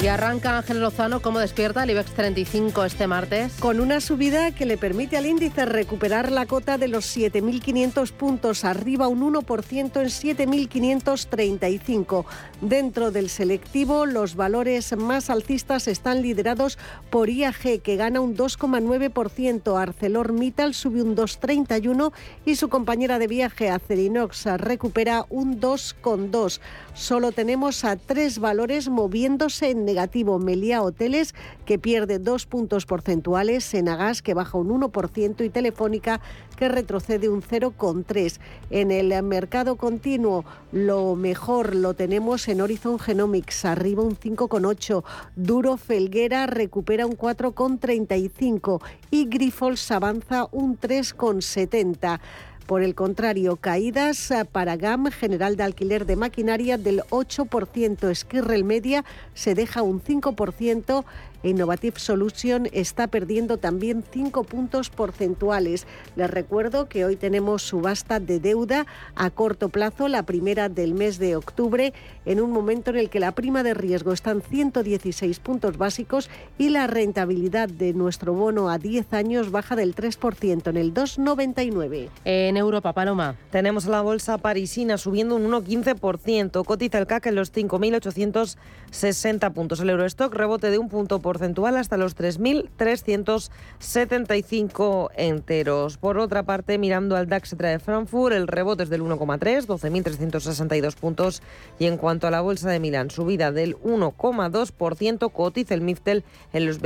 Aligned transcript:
Y 0.00 0.06
arranca 0.06 0.58
Ángel 0.58 0.80
Lozano 0.80 1.20
cómo 1.20 1.40
despierta 1.40 1.82
el 1.82 1.90
IBEX 1.90 2.12
35 2.12 2.84
este 2.84 3.08
martes. 3.08 3.54
Con 3.58 3.80
una 3.80 4.00
subida 4.00 4.52
que 4.52 4.64
le 4.64 4.76
permite 4.76 5.16
al 5.16 5.26
índice 5.26 5.66
recuperar 5.66 6.30
la 6.30 6.46
cota 6.46 6.78
de 6.78 6.86
los 6.86 7.04
7.500 7.16 8.12
puntos, 8.12 8.64
arriba 8.64 9.08
un 9.08 9.34
1% 9.34 10.00
en 10.00 10.06
7.535. 10.06 12.26
Dentro 12.60 13.10
del 13.10 13.28
selectivo, 13.28 14.06
los 14.06 14.36
valores 14.36 14.96
más 14.96 15.30
alcistas 15.30 15.88
están 15.88 16.22
liderados 16.22 16.78
por 17.10 17.28
IAG, 17.28 17.82
que 17.82 17.96
gana 17.96 18.20
un 18.20 18.36
2,9%. 18.36 19.82
ArcelorMittal 19.82 20.74
sube 20.74 21.02
un 21.02 21.16
2,31% 21.16 22.12
y 22.46 22.54
su 22.54 22.68
compañera 22.68 23.18
de 23.18 23.26
viaje 23.26 23.68
Acerinox 23.68 24.44
recupera 24.58 25.26
un 25.28 25.60
2,2%. 25.60 26.60
Solo 26.94 27.32
tenemos 27.32 27.84
a 27.84 27.96
tres 27.96 28.38
valores 28.38 28.88
moviéndose 28.88 29.70
en 29.70 29.87
negativo 29.88 30.38
Melia 30.38 30.82
Hoteles, 30.82 31.34
que 31.64 31.78
pierde 31.78 32.18
dos 32.18 32.44
puntos 32.44 32.84
porcentuales, 32.84 33.64
Senagas, 33.64 34.20
que 34.20 34.34
baja 34.34 34.58
un 34.58 34.68
1% 34.68 35.44
y 35.44 35.48
Telefónica, 35.48 36.20
que 36.56 36.68
retrocede 36.68 37.30
un 37.30 37.40
0,3. 37.40 38.38
En 38.68 38.90
el 38.90 39.22
mercado 39.22 39.76
continuo, 39.76 40.44
lo 40.72 41.14
mejor 41.16 41.74
lo 41.74 41.94
tenemos 41.94 42.48
en 42.48 42.60
Horizon 42.60 42.98
Genomics, 42.98 43.64
arriba 43.64 44.02
un 44.02 44.16
5,8. 44.16 45.02
Duro 45.36 45.78
Felguera 45.78 46.46
recupera 46.46 47.06
un 47.06 47.16
4,35 47.16 48.82
y 49.10 49.24
Grifols 49.24 49.90
avanza 49.90 50.48
un 50.52 50.78
3,70. 50.78 52.20
Por 52.68 52.82
el 52.82 52.94
contrario, 52.94 53.56
caídas 53.56 54.30
para 54.52 54.76
GAM, 54.76 55.10
General 55.10 55.56
de 55.56 55.62
Alquiler 55.62 56.04
de 56.04 56.16
Maquinaria, 56.16 56.76
del 56.76 57.00
8%. 57.08 58.14
Skirrel 58.14 58.62
Media 58.62 59.06
se 59.32 59.54
deja 59.54 59.80
un 59.80 60.02
5%. 60.02 61.02
Innovative 61.42 61.98
Solution 61.98 62.68
está 62.72 63.06
perdiendo 63.06 63.58
también 63.58 64.04
5 64.10 64.44
puntos 64.44 64.90
porcentuales. 64.90 65.86
Les 66.16 66.30
recuerdo 66.30 66.88
que 66.88 67.04
hoy 67.04 67.16
tenemos 67.16 67.62
subasta 67.62 68.20
de 68.20 68.40
deuda 68.40 68.86
a 69.14 69.30
corto 69.30 69.68
plazo, 69.68 70.08
la 70.08 70.24
primera 70.24 70.68
del 70.68 70.94
mes 70.94 71.18
de 71.18 71.36
octubre, 71.36 71.92
en 72.26 72.40
un 72.40 72.50
momento 72.50 72.90
en 72.90 72.96
el 72.96 73.10
que 73.10 73.20
la 73.20 73.32
prima 73.32 73.62
de 73.62 73.74
riesgo 73.74 74.12
está 74.12 74.32
en 74.32 74.42
116 74.42 75.38
puntos 75.40 75.78
básicos 75.78 76.30
y 76.58 76.70
la 76.70 76.86
rentabilidad 76.86 77.68
de 77.68 77.92
nuestro 77.92 78.34
bono 78.34 78.68
a 78.68 78.78
10 78.78 79.12
años 79.12 79.50
baja 79.50 79.76
del 79.76 79.94
3% 79.94 80.68
en 80.68 80.76
el 80.76 80.94
2,99. 80.94 82.08
En 82.24 82.56
Europa, 82.56 82.92
Paloma. 82.92 83.36
Tenemos 83.50 83.86
la 83.86 84.00
bolsa 84.00 84.38
parisina 84.38 84.98
subiendo 84.98 85.36
un 85.36 85.50
1,15%. 85.50 86.64
Cotiza 86.64 86.98
el 86.98 87.06
CAC 87.06 87.26
en 87.26 87.34
los 87.34 87.52
5.860 87.52 89.52
puntos. 89.52 89.80
El 89.80 89.90
Eurostock 89.90 90.34
rebote 90.34 90.70
de 90.70 90.78
un 90.78 90.88
punto 90.88 91.20
porcentual 91.28 91.76
hasta 91.76 91.98
los 91.98 92.16
3.375 92.16 95.10
enteros. 95.14 95.98
Por 95.98 96.16
otra 96.16 96.44
parte, 96.44 96.78
mirando 96.78 97.16
al 97.16 97.28
DAX 97.28 97.54
de 97.54 97.78
Frankfurt, 97.78 98.34
el 98.34 98.48
rebote 98.48 98.84
es 98.84 98.88
del 98.88 99.02
1,3, 99.02 99.66
12.362 99.66 100.96
puntos. 100.96 101.42
Y 101.78 101.84
en 101.84 101.98
cuanto 101.98 102.26
a 102.26 102.30
la 102.30 102.40
bolsa 102.40 102.70
de 102.70 102.80
Milán, 102.80 103.10
subida 103.10 103.52
del 103.52 103.76
1,2%, 103.80 105.30
cotiza 105.30 105.74
el 105.74 105.82
Miftel 105.82 106.24
en 106.54 106.64
los 106.64 106.80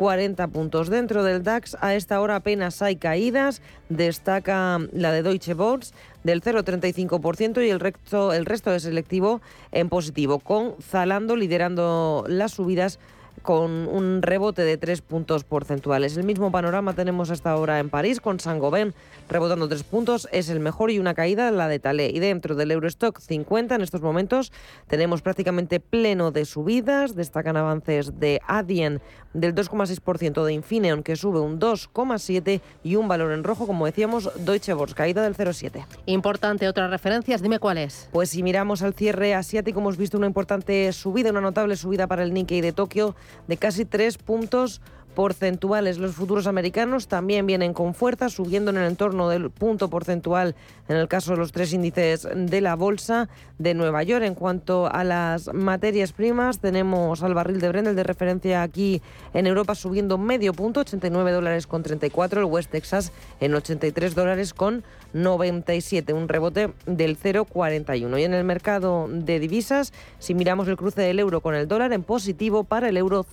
21.240 0.00 0.50
puntos. 0.50 0.88
Dentro 0.88 1.22
del 1.22 1.42
DAX, 1.42 1.76
a 1.80 1.94
esta 1.94 2.20
hora 2.20 2.36
apenas 2.36 2.80
hay 2.82 2.96
caídas. 2.96 3.60
Destaca 3.88 4.78
la 4.92 5.12
de 5.12 5.22
Deutsche 5.22 5.54
Börse 5.54 5.92
del 6.24 6.42
0,35% 6.42 7.64
y 7.64 7.70
el 7.70 7.80
resto, 7.80 8.32
el 8.32 8.46
resto 8.46 8.70
de 8.70 8.80
selectivo 8.80 9.40
en 9.72 9.88
positivo, 9.88 10.38
con 10.38 10.74
Zalando 10.80 11.36
liderando 11.36 12.24
las 12.28 12.52
subidas 12.52 12.98
con 13.42 13.88
un 13.88 14.22
rebote 14.22 14.62
de 14.62 14.76
tres 14.76 15.00
puntos 15.00 15.44
porcentuales. 15.44 16.16
El 16.16 16.24
mismo 16.24 16.50
panorama 16.50 16.94
tenemos 16.94 17.30
hasta 17.30 17.50
ahora 17.50 17.78
en 17.78 17.90
París, 17.90 18.20
con 18.20 18.40
Saint-Gobain 18.40 18.94
rebotando 19.28 19.68
tres 19.68 19.84
puntos, 19.84 20.28
es 20.32 20.48
el 20.48 20.60
mejor 20.60 20.90
y 20.90 20.98
una 20.98 21.14
caída 21.14 21.50
la 21.50 21.68
de 21.68 21.78
Talé. 21.78 22.10
Y 22.10 22.18
dentro 22.18 22.54
del 22.54 22.70
Eurostock 22.70 23.20
50 23.20 23.76
en 23.76 23.82
estos 23.82 24.02
momentos 24.02 24.52
tenemos 24.88 25.22
prácticamente 25.22 25.80
pleno 25.80 26.30
de 26.30 26.44
subidas, 26.44 27.14
destacan 27.14 27.56
avances 27.56 28.18
de 28.18 28.40
Adyen 28.46 29.00
del 29.32 29.54
2,6%, 29.54 30.44
de 30.44 30.52
Infineon 30.52 31.02
que 31.02 31.16
sube 31.16 31.40
un 31.40 31.60
2,7% 31.60 32.60
y 32.82 32.96
un 32.96 33.08
valor 33.08 33.32
en 33.32 33.44
rojo, 33.44 33.66
como 33.66 33.86
decíamos, 33.86 34.30
Deutsche 34.44 34.74
Börse, 34.74 34.94
caída 34.94 35.22
del 35.22 35.36
0,7%. 35.36 35.84
Importante, 36.06 36.68
otras 36.68 36.90
referencias, 36.90 37.42
dime 37.42 37.58
cuáles. 37.58 38.08
Pues 38.12 38.30
si 38.30 38.42
miramos 38.42 38.82
al 38.82 38.94
cierre 38.94 39.34
asiático, 39.34 39.80
hemos 39.80 39.96
visto 39.96 40.18
una 40.18 40.26
importante 40.26 40.92
subida, 40.92 41.30
una 41.30 41.40
notable 41.40 41.76
subida 41.76 42.06
para 42.06 42.24
el 42.24 42.32
Nikkei 42.34 42.60
de 42.60 42.72
Tokio 42.72 43.14
de 43.48 43.56
casi 43.56 43.84
tres 43.84 44.18
puntos 44.18 44.80
porcentuales. 45.14 45.98
Los 45.98 46.14
futuros 46.14 46.46
americanos 46.46 47.08
también 47.08 47.46
vienen 47.46 47.74
con 47.74 47.94
fuerza, 47.94 48.28
subiendo 48.28 48.70
en 48.70 48.78
el 48.78 48.86
entorno 48.86 49.28
del 49.28 49.50
punto 49.50 49.88
porcentual 49.88 50.54
en 50.88 50.96
el 50.96 51.08
caso 51.08 51.32
de 51.32 51.38
los 51.38 51.52
tres 51.52 51.72
índices 51.72 52.28
de 52.34 52.60
la 52.60 52.74
bolsa 52.74 53.28
de 53.58 53.74
Nueva 53.74 54.02
York. 54.02 54.24
En 54.24 54.34
cuanto 54.34 54.92
a 54.92 55.04
las 55.04 55.52
materias 55.52 56.12
primas, 56.12 56.58
tenemos 56.58 57.22
al 57.22 57.34
barril 57.34 57.60
de 57.60 57.68
Brent, 57.68 57.88
de 57.88 58.02
referencia 58.02 58.62
aquí 58.62 59.02
en 59.34 59.46
Europa, 59.46 59.74
subiendo 59.74 60.18
medio 60.18 60.52
punto, 60.52 60.80
89 60.80 61.32
dólares 61.32 61.66
con 61.66 61.82
34, 61.82 62.40
el 62.40 62.46
West 62.46 62.70
Texas 62.70 63.12
en 63.40 63.54
83 63.54 64.14
dólares 64.14 64.54
con 64.54 64.82
97, 65.12 66.12
un 66.12 66.28
rebote 66.28 66.72
del 66.86 67.18
0,41. 67.18 68.20
Y 68.20 68.24
en 68.24 68.34
el 68.34 68.44
mercado 68.44 69.08
de 69.10 69.40
divisas, 69.40 69.92
si 70.18 70.34
miramos 70.34 70.68
el 70.68 70.76
cruce 70.76 71.02
del 71.02 71.18
euro 71.18 71.40
con 71.40 71.54
el 71.54 71.68
dólar, 71.68 71.92
en 71.92 72.02
positivo 72.02 72.64
para 72.64 72.88
el 72.88 72.96
euro 72.96 73.24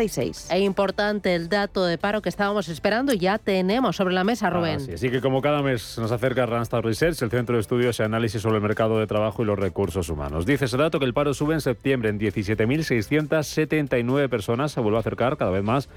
0,9866. 0.00 0.54
Es 0.54 0.62
importante 0.62 1.34
el 1.34 1.48
dato 1.48 1.84
de 1.84 1.98
paro 1.98 2.22
que 2.22 2.28
estábamos 2.28 2.68
esperando 2.68 3.12
y 3.12 3.18
ya 3.18 3.38
tenemos 3.38 3.96
sobre 3.96 4.14
la 4.14 4.22
mesa, 4.24 4.50
Rubén. 4.50 4.80
Así 4.92 5.10
que 5.10 5.20
como 5.20 5.42
cada 5.42 5.62
mes 5.62 5.96
nos 5.98 6.10
acerca 6.12 6.46
Randstad 6.46 6.80
Research, 6.80 7.22
el 7.22 7.30
centro 7.30 7.56
de 7.56 7.60
estudios 7.60 8.00
y 8.00 8.02
análisis 8.02 8.42
sobre 8.42 8.56
el 8.56 8.62
mercado 8.62 8.98
de 8.98 9.06
trabajo 9.06 9.42
y 9.42 9.46
los 9.46 9.58
recursos 9.58 10.08
humanos. 10.08 10.46
Dice 10.46 10.64
ese 10.64 10.76
dato 10.76 10.98
que 10.98 11.04
el 11.04 11.14
paro 11.14 11.32
sube 11.34 11.54
en 11.54 11.60
septiembre 11.60 12.10
en 12.10 12.18
17.679 12.18 14.28
personas, 14.28 14.72
se 14.72 14.80
vuelve 14.80 14.96
a 14.98 15.00
acercar 15.00 15.36
cada 15.36 15.50
vez 15.50 15.62
más 15.62 15.88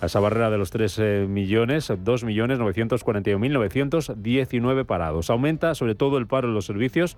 a 0.00 0.06
esa 0.06 0.20
barrera 0.20 0.48
de 0.50 0.58
los 0.58 0.70
3 0.70 0.98
eh, 0.98 1.26
millones, 1.28 1.90
2.941.919 1.90 4.86
parados. 4.86 5.28
Aumenta 5.30 5.74
sobre 5.74 5.96
todo 5.96 6.18
el 6.18 6.26
paro 6.26 6.48
en 6.48 6.54
los 6.54 6.66
servicios 6.66 7.16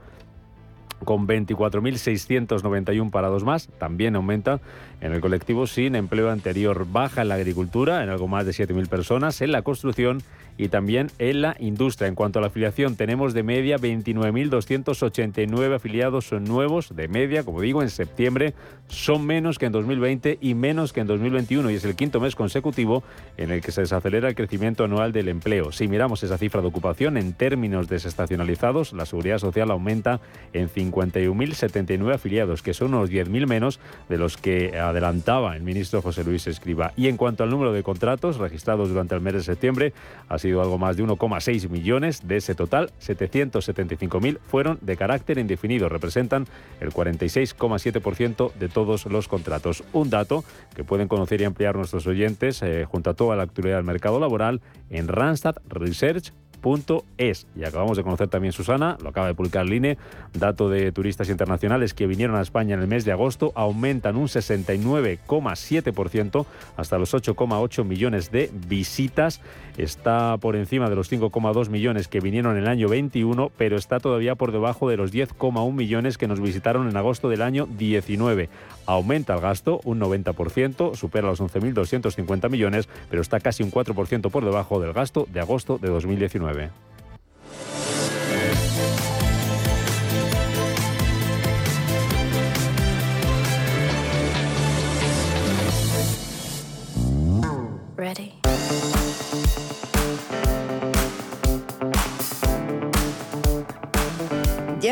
con 1.05 1.27
24.691 1.27 3.11
parados 3.11 3.45
más. 3.45 3.69
También 3.79 4.17
aumenta 4.17 4.61
en 5.01 5.13
el 5.13 5.21
colectivo 5.21 5.67
sin 5.67 5.95
empleo 5.95 6.31
anterior. 6.31 6.87
Baja 6.91 7.23
en 7.23 7.29
la 7.29 7.37
agricultura, 7.37 8.03
en 8.03 8.11
algo 8.11 8.29
más 8.29 8.47
de 8.47 8.53
7.000 8.53 8.89
personas, 8.89 9.41
en 9.41 9.53
la 9.53 9.63
construcción 9.63 10.23
y 10.57 10.69
también 10.69 11.11
en 11.19 11.43
la 11.43 11.57
industria. 11.59 12.09
En 12.09 12.15
cuanto 12.15 12.39
a 12.39 12.43
la 12.43 12.49
afiliación, 12.49 12.97
tenemos 12.97 13.35
de 13.35 13.43
media 13.43 13.79
29.289 13.79 15.75
afiliados 15.75 16.33
nuevos 16.33 16.95
de 16.95 17.09
media, 17.09 17.45
como 17.45 17.61
digo, 17.61 17.83
en 17.83 17.91
septiembre 17.91 18.55
son 18.91 19.25
menos 19.25 19.59
que 19.59 19.67
en 19.67 19.73
2020 19.73 20.39
y 20.41 20.55
menos 20.55 20.93
que 20.93 21.01
en 21.01 21.07
2021 21.07 21.71
y 21.71 21.75
es 21.75 21.85
el 21.85 21.95
quinto 21.95 22.21
mes 22.21 22.35
consecutivo 22.35 23.03
en 23.37 23.51
el 23.51 23.61
que 23.61 23.73
se 23.73 23.83
desacelera 23.83 24.29
el 24.29 24.35
crecimiento 24.35 24.85
anual 24.85 25.13
del 25.13 25.29
empleo. 25.29 25.73
Si 25.73 25.89
miramos 25.89 26.23
esa 26.23 26.39
cifra 26.39 26.61
de 26.61 26.69
ocupación 26.69 27.17
en 27.17 27.33
términos 27.33 27.89
desestacionalizados, 27.89 28.93
la 28.93 29.07
seguridad 29.07 29.39
social 29.39 29.71
aumenta 29.71 30.21
en 30.53 30.69
51.079 30.69 32.15
afiliados, 32.15 32.63
que 32.63 32.75
son 32.75 32.95
unos 32.95 33.11
10.000 33.11 33.47
menos 33.47 33.81
de 34.09 34.19
los 34.19 34.37
que 34.37 34.79
adelantaba 34.79 35.57
el 35.57 35.63
ministro 35.63 36.03
José 36.03 36.25
Luis 36.25 36.47
Escriba. 36.47 36.93
Y 36.97 37.07
en 37.07 37.17
cuanto 37.17 37.45
al 37.45 37.51
número 37.51 37.73
de 37.73 37.83
contratos 37.83 38.39
registrados 38.39 38.89
durante 38.89 39.15
el 39.15 39.21
mes 39.21 39.35
de 39.35 39.43
septiembre, 39.43 39.93
sido 40.41 40.61
algo 40.61 40.79
más 40.79 40.97
de 40.97 41.05
1,6 41.05 41.69
millones. 41.69 42.27
De 42.27 42.37
ese 42.37 42.55
total, 42.55 42.91
775.000 43.01 44.39
fueron 44.47 44.79
de 44.81 44.97
carácter 44.97 45.39
indefinido. 45.39 45.89
Representan 45.89 46.47
el 46.81 46.91
46,7% 46.91 48.53
de 48.55 48.69
todos 48.69 49.07
los 49.07 49.29
contratos. 49.29 49.85
Un 49.93 50.11
dato 50.11 50.45
que 50.75 50.85
pueden 50.85 51.09
conocer 51.09 51.41
y 51.41 51.45
ampliar 51.45 51.77
nuestros 51.77 52.07
oyentes 52.07 52.63
eh, 52.63 52.85
junto 52.85 53.11
a 53.11 53.15
toda 53.15 53.37
la 53.37 53.45
actualidad 53.45 53.77
del 53.77 53.85
mercado 53.85 54.19
laboral 54.19 54.61
en 54.91 55.09
Randstad 55.09 55.57
Research 55.69 56.33
turistas.es. 56.61 57.47
Y 57.57 57.65
acabamos 57.65 57.97
de 57.97 58.03
conocer 58.03 58.29
también 58.29 58.53
Susana, 58.53 58.99
lo 59.03 59.09
acaba 59.11 59.27
de 59.27 59.35
publicar 59.35 59.67
el 59.67 59.73
INE, 59.73 59.99
dato 60.35 60.69
de 60.69 60.93
turistas 60.93 61.29
internacionales 61.29 61.95
que 61.95 62.07
vinieron 62.07 62.37
a 62.37 62.43
España 62.43 62.75
en 62.75 62.81
el 62.81 62.87
mes 62.87 63.05
de 63.05 63.11
agosto 63.13 63.53
aumentan 63.55 64.17
un 64.17 64.29
69,7% 64.29 66.47
hasta 66.77 66.99
los 66.99 67.15
8,8 67.15 67.85
millones 67.85 68.31
de 68.31 68.51
visitas. 68.69 69.41
Está 69.77 70.37
por 70.39 70.57
encima 70.57 70.91
de 70.91 70.97
los 70.97 71.11
5,2 71.11 71.71
millones 71.71 72.09
que 72.09 72.21
vinieron 72.21 72.57
en 72.57 72.65
el 72.65 72.69
año 72.69 72.89
21, 72.89 73.53
pero 73.57 73.77
está 73.77 74.01
todavía 74.01 74.35
por 74.35 74.53
debajo 74.53 74.91
de 74.91 74.97
los 74.97 75.13
10,1 75.13 75.73
millones 75.73 76.19
que 76.19 76.29
nos 76.29 76.41
visitaron 76.41 76.89
en 76.89 76.97
agosto 76.97 77.29
del 77.29 77.43
año 77.43 77.67
19. 77.67 78.49
Aumenta 78.87 79.35
el 79.35 79.41
gasto 79.41 79.81
un 79.85 80.01
90%, 80.01 80.97
supera 80.97 81.29
los 81.29 81.41
11.250 81.41 82.51
millones, 82.51 82.89
pero 83.09 83.23
está 83.23 83.39
casi 83.41 83.63
un 83.63 83.71
4% 83.71 84.31
por 84.31 84.45
debajo 84.45 84.81
del 84.81 84.93
gasto 84.93 85.27
de 85.33 85.41
agosto 85.41 85.79
de 85.79 85.89
2019. 85.89 86.50
Ya 86.59 86.71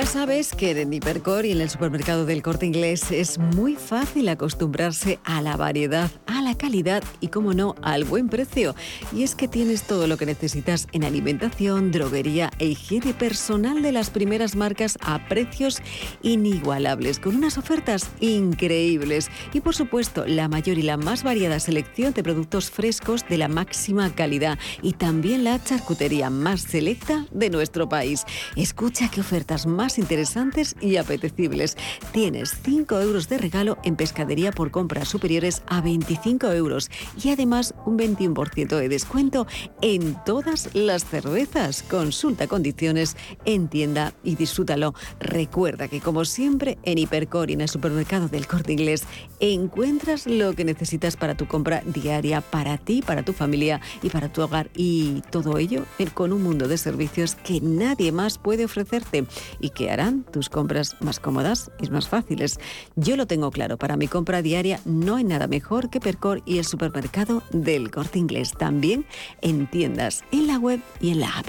sabes 0.08 0.54
que 0.54 0.70
en 0.70 0.90
Hipercor 0.90 1.44
y 1.44 1.52
en 1.52 1.60
el 1.60 1.68
supermercado 1.68 2.24
del 2.24 2.42
corte 2.42 2.64
inglés 2.64 3.10
es 3.10 3.36
muy 3.36 3.74
fácil 3.74 4.30
acostumbrarse 4.30 5.18
a 5.22 5.42
la 5.42 5.58
variedad, 5.58 6.10
a 6.26 6.40
la 6.40 6.56
calidad 6.56 7.04
y, 7.20 7.28
como 7.28 7.52
no, 7.52 7.74
al 7.82 8.04
buen 8.04 8.30
precio. 8.30 8.74
Y 9.14 9.22
es 9.22 9.34
que 9.34 9.48
tienes 9.48 9.82
todo 9.82 10.06
lo 10.06 10.16
que 10.16 10.24
necesitas 10.24 10.86
en 10.92 11.04
alimentación, 11.04 11.90
droguería 11.90 12.50
e 12.58 12.68
higiene 12.68 13.12
personal 13.12 13.82
de 13.82 13.92
las 13.92 14.08
primeras 14.08 14.56
marcas 14.56 14.96
a 15.02 15.28
precios 15.28 15.82
inigualables, 16.22 17.18
con 17.18 17.36
unas 17.36 17.58
ofertas 17.58 18.08
increíbles. 18.20 19.28
Y 19.52 19.60
por 19.60 19.74
supuesto, 19.74 20.24
la 20.26 20.48
mayor 20.48 20.78
y 20.78 20.82
la 20.82 20.96
más 20.96 21.22
variada 21.22 21.60
selección 21.60 22.14
de 22.14 22.22
productos 22.22 22.70
frescos 22.70 23.28
de 23.28 23.36
la 23.36 23.48
máxima 23.48 24.14
calidad 24.14 24.58
y 24.80 24.94
también 24.94 25.44
la 25.44 25.62
charcutería 25.62 26.30
más 26.30 26.62
selecta 26.62 27.26
de 27.30 27.50
nuestro 27.50 27.90
país. 27.90 28.24
Escucha 28.56 29.10
qué 29.10 29.20
ofertas 29.20 29.66
más 29.66 29.97
interesantes 29.98 30.76
y 30.80 30.96
apetecibles. 30.96 31.76
Tienes 32.12 32.56
5 32.62 33.00
euros 33.00 33.28
de 33.28 33.38
regalo 33.38 33.78
en 33.84 33.96
pescadería 33.96 34.52
por 34.52 34.70
compras 34.70 35.08
superiores 35.08 35.62
a 35.66 35.80
25 35.80 36.50
euros 36.52 36.90
y 37.22 37.30
además 37.30 37.74
un 37.84 37.98
21% 37.98 38.76
de 38.76 38.88
descuento 38.88 39.46
en 39.82 40.16
todas 40.24 40.74
las 40.74 41.04
cervezas. 41.04 41.82
Consulta 41.82 42.46
condiciones 42.46 43.16
en 43.44 43.68
tienda 43.68 44.14
y 44.24 44.36
disfrútalo. 44.36 44.94
Recuerda 45.20 45.88
que 45.88 46.00
como 46.00 46.24
siempre 46.24 46.78
en 46.84 46.98
Hipercor 46.98 47.50
y 47.50 47.54
en 47.54 47.60
el 47.60 47.68
supermercado 47.68 48.28
del 48.28 48.46
Corte 48.46 48.72
Inglés 48.72 49.04
encuentras 49.40 50.26
lo 50.26 50.54
que 50.54 50.64
necesitas 50.64 51.16
para 51.16 51.36
tu 51.36 51.46
compra 51.46 51.82
diaria, 51.84 52.40
para 52.40 52.78
ti, 52.78 53.02
para 53.02 53.24
tu 53.24 53.32
familia 53.32 53.80
y 54.02 54.10
para 54.10 54.32
tu 54.32 54.42
hogar. 54.42 54.70
Y 54.74 55.22
todo 55.30 55.58
ello 55.58 55.84
con 56.14 56.32
un 56.32 56.42
mundo 56.42 56.68
de 56.68 56.78
servicios 56.78 57.34
que 57.34 57.60
nadie 57.60 58.12
más 58.12 58.38
puede 58.38 58.64
ofrecerte 58.64 59.26
y 59.60 59.70
que 59.70 59.87
harán 59.90 60.24
tus 60.24 60.48
compras 60.48 60.96
más 61.00 61.20
cómodas 61.20 61.70
y 61.80 61.88
más 61.90 62.08
fáciles. 62.08 62.58
Yo 62.96 63.16
lo 63.16 63.26
tengo 63.26 63.50
claro, 63.50 63.78
para 63.78 63.96
mi 63.96 64.08
compra 64.08 64.42
diaria 64.42 64.80
no 64.84 65.16
hay 65.16 65.24
nada 65.24 65.46
mejor 65.46 65.90
que 65.90 66.00
Percor 66.00 66.42
y 66.44 66.58
el 66.58 66.64
supermercado 66.64 67.42
del 67.50 67.90
corte 67.90 68.18
inglés. 68.18 68.52
También 68.52 69.06
en 69.40 69.66
tiendas, 69.66 70.24
en 70.32 70.46
la 70.46 70.58
web 70.58 70.80
y 71.00 71.10
en 71.10 71.20
la 71.20 71.38
app. 71.38 71.46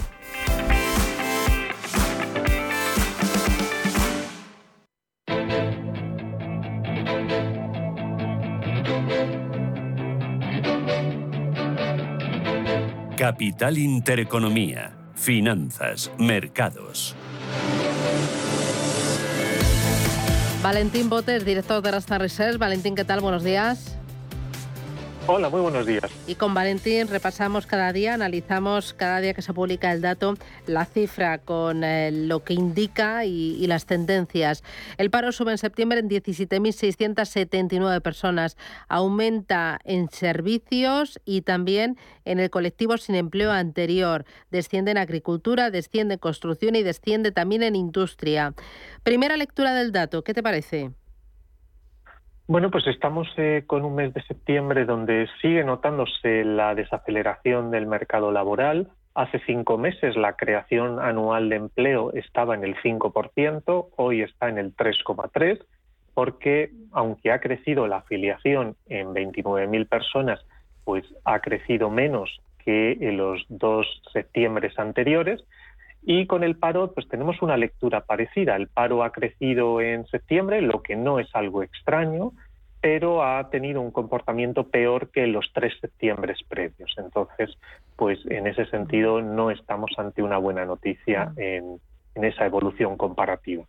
Capital 13.20 13.76
Intereconomía, 13.76 14.96
Finanzas, 15.14 16.10
Mercados. 16.18 17.14
Valentín 20.62 21.08
Botes, 21.08 21.46
director 21.46 21.80
de 21.80 21.90
Rasta 21.90 22.18
Research. 22.18 22.58
Valentín, 22.58 22.94
¿qué 22.94 23.04
tal? 23.06 23.20
Buenos 23.20 23.42
días. 23.42 23.96
Hola, 25.32 25.48
muy 25.48 25.60
buenos 25.60 25.86
días. 25.86 26.10
Y 26.26 26.34
con 26.34 26.54
Valentín 26.54 27.06
repasamos 27.06 27.64
cada 27.64 27.92
día, 27.92 28.14
analizamos 28.14 28.92
cada 28.92 29.20
día 29.20 29.32
que 29.32 29.42
se 29.42 29.54
publica 29.54 29.92
el 29.92 30.00
dato, 30.00 30.34
la 30.66 30.84
cifra 30.86 31.38
con 31.38 31.84
eh, 31.84 32.10
lo 32.10 32.42
que 32.42 32.54
indica 32.54 33.24
y, 33.24 33.64
las 33.68 33.86
tendencias. 33.86 34.64
El 34.98 35.08
paro 35.10 35.30
sube 35.30 35.52
en 35.52 35.58
septiembre 35.58 36.00
en 36.00 36.10
17.679 36.10 38.00
personas, 38.00 38.56
aumenta 38.88 39.78
en 39.84 40.10
servicios 40.10 41.20
y 41.24 41.42
también 41.42 41.96
en 42.24 42.40
el 42.40 42.50
colectivo 42.50 42.96
sin 42.96 43.14
empleo 43.14 43.52
anterior. 43.52 44.24
Desciende 44.50 44.90
en 44.90 44.98
agricultura, 44.98 45.70
desciende 45.70 46.14
en 46.14 46.18
construcción 46.18 46.74
y 46.74 46.82
desciende 46.82 47.30
también 47.30 47.62
en 47.62 47.76
industria. 47.76 48.52
Primera 49.04 49.36
lectura 49.36 49.74
del 49.74 49.92
dato, 49.92 50.24
¿qué 50.24 50.34
te 50.34 50.42
parece? 50.42 50.90
Bueno, 52.50 52.68
pues 52.68 52.84
estamos 52.88 53.28
eh, 53.36 53.62
con 53.64 53.84
un 53.84 53.94
mes 53.94 54.12
de 54.12 54.22
septiembre 54.22 54.84
donde 54.84 55.28
sigue 55.40 55.62
notándose 55.62 56.44
la 56.44 56.74
desaceleración 56.74 57.70
del 57.70 57.86
mercado 57.86 58.32
laboral. 58.32 58.88
Hace 59.14 59.40
cinco 59.46 59.78
meses 59.78 60.16
la 60.16 60.34
creación 60.34 60.98
anual 60.98 61.48
de 61.48 61.54
empleo 61.54 62.12
estaba 62.12 62.56
en 62.56 62.64
el 62.64 62.74
5%, 62.82 63.90
hoy 63.96 64.22
está 64.22 64.48
en 64.48 64.58
el 64.58 64.74
3,3%, 64.74 65.64
porque 66.12 66.72
aunque 66.90 67.30
ha 67.30 67.38
crecido 67.38 67.86
la 67.86 67.98
afiliación 67.98 68.74
en 68.88 69.14
29.000 69.14 69.88
personas, 69.88 70.44
pues 70.82 71.04
ha 71.24 71.38
crecido 71.38 71.88
menos 71.88 72.40
que 72.64 72.98
en 73.00 73.16
los 73.16 73.46
dos 73.48 73.86
septiembres 74.12 74.76
anteriores. 74.76 75.44
Y 76.02 76.26
con 76.26 76.44
el 76.44 76.56
paro, 76.56 76.92
pues 76.92 77.08
tenemos 77.08 77.42
una 77.42 77.56
lectura 77.56 78.00
parecida. 78.00 78.56
El 78.56 78.68
paro 78.68 79.04
ha 79.04 79.12
crecido 79.12 79.80
en 79.80 80.06
septiembre, 80.06 80.62
lo 80.62 80.82
que 80.82 80.96
no 80.96 81.18
es 81.18 81.28
algo 81.34 81.62
extraño, 81.62 82.32
pero 82.80 83.22
ha 83.22 83.50
tenido 83.50 83.80
un 83.80 83.90
comportamiento 83.90 84.68
peor 84.68 85.10
que 85.10 85.26
los 85.26 85.50
tres 85.52 85.74
septiembres 85.80 86.38
previos. 86.48 86.94
Entonces, 86.96 87.50
pues 87.96 88.18
en 88.26 88.46
ese 88.46 88.64
sentido 88.66 89.20
no 89.20 89.50
estamos 89.50 89.90
ante 89.98 90.22
una 90.22 90.38
buena 90.38 90.64
noticia 90.64 91.32
en, 91.36 91.78
esa 92.14 92.44
evolución 92.44 92.98
comparativa. 92.98 93.64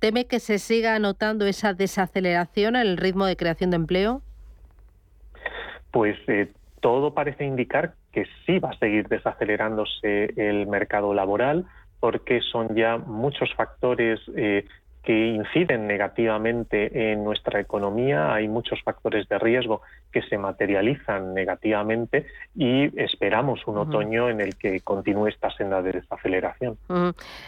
¿Teme 0.00 0.24
que 0.24 0.40
se 0.40 0.58
siga 0.58 0.98
notando 0.98 1.46
esa 1.46 1.72
desaceleración 1.72 2.74
en 2.74 2.82
el 2.82 2.96
ritmo 2.96 3.26
de 3.26 3.36
creación 3.36 3.70
de 3.70 3.76
empleo? 3.76 4.22
Pues 5.92 6.16
eh, 6.26 6.50
todo 6.80 7.14
parece 7.14 7.44
indicar 7.44 7.94
que 8.16 8.24
sí 8.46 8.58
va 8.58 8.70
a 8.70 8.78
seguir 8.78 9.08
desacelerándose 9.08 10.32
el 10.38 10.66
mercado 10.66 11.12
laboral 11.12 11.66
porque 12.00 12.40
son 12.40 12.74
ya 12.74 12.96
muchos 12.96 13.52
factores 13.54 14.18
eh, 14.34 14.64
que 15.06 15.28
inciden 15.28 15.86
negativamente 15.86 17.12
en 17.12 17.22
nuestra 17.22 17.60
economía. 17.60 18.34
Hay 18.34 18.48
muchos 18.48 18.82
factores 18.82 19.28
de 19.28 19.38
riesgo 19.38 19.80
que 20.10 20.20
se 20.22 20.36
materializan 20.36 21.32
negativamente 21.32 22.26
y 22.56 22.90
esperamos 23.00 23.64
un 23.68 23.78
otoño 23.78 24.28
en 24.28 24.40
el 24.40 24.56
que 24.56 24.80
continúe 24.80 25.28
esta 25.28 25.50
senda 25.52 25.80
de 25.80 25.92
desaceleración. 25.92 26.76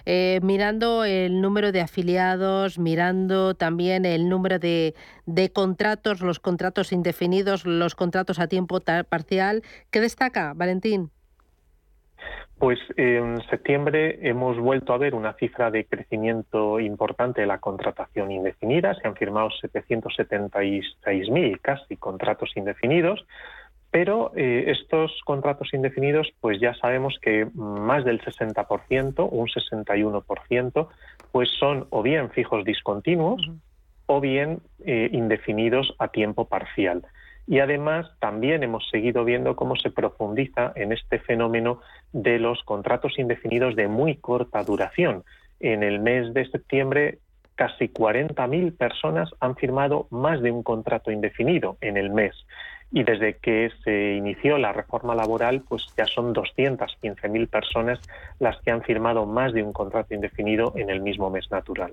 Eh, 0.06 0.38
mirando 0.44 1.04
el 1.04 1.40
número 1.40 1.72
de 1.72 1.80
afiliados, 1.80 2.78
mirando 2.78 3.54
también 3.54 4.04
el 4.04 4.28
número 4.28 4.60
de, 4.60 4.94
de 5.26 5.50
contratos, 5.50 6.20
los 6.20 6.38
contratos 6.38 6.92
indefinidos, 6.92 7.66
los 7.66 7.96
contratos 7.96 8.38
a 8.38 8.46
tiempo 8.46 8.78
parcial, 9.08 9.64
¿qué 9.90 10.00
destaca, 10.00 10.52
Valentín? 10.54 11.10
Pues 12.58 12.80
en 12.96 13.40
septiembre 13.48 14.18
hemos 14.28 14.58
vuelto 14.58 14.92
a 14.92 14.98
ver 14.98 15.14
una 15.14 15.34
cifra 15.34 15.70
de 15.70 15.84
crecimiento 15.84 16.80
importante 16.80 17.42
de 17.42 17.46
la 17.46 17.58
contratación 17.58 18.32
indefinida. 18.32 18.94
Se 18.94 19.06
han 19.06 19.14
firmado 19.14 19.50
776.000 19.50 21.60
casi 21.60 21.96
contratos 21.96 22.50
indefinidos, 22.56 23.24
pero 23.90 24.32
eh, 24.36 24.64
estos 24.68 25.18
contratos 25.24 25.72
indefinidos, 25.72 26.28
pues 26.40 26.60
ya 26.60 26.74
sabemos 26.74 27.18
que 27.22 27.48
más 27.54 28.04
del 28.04 28.20
60%, 28.20 29.28
un 29.30 29.46
61%, 29.46 30.88
pues 31.32 31.48
son 31.58 31.86
o 31.90 32.02
bien 32.02 32.30
fijos 32.30 32.64
discontinuos 32.64 33.40
o 34.06 34.20
bien 34.20 34.60
eh, 34.84 35.08
indefinidos 35.12 35.94
a 35.98 36.08
tiempo 36.08 36.46
parcial. 36.46 37.06
Y 37.46 37.60
además 37.60 38.06
también 38.20 38.62
hemos 38.62 38.86
seguido 38.90 39.24
viendo 39.24 39.56
cómo 39.56 39.74
se 39.76 39.90
profundiza 39.90 40.72
en 40.74 40.92
este 40.92 41.18
fenómeno 41.18 41.80
de 42.12 42.38
los 42.38 42.62
contratos 42.64 43.18
indefinidos 43.18 43.76
de 43.76 43.88
muy 43.88 44.16
corta 44.16 44.62
duración. 44.64 45.24
En 45.60 45.82
el 45.82 46.00
mes 46.00 46.32
de 46.34 46.48
septiembre 46.48 47.18
casi 47.54 47.88
40.000 47.88 48.76
personas 48.76 49.30
han 49.40 49.56
firmado 49.56 50.06
más 50.10 50.40
de 50.40 50.52
un 50.52 50.62
contrato 50.62 51.10
indefinido 51.10 51.76
en 51.80 51.96
el 51.96 52.10
mes. 52.10 52.34
y 52.90 53.02
desde 53.02 53.36
que 53.36 53.70
se 53.84 54.14
inició 54.14 54.56
la 54.56 54.72
reforma 54.72 55.14
laboral, 55.14 55.62
pues 55.68 55.84
ya 55.94 56.06
son 56.06 56.34
215.000 56.34 57.46
personas 57.46 58.00
las 58.38 58.58
que 58.62 58.70
han 58.70 58.82
firmado 58.82 59.26
más 59.26 59.52
de 59.52 59.62
un 59.62 59.74
contrato 59.74 60.14
indefinido 60.14 60.72
en 60.74 60.88
el 60.88 61.02
mismo 61.02 61.28
mes 61.28 61.50
natural. 61.50 61.92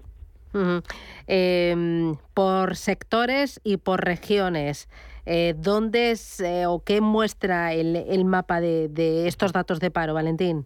Em, 1.28 2.16
por 2.34 2.78
sectores 2.78 3.60
y 3.64 3.76
por 3.78 4.06
regiones. 4.06 4.88
Eh, 5.26 5.56
¿Dónde 5.58 6.12
es 6.12 6.40
eh, 6.40 6.66
o 6.68 6.84
qué 6.84 7.02
muestra 7.02 7.74
el, 7.74 8.26
mapa 8.26 8.62
de, 8.62 9.28
estos 9.28 9.52
datos 9.52 9.80
de 9.80 9.90
paro, 9.90 10.14
Valentín? 10.14 10.66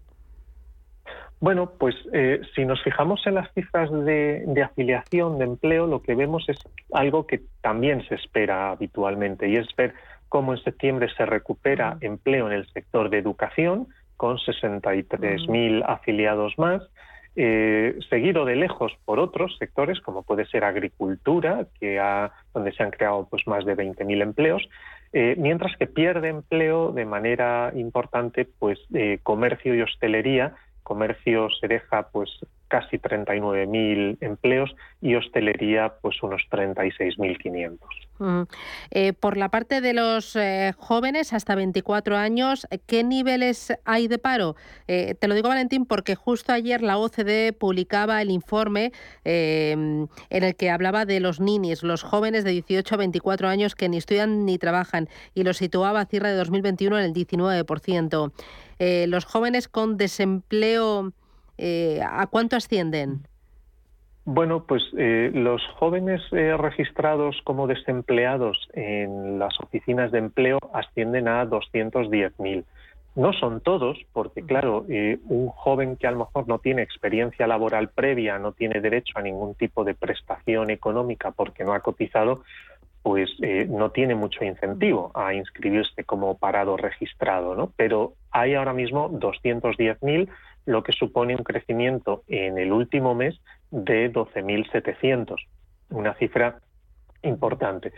Bueno, 1.39 1.71
pues 1.79 1.95
eh, 2.11 2.41
si 2.53 2.65
nos 2.65 2.83
fijamos 2.83 3.25
en 3.25 3.35
las 3.35 3.51
cifras 3.53 3.89
de, 3.91 4.61
afiliación 4.61 5.37
de 5.37 5.45
empleo, 5.45 5.87
lo 5.87 6.01
que 6.01 6.13
vemos 6.13 6.43
es 6.49 6.57
algo 6.91 7.25
que 7.25 7.41
también 7.61 8.05
se 8.09 8.15
espera 8.15 8.71
habitualmente 8.71 9.47
y 9.47 9.55
es 9.55 9.67
ver 9.77 9.93
cómo 10.27 10.53
en 10.53 10.61
septiembre 10.61 11.07
se 11.15 11.25
recupera 11.25 11.97
empleo 12.01 12.47
en 12.47 12.53
el 12.53 12.67
sector 12.73 13.09
de 13.09 13.19
educación 13.19 13.87
con 14.17 14.37
63.000 14.37 15.85
afiliados 15.87 16.53
más, 16.57 16.83
eh, 17.35 17.97
seguido 18.09 18.45
de 18.45 18.55
lejos 18.55 18.91
por 19.05 19.19
otros 19.19 19.57
sectores 19.57 19.99
como 20.01 20.23
puede 20.23 20.45
ser 20.45 20.63
agricultura, 20.63 21.67
que 21.79 22.01
donde 22.53 22.71
se 22.73 22.83
han 22.83 22.91
creado 22.91 23.27
pues 23.29 23.45
más 23.47 23.65
de 23.65 23.75
20.000 23.75 24.21
empleos, 24.21 24.69
eh, 25.13 25.35
mientras 25.37 25.75
que 25.77 25.87
pierde 25.87 26.29
empleo 26.29 26.91
de 26.91 27.05
manera 27.05 27.71
importante 27.75 28.45
pues 28.45 28.79
comercio 29.23 29.73
y 29.75 29.81
hostelería 29.81 30.55
comercio 30.89 31.49
se 31.51 31.67
deja 31.67 32.09
pues 32.09 32.31
casi 32.67 32.97
39.000 32.97 34.17
empleos 34.21 34.75
y 35.01 35.13
hostelería 35.13 35.93
pues 36.01 36.21
unos 36.23 36.41
36.500. 36.49 37.77
Mm. 38.19 38.43
Eh, 38.91 39.13
por 39.13 39.37
la 39.37 39.49
parte 39.49 39.81
de 39.81 39.93
los 39.93 40.35
eh, 40.35 40.73
jóvenes 40.77 41.33
hasta 41.33 41.55
24 41.55 42.17
años, 42.17 42.67
¿qué 42.85 43.03
niveles 43.03 43.73
hay 43.85 44.07
de 44.07 44.17
paro? 44.17 44.55
Eh, 44.87 45.15
te 45.15 45.27
lo 45.27 45.35
digo 45.35 45.47
Valentín 45.47 45.85
porque 45.85 46.15
justo 46.15 46.51
ayer 46.51 46.81
la 46.81 46.97
OCDE 46.97 47.53
publicaba 47.53 48.21
el 48.21 48.29
informe 48.29 48.91
em, 49.23 50.07
en 50.29 50.43
el 50.43 50.55
que 50.55 50.69
hablaba 50.69 51.05
de 51.05 51.19
los 51.19 51.39
ninis, 51.39 51.81
los 51.81 52.03
jóvenes 52.03 52.43
de 52.43 52.51
18 52.51 52.95
a 52.95 52.97
24 52.97 53.47
años 53.47 53.75
que 53.75 53.89
ni 53.89 53.97
estudian 53.97 54.45
ni 54.45 54.57
trabajan 54.57 55.09
y 55.33 55.43
los 55.43 55.57
situaba 55.57 56.01
a 56.01 56.05
cierre 56.05 56.29
de 56.29 56.35
2021 56.35 56.99
en 56.99 57.05
el 57.05 57.13
19%. 57.13 58.31
Eh, 58.79 59.05
los 59.07 59.25
jóvenes 59.25 59.67
con 59.67 59.97
desempleo, 59.97 61.13
eh, 61.57 62.01
¿a 62.03 62.27
cuánto 62.27 62.55
ascienden? 62.55 63.27
Bueno, 64.31 64.63
pues 64.63 64.83
eh, 64.95 65.31
los 65.33 65.59
jóvenes 65.79 66.21
registrados 66.29 67.41
como 67.43 67.65
desempleados 67.65 68.69
en 68.73 69.39
las 69.39 69.59
oficinas 69.59 70.11
de 70.11 70.19
empleo 70.19 70.59
ascienden 70.71 71.27
a 71.27 71.43
210.000. 71.47 72.63
No 73.15 73.33
son 73.33 73.59
todos, 73.59 73.97
porque 74.13 74.43
claro, 74.43 74.85
un 75.29 75.47
joven 75.47 75.95
que 75.95 76.05
a 76.05 76.11
lo 76.11 76.19
mejor 76.19 76.47
no 76.47 76.59
tiene 76.59 76.83
experiencia 76.83 77.47
laboral 77.47 77.89
previa, 77.89 78.37
no 78.37 78.51
tiene 78.51 78.81
derecho 78.81 79.17
a 79.17 79.23
ningún 79.23 79.55
tipo 79.55 79.83
de 79.83 79.95
prestación 79.95 80.69
económica 80.69 81.31
porque 81.31 81.63
no 81.63 81.73
ha 81.73 81.79
cotizado, 81.79 82.43
pues 83.01 83.31
eh, 83.41 83.65
no 83.67 83.89
tiene 83.89 84.13
mucho 84.13 84.43
incentivo 84.43 85.11
a 85.15 85.33
inscribirse 85.33 86.03
como 86.03 86.37
parado 86.37 86.77
registrado, 86.77 87.55
¿no? 87.55 87.71
Pero 87.75 88.13
hay 88.29 88.53
ahora 88.53 88.73
mismo 88.73 89.09
210.000, 89.09 90.29
lo 90.67 90.83
que 90.83 90.91
supone 90.91 91.35
un 91.35 91.43
crecimiento 91.43 92.21
en 92.27 92.59
el 92.59 92.71
último 92.71 93.15
mes 93.15 93.41
de 93.71 94.11
12.700, 94.11 95.35
una 95.89 96.13
cifra 96.15 96.59
importante. 97.21 97.91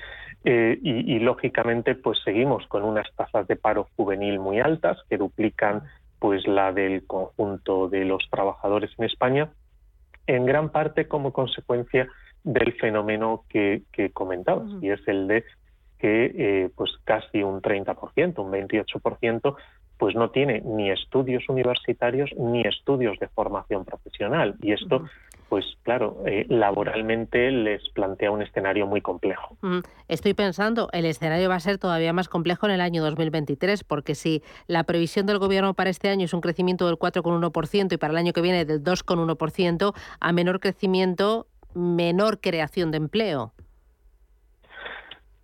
Eh, 0.43 0.79
y, 0.81 1.15
y, 1.15 1.19
lógicamente, 1.19 1.95
pues 1.95 2.19
seguimos 2.23 2.65
con 2.67 2.83
unas 2.83 3.07
tasas 3.15 3.47
de 3.47 3.55
paro 3.55 3.87
juvenil 3.95 4.39
muy 4.39 4.59
altas 4.59 4.97
que 5.09 5.17
duplican 5.17 5.83
pues 6.19 6.47
la 6.47 6.71
del 6.71 7.05
conjunto 7.07 7.89
de 7.89 8.05
los 8.05 8.27
trabajadores 8.29 8.91
en 8.97 9.05
España, 9.05 9.49
en 10.27 10.45
gran 10.45 10.69
parte 10.69 11.07
como 11.07 11.33
consecuencia 11.33 12.07
del 12.43 12.73
fenómeno 12.73 13.43
que, 13.49 13.83
que 13.91 14.11
comentabas, 14.11 14.69
y 14.81 14.89
es 14.89 14.99
el 15.07 15.27
de 15.27 15.43
que 16.01 16.31
eh, 16.35 16.69
pues 16.75 16.91
casi 17.03 17.43
un 17.43 17.61
30%, 17.61 18.39
un 18.39 18.51
28%, 18.51 19.55
pues 19.97 20.15
no 20.15 20.31
tiene 20.31 20.61
ni 20.61 20.89
estudios 20.89 21.47
universitarios 21.47 22.31
ni 22.35 22.61
estudios 22.61 23.19
de 23.19 23.27
formación 23.27 23.85
profesional. 23.85 24.55
Y 24.61 24.73
esto, 24.73 25.05
pues 25.51 25.65
claro, 25.84 26.24
eh, 26.25 26.46
laboralmente 26.48 27.51
les 27.51 27.81
plantea 27.89 28.31
un 28.31 28.41
escenario 28.41 28.88
muy 28.88 29.01
complejo. 29.01 29.58
Estoy 30.08 30.34
pensando, 30.34 30.88
el 30.93 31.03
escenario 31.03 31.50
va 31.50 31.55
a 31.55 31.60
ser 31.60 31.77
todavía 31.77 32.13
más 32.13 32.29
complejo 32.29 32.67
en 32.67 32.72
el 32.72 32.79
año 32.79 33.03
2023, 33.03 33.84
porque 33.84 34.15
si 34.15 34.43
la 34.67 34.86
previsión 34.86 35.25
del 35.25 35.39
Gobierno 35.39 35.74
para 35.74 35.89
este 35.89 36.08
año 36.08 36.24
es 36.24 36.34
un 36.34 36.39
crecimiento 36.39 36.88
del 36.88 36.96
4,1% 36.96 37.91
y 37.91 37.98
para 37.98 38.12
el 38.12 38.17
año 38.17 38.31
que 38.31 38.39
viene 38.39 38.63
del 38.63 38.81
2,1%, 38.81 39.93
a 40.22 40.31
menor 40.31 40.62
crecimiento 40.62 41.48
menor 41.74 42.39
creación 42.39 42.91
de 42.91 42.98
empleo. 43.00 43.51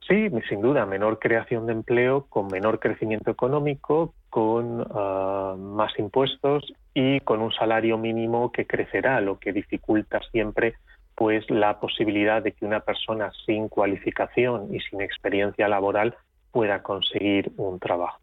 Sí, 0.08 0.30
sin 0.48 0.62
duda, 0.62 0.86
menor 0.86 1.20
creación 1.20 1.66
de 1.66 1.74
empleo 1.74 2.28
con 2.30 2.48
menor 2.48 2.80
crecimiento 2.80 3.30
económico, 3.30 4.14
con 4.30 4.88
ah, 4.90 5.56
más 5.58 5.92
impuestos 6.00 6.64
y 7.00 7.20
con 7.20 7.44
un 7.44 7.52
salario 7.52 8.00
mínimo 8.00 8.52
que 8.52 8.66
crecerá, 8.66 9.22
lo 9.22 9.38
que 9.38 9.54
dificulta 9.54 10.20
siempre 10.32 10.78
pues 11.14 11.48
la 11.48 11.80
posibilidad 11.80 12.42
de 12.42 12.54
que 12.54 12.66
una 12.66 12.80
persona 12.80 13.32
sin 13.46 13.70
cualificación 13.70 14.74
y 14.74 14.80
sin 14.80 15.02
experiencia 15.02 15.68
laboral 15.68 16.16
pueda 16.52 16.82
conseguir 16.82 17.52
un 17.58 17.80
trabajo. 17.80 18.20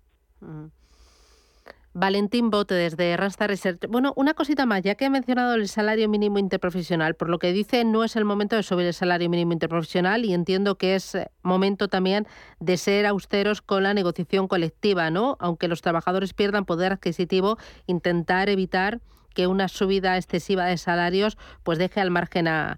Valentín 1.97 2.51
Bote 2.51 2.75
desde 2.75 3.17
Rasta 3.17 3.47
Research. 3.47 3.87
Bueno, 3.89 4.13
una 4.17 4.35
cosita 4.35 4.67
más, 4.67 4.83
ya 4.83 4.97
que 4.97 5.05
he 5.05 5.11
mencionado 5.11 5.55
el 5.55 5.69
salario 5.69 6.09
mínimo 6.09 6.41
interprofesional, 6.41 7.15
por 7.15 7.31
lo 7.31 7.39
que 7.39 7.53
dice 7.53 7.85
no 7.85 8.03
es 8.03 8.17
el 8.17 8.25
momento 8.25 8.57
de 8.57 8.65
subir 8.65 8.87
el 8.87 8.95
salario 8.95 9.31
mínimo 9.31 9.53
interprofesional 9.53 10.25
y 10.25 10.35
entiendo 10.35 10.77
que 10.77 10.97
es 10.97 11.15
eh, 11.15 11.31
momento 11.43 11.87
también 11.87 12.27
de 12.59 12.79
ser 12.79 13.07
austeros 13.07 13.63
con 13.63 13.85
la 13.85 13.95
negociación 13.95 14.49
colectiva, 14.49 15.11
¿no? 15.11 15.37
Aunque 15.39 15.69
los 15.69 15.83
trabajadores 15.83 16.35
pierdan 16.35 16.65
poder 16.65 16.93
adquisitivo, 16.93 17.59
intentar 17.87 18.49
evitar 18.49 19.01
que 19.33 19.47
una 19.47 19.69
subida 19.69 20.17
excesiva 20.17 20.65
de 20.65 20.79
salarios 20.79 21.39
pues 21.63 21.79
deje 21.79 22.01
al 22.01 22.11
margen 22.11 22.49
a 22.49 22.77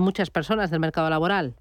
muchas 0.00 0.30
personas 0.30 0.70
del 0.70 0.80
mercado 0.80 1.10
laboral. 1.10 1.56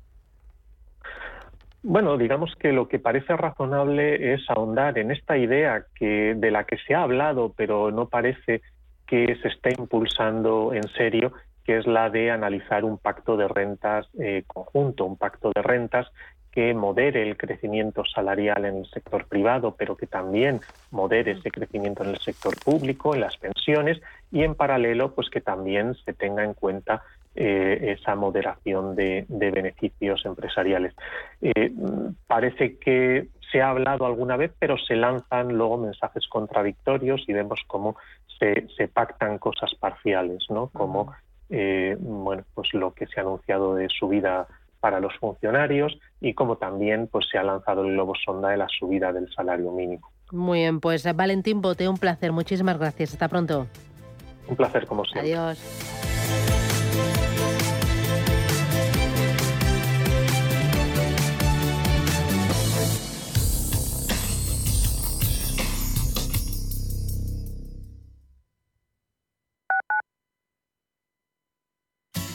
Bueno, 1.86 2.18
digamos 2.18 2.56
que 2.56 2.72
lo 2.72 2.88
que 2.88 2.98
parece 2.98 3.36
razonable 3.36 4.34
es 4.34 4.50
ahondar 4.50 4.98
en 4.98 5.12
esta 5.12 5.38
idea 5.38 5.86
que 5.96 6.34
de 6.34 6.50
la 6.50 6.64
que 6.64 6.78
se 6.78 6.96
ha 6.96 7.04
hablado, 7.04 7.54
pero 7.58 7.92
no 7.92 8.08
parece 8.08 8.62
que 9.06 9.36
se 9.42 9.50
esté 9.50 9.76
impulsando 9.78 10.74
en 10.74 10.88
serio, 10.88 11.34
que 11.66 11.78
es 11.78 11.86
la 11.86 12.10
de 12.10 12.32
analizar 12.32 12.86
un 12.86 12.98
pacto 12.98 13.36
de 13.36 13.50
rentas 13.50 14.08
eh, 14.18 14.44
conjunto, 14.48 15.04
un 15.04 15.18
pacto 15.18 15.52
de 15.54 15.62
rentas 15.62 16.08
que 16.52 16.74
modere 16.74 17.24
el 17.24 17.36
crecimiento 17.36 18.06
salarial 18.06 18.64
en 18.64 18.78
el 18.78 18.86
sector 18.86 19.28
privado, 19.28 19.76
pero 19.76 19.98
que 19.98 20.08
también 20.08 20.62
modere 20.90 21.32
ese 21.32 21.52
crecimiento 21.52 22.04
en 22.04 22.12
el 22.12 22.20
sector 22.20 22.54
público, 22.64 23.14
en 23.14 23.22
las 23.22 23.36
pensiones, 23.36 24.00
y 24.32 24.44
en 24.44 24.56
paralelo, 24.56 25.14
pues 25.16 25.30
que 25.30 25.42
también 25.42 25.96
se 26.06 26.14
tenga 26.14 26.46
en 26.46 26.54
cuenta 26.54 27.04
eh, 27.36 27.96
esa 27.98 28.16
moderación 28.16 28.96
de, 28.96 29.26
beneficios 29.28 30.26
empresariales. 30.26 30.94
Eh, 31.42 31.72
parece 32.28 32.78
que 32.78 33.30
se 33.52 33.62
ha 33.62 33.70
hablado 33.70 34.06
alguna 34.06 34.38
vez, 34.38 34.52
pero 34.60 34.78
se 34.78 34.96
lanzan 34.96 35.50
luego 35.54 35.78
mensajes 35.78 36.28
contradictorios 36.28 37.24
y 37.28 37.34
vemos 37.34 37.60
cómo 37.68 37.96
se, 38.40 38.88
pactan 38.88 39.38
cosas 39.38 39.74
parciales, 39.76 40.44
¿no? 40.50 40.68
Como 40.68 41.14
eh, 41.50 41.96
bueno, 42.00 42.44
pues 42.54 42.74
lo 42.74 42.94
que 42.94 43.08
se 43.08 43.20
ha 43.20 43.24
anunciado 43.24 43.76
de 43.76 43.88
subida 43.90 44.48
para 44.80 45.00
los 45.00 45.16
funcionarios 45.18 45.98
y 46.20 46.34
como 46.34 46.58
también 46.58 47.08
pues 47.08 47.28
se 47.32 47.38
ha 47.38 47.44
lanzado 47.44 47.86
el 47.86 47.94
globo 47.94 48.14
sonda 48.16 48.50
de 48.50 48.58
la 48.58 48.68
subida 48.68 49.14
del 49.14 49.32
salario 49.34 49.72
mínimo. 49.72 50.10
Muy 50.32 50.60
bien, 50.60 50.80
pues 50.80 51.08
Valentín 51.16 51.62
Bote, 51.62 51.88
un 51.88 51.98
placer. 51.98 52.32
Muchísimas 52.32 52.78
gracias. 52.78 53.14
Hasta 53.14 53.28
pronto. 53.28 53.68
Un 54.48 54.56
placer 54.56 54.86
como 54.86 55.06
siempre. 55.06 55.34
Adiós. 55.36 56.63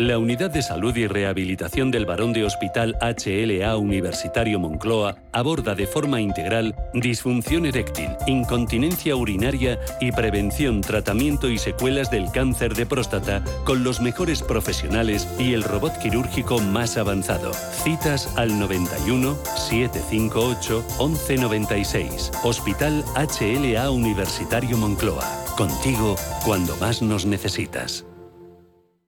La 0.00 0.16
Unidad 0.16 0.50
de 0.50 0.62
Salud 0.62 0.96
y 0.96 1.06
Rehabilitación 1.06 1.90
del 1.90 2.06
Barón 2.06 2.32
de 2.32 2.42
Hospital 2.46 2.96
HLA 3.02 3.76
Universitario 3.76 4.58
Moncloa 4.58 5.16
aborda 5.30 5.74
de 5.74 5.86
forma 5.86 6.22
integral 6.22 6.74
disfunción 6.94 7.66
eréctil, 7.66 8.08
incontinencia 8.26 9.14
urinaria 9.14 9.78
y 10.00 10.10
prevención, 10.10 10.80
tratamiento 10.80 11.50
y 11.50 11.58
secuelas 11.58 12.10
del 12.10 12.32
cáncer 12.32 12.74
de 12.74 12.86
próstata 12.86 13.44
con 13.66 13.84
los 13.84 14.00
mejores 14.00 14.42
profesionales 14.42 15.28
y 15.38 15.52
el 15.52 15.64
robot 15.64 15.98
quirúrgico 15.98 16.60
más 16.60 16.96
avanzado. 16.96 17.52
Citas 17.52 18.38
al 18.38 18.58
91 18.58 19.36
758 19.54 20.82
1196. 20.98 22.32
Hospital 22.42 23.04
HLA 23.16 23.90
Universitario 23.90 24.78
Moncloa. 24.78 25.28
Contigo 25.58 26.16
cuando 26.46 26.74
más 26.78 27.02
nos 27.02 27.26
necesitas. 27.26 28.06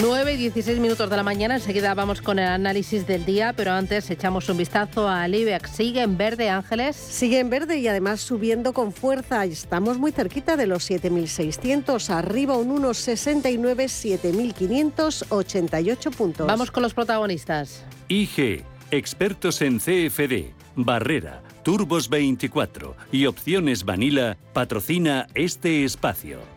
9 0.00 0.34
y 0.34 0.36
16 0.36 0.78
minutos 0.78 1.08
de 1.08 1.16
la 1.16 1.22
mañana, 1.22 1.54
enseguida 1.54 1.94
vamos 1.94 2.20
con 2.20 2.38
el 2.38 2.48
análisis 2.48 3.06
del 3.06 3.24
día, 3.24 3.54
pero 3.56 3.72
antes 3.72 4.10
echamos 4.10 4.46
un 4.50 4.58
vistazo 4.58 5.08
al 5.08 5.34
IBEX. 5.34 5.70
¿Sigue 5.70 6.02
en 6.02 6.18
verde, 6.18 6.50
Ángeles? 6.50 6.96
Sigue 6.96 7.38
en 7.38 7.48
verde 7.48 7.78
y 7.78 7.88
además 7.88 8.20
subiendo 8.20 8.74
con 8.74 8.92
fuerza. 8.92 9.46
Estamos 9.46 9.96
muy 9.98 10.12
cerquita 10.12 10.56
de 10.56 10.66
los 10.66 10.90
7.600, 10.90 12.10
arriba 12.10 12.58
un 12.58 12.82
1,69, 12.82 13.86
7.588 14.54 16.10
puntos. 16.14 16.46
Vamos 16.46 16.70
con 16.70 16.82
los 16.82 16.92
protagonistas. 16.92 17.82
IG, 18.08 18.64
expertos 18.90 19.62
en 19.62 19.78
CFD, 19.78 20.52
Barrera, 20.74 21.42
Turbos 21.62 22.10
24 22.10 22.96
y 23.12 23.24
Opciones 23.26 23.84
Vanilla, 23.84 24.36
patrocina 24.52 25.26
este 25.34 25.84
espacio. 25.84 26.55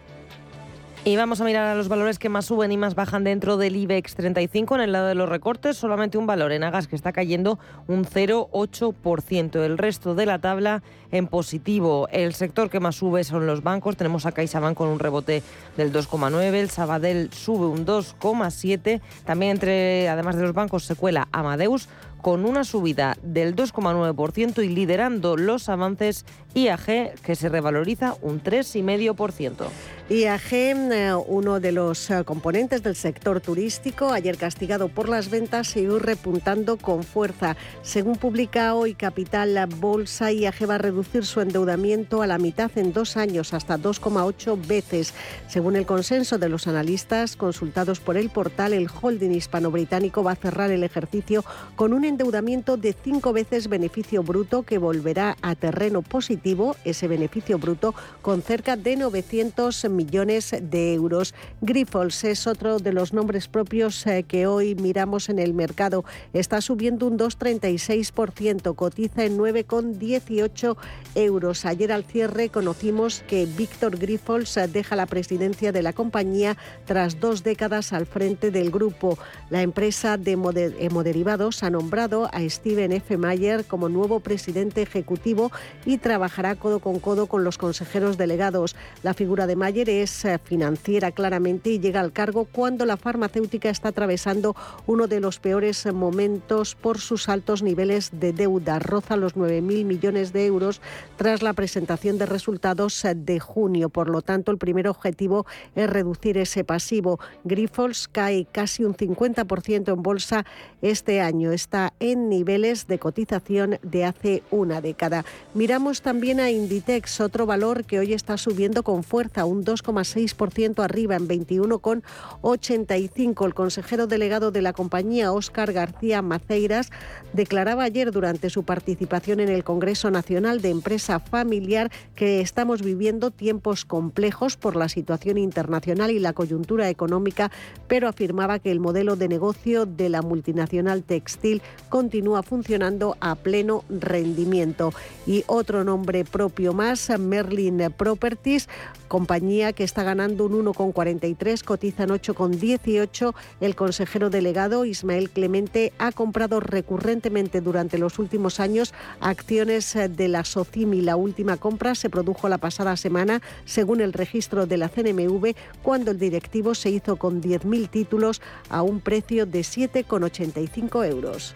Y 1.05 1.15
vamos 1.15 1.39
a 1.39 1.45
mirar 1.45 1.65
a 1.65 1.75
los 1.75 1.87
valores 1.87 2.19
que 2.19 2.27
más 2.27 2.45
suben 2.45 2.73
y 2.73 2.77
más 2.77 2.93
bajan 2.93 3.23
dentro 3.23 3.55
del 3.55 3.77
IBEX 3.77 4.15
35. 4.15 4.75
En 4.75 4.81
el 4.81 4.91
lado 4.91 5.07
de 5.07 5.15
los 5.15 5.29
recortes, 5.29 5.77
solamente 5.77 6.17
un 6.17 6.27
valor 6.27 6.51
en 6.51 6.63
Agas 6.63 6.87
que 6.87 6.95
está 6.97 7.13
cayendo 7.13 7.57
un 7.87 8.03
0,8%. 8.03 9.63
El 9.63 9.77
resto 9.77 10.13
de 10.13 10.25
la 10.25 10.39
tabla 10.39 10.83
en 11.11 11.27
positivo. 11.27 12.09
El 12.11 12.33
sector 12.33 12.69
que 12.69 12.81
más 12.81 12.97
sube 12.97 13.23
son 13.23 13.47
los 13.47 13.63
bancos. 13.63 13.95
Tenemos 13.95 14.25
a 14.25 14.33
CaixaBank 14.33 14.75
con 14.75 14.89
un 14.89 14.99
rebote 14.99 15.41
del 15.77 15.93
2,9. 15.93 16.53
El 16.53 16.69
Sabadell 16.69 17.31
sube 17.31 17.67
un 17.67 17.85
2,7. 17.85 18.99
También 19.23 19.51
entre, 19.53 20.09
además 20.09 20.35
de 20.35 20.43
los 20.43 20.53
bancos, 20.53 20.83
se 20.83 20.95
cuela 20.95 21.29
Amadeus 21.31 21.87
con 22.21 22.45
una 22.45 22.63
subida 22.63 23.17
del 23.21 23.55
2,9% 23.55 24.63
y 24.63 24.69
liderando 24.69 25.37
los 25.37 25.69
avances 25.69 26.25
IAG, 26.53 27.15
que 27.21 27.35
se 27.35 27.47
revaloriza 27.47 28.15
un 28.21 28.41
3,5%. 28.41 29.67
IAG, 30.09 30.53
eh, 30.53 31.13
uno 31.27 31.59
de 31.59 31.71
los 31.71 32.09
eh, 32.09 32.23
componentes 32.25 32.81
del 32.81 32.95
sector 32.95 33.39
turístico, 33.39 34.11
ayer 34.11 34.37
castigado 34.37 34.89
por 34.89 35.07
las 35.07 35.29
ventas, 35.29 35.67
sigue 35.67 35.99
repuntando 35.99 36.77
con 36.77 37.03
fuerza. 37.03 37.55
Según 37.83 38.15
publica 38.15 38.73
hoy 38.73 38.95
Capital 38.95 39.67
Bolsa, 39.77 40.31
IAG 40.31 40.67
va 40.67 40.75
a 40.75 40.79
reducir 40.79 41.25
su 41.25 41.41
endeudamiento 41.41 42.23
a 42.23 42.27
la 42.27 42.39
mitad 42.39 42.71
en 42.75 42.91
dos 42.93 43.17
años, 43.17 43.53
hasta 43.53 43.77
2,8 43.77 44.67
veces. 44.67 45.13
Según 45.47 45.75
el 45.75 45.85
consenso 45.85 46.39
de 46.39 46.49
los 46.49 46.65
analistas 46.65 47.35
consultados 47.35 47.99
por 47.99 48.17
el 48.17 48.31
portal, 48.31 48.73
el 48.73 48.89
holding 48.89 49.31
hispano-británico 49.31 50.23
va 50.23 50.31
a 50.31 50.35
cerrar 50.35 50.71
el 50.71 50.83
ejercicio 50.83 51.45
con 51.75 51.93
un 51.93 52.03
endeudamiento 52.09 52.75
de 52.75 52.93
cinco 52.93 53.31
veces 53.33 53.69
beneficio 53.69 54.23
bruto 54.23 54.63
que 54.63 54.77
volverá 54.77 55.37
a 55.41 55.55
terreno 55.55 56.01
positivo, 56.01 56.75
ese 56.83 57.07
beneficio 57.07 57.57
bruto, 57.59 57.93
con 58.21 58.41
cerca 58.41 58.75
de 58.75 58.95
900 58.97 59.89
millones 59.89 60.55
de 60.59 60.93
euros. 60.95 61.33
Grifols 61.61 62.23
es 62.23 62.47
otro 62.47 62.79
de 62.79 62.93
los 62.93 63.13
nombres 63.13 63.47
propios 63.47 64.05
eh, 64.07 64.23
que 64.23 64.47
hoy 64.47 64.75
miramos 64.75 65.29
en 65.29 65.39
el 65.39 65.53
mercado. 65.53 66.03
Está 66.33 66.61
subiendo 66.61 67.05
un 67.05 67.17
2,36%, 67.17 68.75
cotiza 68.75 69.23
en 69.23 69.37
9,18 69.37 70.77
euros. 71.15 71.65
Ayer 71.65 71.91
al 71.91 72.03
cierre 72.03 72.49
conocimos 72.49 73.23
que 73.27 73.45
Víctor 73.45 73.97
Grifols 73.97 74.57
eh, 74.57 74.67
deja 74.67 74.95
la 74.95 75.05
presidencia 75.05 75.71
de 75.71 75.83
la 75.83 75.93
compañía 75.93 76.57
tras 76.85 77.19
dos 77.19 77.43
décadas 77.43 77.93
al 77.93 78.07
frente 78.07 78.49
del 78.49 78.71
grupo. 78.71 79.19
La 79.51 79.61
empresa 79.61 80.17
de 80.17 80.31
hemoderivados 80.79 81.61
ha 81.61 81.69
nombrado 81.69 81.98
a 81.99 82.49
Steven 82.49 82.93
F. 82.93 83.17
Mayer 83.17 83.65
como 83.65 83.89
nuevo 83.89 84.21
presidente 84.21 84.81
ejecutivo 84.81 85.51
y 85.85 85.97
trabajará 85.97 86.55
codo 86.55 86.79
con 86.79 86.99
codo 86.99 87.27
con 87.27 87.43
los 87.43 87.57
consejeros 87.57 88.17
delegados. 88.17 88.77
La 89.03 89.13
figura 89.13 89.47
de 89.47 89.57
Mayer 89.57 89.89
es 89.89 90.23
eh, 90.23 90.39
financiera 90.41 91.11
claramente 91.11 91.71
y 91.71 91.79
llega 91.79 91.99
al 91.99 92.13
cargo 92.13 92.45
cuando 92.45 92.85
la 92.85 92.95
farmacéutica 92.95 93.69
está 93.69 93.89
atravesando 93.89 94.55
uno 94.87 95.07
de 95.07 95.19
los 95.19 95.39
peores 95.39 95.85
momentos 95.91 96.73
por 96.75 96.99
sus 96.99 97.27
altos 97.27 97.63
niveles 97.63 98.11
de 98.13 98.31
deuda. 98.31 98.79
Roza 98.79 99.17
los 99.17 99.35
9.000 99.35 99.83
millones 99.83 100.31
de 100.31 100.45
euros 100.45 100.79
tras 101.17 101.41
la 101.41 101.51
presentación 101.51 102.17
de 102.17 102.27
resultados 102.27 103.03
eh, 103.03 103.13
de 103.13 103.41
junio. 103.41 103.89
Por 103.89 104.09
lo 104.09 104.21
tanto, 104.21 104.53
el 104.53 104.57
primer 104.57 104.87
objetivo 104.87 105.45
es 105.75 105.89
reducir 105.89 106.37
ese 106.37 106.63
pasivo. 106.63 107.19
Grifols 107.43 108.07
cae 108.07 108.47
casi 108.49 108.85
un 108.85 108.95
50% 108.95 109.93
en 109.93 110.01
bolsa 110.01 110.45
este 110.81 111.19
año. 111.19 111.51
Esta 111.51 111.88
en 111.99 112.29
niveles 112.29 112.87
de 112.87 112.99
cotización 112.99 113.79
de 113.81 114.05
hace 114.05 114.43
una 114.51 114.81
década. 114.81 115.25
Miramos 115.53 116.01
también 116.01 116.39
a 116.39 116.51
Inditex, 116.51 117.19
otro 117.21 117.45
valor 117.45 117.85
que 117.85 117.99
hoy 117.99 118.13
está 118.13 118.37
subiendo 118.37 118.83
con 118.83 119.03
fuerza, 119.03 119.45
un 119.45 119.65
2,6% 119.65 120.83
arriba 120.83 121.15
en 121.15 121.27
21,85. 121.27 123.45
El 123.45 123.53
consejero 123.53 124.07
delegado 124.07 124.51
de 124.51 124.61
la 124.61 124.73
compañía, 124.73 125.31
Óscar 125.31 125.73
García 125.73 126.21
Maceiras, 126.21 126.89
declaraba 127.33 127.83
ayer 127.83 128.11
durante 128.11 128.49
su 128.49 128.63
participación 128.63 129.39
en 129.39 129.49
el 129.49 129.63
Congreso 129.63 130.11
Nacional 130.11 130.61
de 130.61 130.69
Empresa 130.69 131.19
Familiar 131.19 131.91
que 132.15 132.41
estamos 132.41 132.81
viviendo 132.81 133.31
tiempos 133.31 133.85
complejos 133.85 134.57
por 134.57 134.75
la 134.75 134.89
situación 134.89 135.37
internacional 135.37 136.11
y 136.11 136.19
la 136.19 136.33
coyuntura 136.33 136.89
económica, 136.89 137.51
pero 137.87 138.07
afirmaba 138.07 138.59
que 138.59 138.71
el 138.71 138.79
modelo 138.79 139.15
de 139.15 139.27
negocio 139.27 139.85
de 139.85 140.09
la 140.09 140.21
multinacional 140.21 141.03
textil 141.03 141.61
continúa 141.89 142.43
funcionando 142.43 143.15
a 143.19 143.35
pleno 143.35 143.83
rendimiento. 143.89 144.93
Y 145.25 145.43
otro 145.47 145.83
nombre 145.83 146.25
propio 146.25 146.73
más, 146.73 147.09
Merlin 147.17 147.93
Properties, 147.95 148.67
compañía 149.07 149.73
que 149.73 149.83
está 149.83 150.03
ganando 150.03 150.45
un 150.45 150.65
1,43, 150.65 151.63
cotizan 151.63 152.09
8,18. 152.09 153.33
El 153.61 153.75
consejero 153.75 154.29
delegado 154.29 154.85
Ismael 154.85 155.29
Clemente 155.29 155.93
ha 155.97 156.11
comprado 156.11 156.59
recurrentemente 156.59 157.61
durante 157.61 157.97
los 157.97 158.19
últimos 158.19 158.59
años 158.59 158.93
acciones 159.19 159.93
de 159.93 160.27
la 160.27 160.43
Socimi. 160.43 161.01
La 161.01 161.15
última 161.15 161.57
compra 161.57 161.95
se 161.95 162.09
produjo 162.09 162.49
la 162.49 162.57
pasada 162.57 162.97
semana, 162.97 163.41
según 163.65 164.01
el 164.01 164.13
registro 164.13 164.65
de 164.65 164.77
la 164.77 164.89
CNMV, 164.89 165.55
cuando 165.83 166.11
el 166.11 166.19
directivo 166.19 166.75
se 166.75 166.89
hizo 166.89 167.17
con 167.17 167.41
10.000 167.41 167.89
títulos 167.89 168.41
a 168.69 168.81
un 168.81 168.99
precio 168.99 169.45
de 169.45 169.61
7,85 169.61 171.07
euros. 171.07 171.55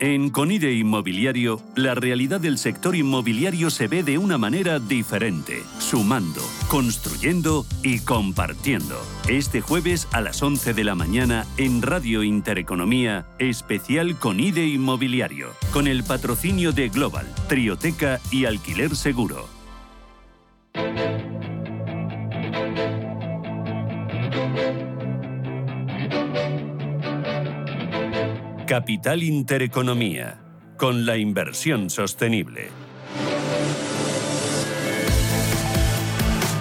En 0.00 0.30
Conide 0.30 0.72
Inmobiliario, 0.74 1.60
la 1.74 1.96
realidad 1.96 2.40
del 2.40 2.56
sector 2.58 2.94
inmobiliario 2.94 3.68
se 3.68 3.88
ve 3.88 4.04
de 4.04 4.16
una 4.16 4.38
manera 4.38 4.78
diferente, 4.78 5.64
sumando, 5.80 6.40
construyendo 6.68 7.66
y 7.82 7.98
compartiendo. 7.98 8.96
Este 9.28 9.60
jueves 9.60 10.06
a 10.12 10.20
las 10.20 10.40
11 10.40 10.72
de 10.72 10.84
la 10.84 10.94
mañana 10.94 11.46
en 11.56 11.82
Radio 11.82 12.22
Intereconomía, 12.22 13.26
especial 13.40 14.16
Conide 14.20 14.66
Inmobiliario, 14.66 15.48
con 15.72 15.88
el 15.88 16.04
patrocinio 16.04 16.70
de 16.70 16.90
Global, 16.90 17.26
Trioteca 17.48 18.20
y 18.30 18.44
Alquiler 18.44 18.94
Seguro. 18.94 19.48
Capital 28.68 29.22
Intereconomía, 29.22 30.40
con 30.76 31.06
la 31.06 31.16
inversión 31.16 31.88
sostenible. 31.88 32.68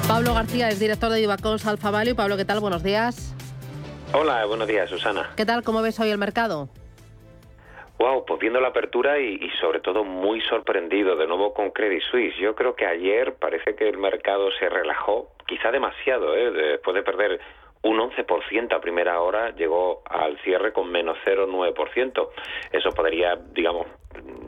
Pablo 0.07 0.33
García 0.33 0.69
es 0.69 0.79
director 0.79 1.11
de 1.11 1.17
Divacons 1.17 1.65
Alfa 1.65 1.91
Value. 1.91 2.15
Pablo, 2.15 2.37
¿qué 2.37 2.45
tal? 2.45 2.61
Buenos 2.61 2.81
días. 2.81 3.35
Hola, 4.13 4.45
buenos 4.45 4.69
días, 4.69 4.89
Susana. 4.89 5.31
¿Qué 5.35 5.45
tal? 5.45 5.63
¿Cómo 5.63 5.81
ves 5.81 5.99
hoy 5.99 6.09
el 6.09 6.17
mercado? 6.17 6.69
Wow, 7.99 8.23
pues 8.25 8.39
viendo 8.39 8.61
la 8.61 8.69
apertura 8.69 9.19
y, 9.19 9.33
y, 9.33 9.49
sobre 9.59 9.81
todo 9.81 10.05
muy 10.05 10.39
sorprendido 10.39 11.17
de 11.17 11.27
nuevo 11.27 11.53
con 11.53 11.71
Credit 11.71 12.03
Suisse. 12.09 12.37
Yo 12.39 12.55
creo 12.55 12.73
que 12.73 12.85
ayer 12.85 13.33
parece 13.33 13.75
que 13.75 13.89
el 13.89 13.97
mercado 13.97 14.47
se 14.57 14.69
relajó, 14.69 15.33
quizá 15.45 15.71
demasiado, 15.71 16.37
¿eh? 16.37 16.51
después 16.51 16.95
de 16.95 17.03
perder 17.03 17.41
un 17.83 17.97
11% 17.99 18.73
a 18.73 18.81
primera 18.81 19.21
hora, 19.21 19.51
llegó 19.55 20.01
al 20.09 20.37
cierre 20.39 20.73
con 20.73 20.91
menos 20.91 21.17
0,9%. 21.25 22.29
Eso 22.71 22.89
podría, 22.91 23.35
digamos, 23.35 23.87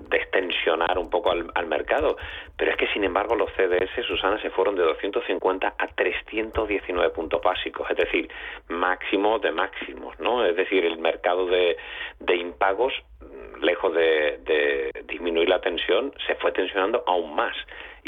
destensionar 0.10 0.98
un 0.98 1.10
poco 1.10 1.32
al, 1.32 1.68
mercado. 1.68 2.18
Pero 2.58 2.72
es 2.72 2.78
que, 2.78 2.88
sin 2.88 3.04
embargo, 3.04 3.36
los 3.36 3.52
CDS, 3.54 4.06
Susana, 4.06 4.42
se 4.42 4.50
fueron 4.50 4.76
de 4.76 4.84
250 4.84 5.76
a 5.78 5.88
319 5.88 7.12
puntos 7.12 7.42
básicos, 7.42 7.90
es 7.92 7.98
decir, 7.98 8.30
máximo 8.68 9.40
de 9.40 9.52
máximos, 9.52 10.20
¿no? 10.20 10.44
Es 10.46 10.56
decir, 10.56 10.84
el 10.86 10.98
mercado 10.98 11.46
de, 11.46 11.78
de 12.20 12.36
impagos, 12.36 12.94
lejos 13.62 13.94
de, 13.94 14.40
de 14.44 14.92
disminuir 15.06 15.50
la 15.50 15.62
tensión, 15.62 16.14
se 16.26 16.36
fue 16.36 16.52
tensionando 16.52 17.04
aún 17.06 17.36
más 17.36 17.56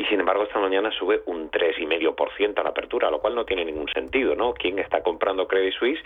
y 0.02 0.06
sin 0.06 0.20
embargo 0.20 0.44
esta 0.44 0.58
mañana 0.58 0.90
sube 0.92 1.22
un 1.28 1.52
3,5% 1.52 2.60
a 2.60 2.64
la 2.64 2.70
apertura, 2.70 3.12
lo 3.12 3.20
cual 3.20 3.36
no 3.36 3.46
tiene 3.46 3.64
ningún 3.64 3.88
sentido, 3.90 4.34
¿no? 4.36 4.56
¿Quién 4.56 4.80
está 4.80 5.04
comprando 5.04 5.48
Credit 5.48 5.74
Suisse 5.76 6.00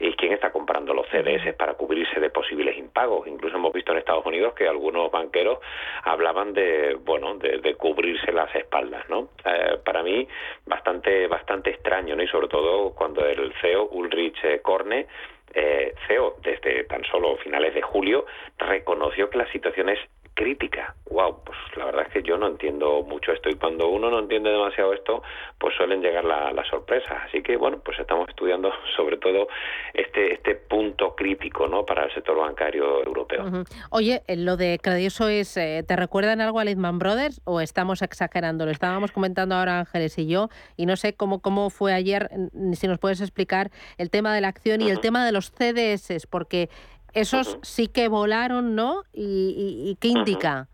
y 0.00 0.14
quién 0.14 0.32
está 0.32 0.50
comprando 0.50 0.94
los 0.94 1.06
CDS 1.08 1.54
para 1.54 1.74
cubrirse 1.74 2.20
de 2.20 2.30
posibles 2.30 2.78
impagos? 2.78 3.28
Incluso 3.28 3.56
hemos 3.56 3.74
visto 3.74 3.92
en 3.92 3.98
Estados 3.98 4.24
Unidos 4.24 4.54
que 4.54 4.66
algunos 4.66 5.10
banqueros 5.10 5.58
hablaban 6.04 6.54
de, 6.54 6.94
bueno, 6.94 7.34
de, 7.34 7.58
de 7.58 7.74
cubrirse 7.74 8.32
las 8.32 8.54
espaldas, 8.54 9.06
¿no? 9.10 9.28
Eh, 9.44 9.78
para 9.84 10.02
mí 10.02 10.26
bastante 10.64 11.26
bastante 11.26 11.68
extraño, 11.68 12.16
¿no? 12.16 12.22
Y 12.22 12.28
sobre 12.28 12.48
todo 12.48 12.94
cuando 12.94 13.26
el 13.26 13.52
CEO 13.60 13.88
Ulrich 13.90 14.62
Korne 14.62 15.06
eh, 15.54 15.94
CEO 16.08 16.36
desde 16.42 16.84
tan 16.84 17.04
solo 17.04 17.36
finales 17.36 17.74
de 17.74 17.82
julio, 17.82 18.26
reconoció 18.58 19.30
que 19.30 19.38
la 19.38 19.50
situación 19.52 19.88
es 19.88 19.98
crítica. 20.34 20.94
Wow, 21.10 21.42
pues 21.44 21.56
la 21.76 21.86
verdad 21.86 22.06
es 22.08 22.12
que 22.12 22.22
yo 22.22 22.36
no 22.36 22.48
entiendo 22.48 23.02
mucho 23.02 23.32
esto 23.32 23.48
y 23.48 23.54
cuando 23.54 23.88
uno 23.88 24.10
no 24.10 24.18
entiende 24.18 24.50
demasiado 24.50 24.92
esto, 24.92 25.22
pues 25.58 25.74
suelen 25.76 26.02
llegar 26.02 26.24
las 26.24 26.66
sorpresas. 26.68 27.22
Así 27.28 27.42
que 27.42 27.56
bueno, 27.56 27.78
pues 27.84 27.98
estamos 28.00 28.28
estudiando 28.28 28.72
sobre 28.96 29.16
todo 29.18 29.48
este 29.92 30.34
este 30.34 30.56
punto 30.56 31.14
crítico, 31.14 31.68
¿no? 31.68 31.86
Para 31.86 32.04
el 32.04 32.12
sector 32.12 32.36
bancario 32.36 33.04
europeo. 33.04 33.64
Oye, 33.90 34.22
eh, 34.26 34.36
lo 34.36 34.56
de 34.56 34.78
Credit 34.82 35.10
Suisse, 35.10 35.56
eh, 35.56 35.84
¿te 35.86 35.96
recuerdan 35.96 36.40
algo 36.40 36.58
a 36.58 36.64
Lehman 36.64 36.98
Brothers 36.98 37.40
o 37.44 37.60
estamos 37.60 38.02
exagerando? 38.02 38.64
Lo 38.64 38.72
estábamos 38.72 39.12
comentando 39.12 39.54
ahora 39.54 39.80
Ángeles 39.80 40.18
y 40.18 40.26
yo 40.26 40.48
y 40.76 40.86
no 40.86 40.96
sé 40.96 41.14
cómo 41.14 41.40
cómo 41.40 41.70
fue 41.70 41.92
ayer, 41.92 42.30
si 42.72 42.88
nos 42.88 42.98
puedes 42.98 43.20
explicar 43.20 43.70
el 43.98 44.10
tema 44.10 44.34
de 44.34 44.40
la 44.40 44.48
acción 44.48 44.80
y 44.80 44.90
el 44.90 45.00
tema 45.00 45.24
de 45.24 45.32
los 45.32 45.52
CDS, 45.52 46.26
porque 46.26 46.68
esos 47.14 47.58
sí 47.62 47.88
que 47.88 48.08
volaron, 48.08 48.74
¿no? 48.74 49.02
¿Y, 49.12 49.96
qué 50.00 50.08
indica? 50.08 50.68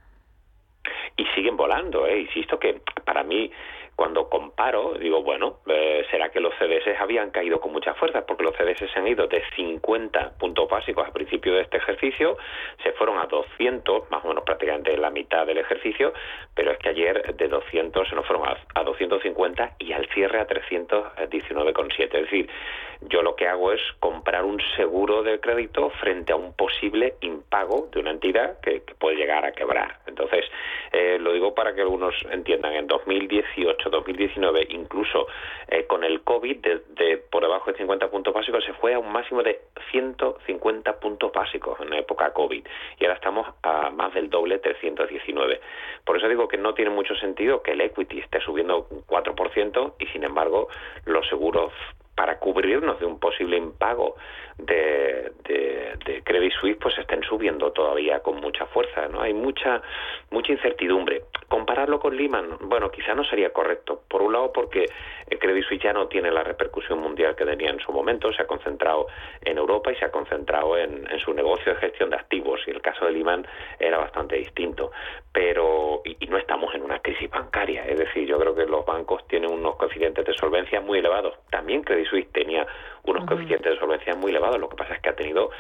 Y 1.17 1.25
siguen 1.35 1.57
volando, 1.57 2.07
¿eh? 2.07 2.23
Insisto 2.23 2.59
que 2.59 2.81
para 3.05 3.23
mí 3.23 3.51
cuando 4.01 4.31
comparo, 4.31 4.95
digo, 4.99 5.23
bueno, 5.23 5.59
eh, 5.67 6.07
será 6.11 6.31
que 6.31 6.41
los 6.41 6.55
CDS 6.55 6.99
habían 6.99 7.31
caído 7.31 7.61
con 7.61 7.71
mucha 7.71 7.93
fuerza, 7.93 8.25
porque 8.25 8.45
los 8.45 8.57
CDS 8.57 8.91
se 8.91 8.99
han 8.99 9.07
ido 9.07 9.27
de 9.27 9.43
50 9.55 10.39
puntos 10.39 10.71
básicos 10.71 11.05
al 11.05 11.13
principio 11.13 11.53
de 11.53 11.61
este 11.61 11.77
ejercicio, 11.77 12.39
se 12.83 12.93
fueron 12.93 13.19
a 13.19 13.27
200, 13.27 14.11
más 14.11 14.25
o 14.25 14.29
menos 14.29 14.45
prácticamente 14.45 14.97
la 14.97 15.11
mitad 15.11 15.45
del 15.45 15.59
ejercicio, 15.59 16.15
pero 16.55 16.71
es 16.71 16.79
que 16.79 16.89
ayer 16.89 17.35
de 17.35 17.49
200 17.49 18.09
se 18.09 18.15
nos 18.15 18.27
fueron 18.27 18.49
a, 18.49 18.57
a 18.75 18.85
250 18.85 19.75
y 19.79 19.93
al 19.93 20.09
cierre 20.15 20.41
a 20.41 20.47
319,7. 20.47 22.05
Es 22.05 22.11
decir, 22.11 22.49
yo 23.09 23.23
lo 23.23 23.35
que 23.35 23.49
hago 23.49 23.73
es 23.73 23.81
comprar 23.99 24.45
un 24.45 24.61
seguro 24.77 25.23
de 25.23 25.41
crédito 25.41 25.91
frente 26.01 26.33
a 26.33 26.37
un 26.37 26.53
posible 26.55 27.15
impago 27.21 27.89
de 27.93 28.01
una 28.01 28.11
entidad 28.11 28.61
que, 28.61 28.83
puede 28.99 29.17
llegar 29.17 29.47
a 29.47 29.53
quebrar. 29.53 29.99
Entonces, 30.07 30.45
eh, 30.93 31.19
lo 31.19 31.33
digo 31.33 31.55
para 31.55 31.75
que 31.75 31.81
algunos 31.81 32.15
entiendan, 32.31 32.75
en 32.75 32.87
2018, 32.87 33.90
2019, 33.91 34.67
incluso 34.71 35.27
eh, 35.69 35.87
con 35.87 36.05
el 36.05 36.23
COVID, 36.23 36.57
de, 36.59 37.17
por 37.31 37.43
debajo 37.43 37.71
de 37.71 37.79
50 37.79 38.11
puntos 38.11 38.35
básicos, 38.35 38.65
se 38.65 38.73
fue 38.75 38.95
a 38.95 38.99
un 38.99 39.13
máximo 39.13 39.43
de 39.43 39.61
150 39.91 41.01
puntos 41.01 41.33
básicos 41.33 41.79
en 41.81 41.91
la 41.91 41.99
época 41.99 42.33
COVID. 42.33 42.65
Y 42.99 43.05
ahora 43.05 43.17
estamos 43.17 43.47
a 43.63 43.91
más 43.91 44.15
del 44.15 44.31
doble, 44.31 44.59
319. 44.59 45.61
Por 46.05 46.17
eso 46.17 46.29
digo 46.29 46.49
que 46.49 46.57
no 46.57 46.75
tiene 46.75 46.91
mucho 46.91 47.15
sentido 47.17 47.63
que 47.63 47.73
el 47.73 47.81
equity 47.81 48.21
esté 48.21 48.41
subiendo 48.41 48.87
un 48.91 49.05
4% 49.07 49.95
y, 49.99 50.07
sin 50.07 50.25
embargo, 50.25 50.69
los 51.05 51.27
seguros 51.29 51.73
para 52.21 52.39
cubrirnos 52.39 53.01
de 53.01 53.07
un 53.07 53.19
posible 53.19 53.57
impago 53.57 54.17
de, 54.59 55.33
Credit 56.23 56.53
Suisse 56.53 56.77
pues 56.79 56.97
estén 56.99 57.23
subiendo 57.23 57.73
todavía 57.73 58.21
con 58.21 58.37
mucha 58.41 58.67
fuerza 58.67 59.09
no 59.09 59.23
hay 59.23 59.33
mucha 59.33 59.81
mucha 60.31 60.53
incertidumbre. 60.53 61.23
Compararlo 61.49 61.99
con 61.99 62.15
Lehman 62.17 62.59
bueno 62.61 62.91
quizá 62.91 63.15
no 63.15 63.25
sería 63.25 63.53
correcto. 63.55 64.03
Por 64.07 64.21
un 64.23 64.35
lado 64.35 64.53
porque 64.53 64.85
Credit 65.27 65.65
Suisse 65.65 65.83
ya 65.83 65.95
no 65.95 66.09
tiene 66.09 66.31
la 66.31 66.45
repercusión 66.45 66.99
mundial 67.01 67.35
que 67.35 67.47
tenía 67.47 67.71
en 67.71 67.81
su 67.81 67.91
momento 67.91 68.31
se 68.33 68.43
ha 68.43 68.47
concentrado 68.47 69.07
en 69.43 69.57
Europa 69.57 69.91
y 69.91 69.97
se 69.97 70.05
ha 70.05 70.11
concentrado 70.11 70.77
en, 70.77 71.09
su 71.25 71.33
negocio 71.33 71.75
de 71.75 71.81
gestión 71.81 72.11
de 72.11 72.17
activos 72.17 72.61
y 72.67 72.71
el 72.71 72.83
caso 72.83 73.07
de 73.07 73.13
Lehman 73.13 73.47
era 73.79 73.97
bastante 73.97 74.37
distinto. 74.37 74.93
Pero 75.33 76.03
y, 76.05 76.17
y 76.21 76.29
no 76.29 76.37
estamos 76.37 76.75
en 76.75 76.83
una 76.83 77.01
crisis 77.01 77.31
bancaria 77.31 77.87
es 77.87 77.99
decir 77.99 78.29
yo 78.29 78.39
creo 78.39 78.55
que 78.55 78.67
los 78.67 78.85
bancos 78.85 79.27
tienen 79.27 79.51
unos 79.51 79.77
coeficientes 79.77 80.25
de 80.27 80.35
solvencia 80.35 80.81
muy 80.83 80.99
elevados. 80.99 81.35
También 81.51 81.83
Credit 81.83 82.10
Suisse 82.11 82.31
tenía 82.33 82.67
unos 83.05 83.25
coeficientes 83.25 83.73
de 83.73 83.79
solvencia 83.79 84.15
muy 84.15 84.31
elevados. 84.31 84.59
Lo 84.59 84.69
que 84.69 84.77
pasa 84.77 84.95
es 84.95 85.01
que 85.01 85.09
ha 85.09 85.17
tenido 85.17 85.51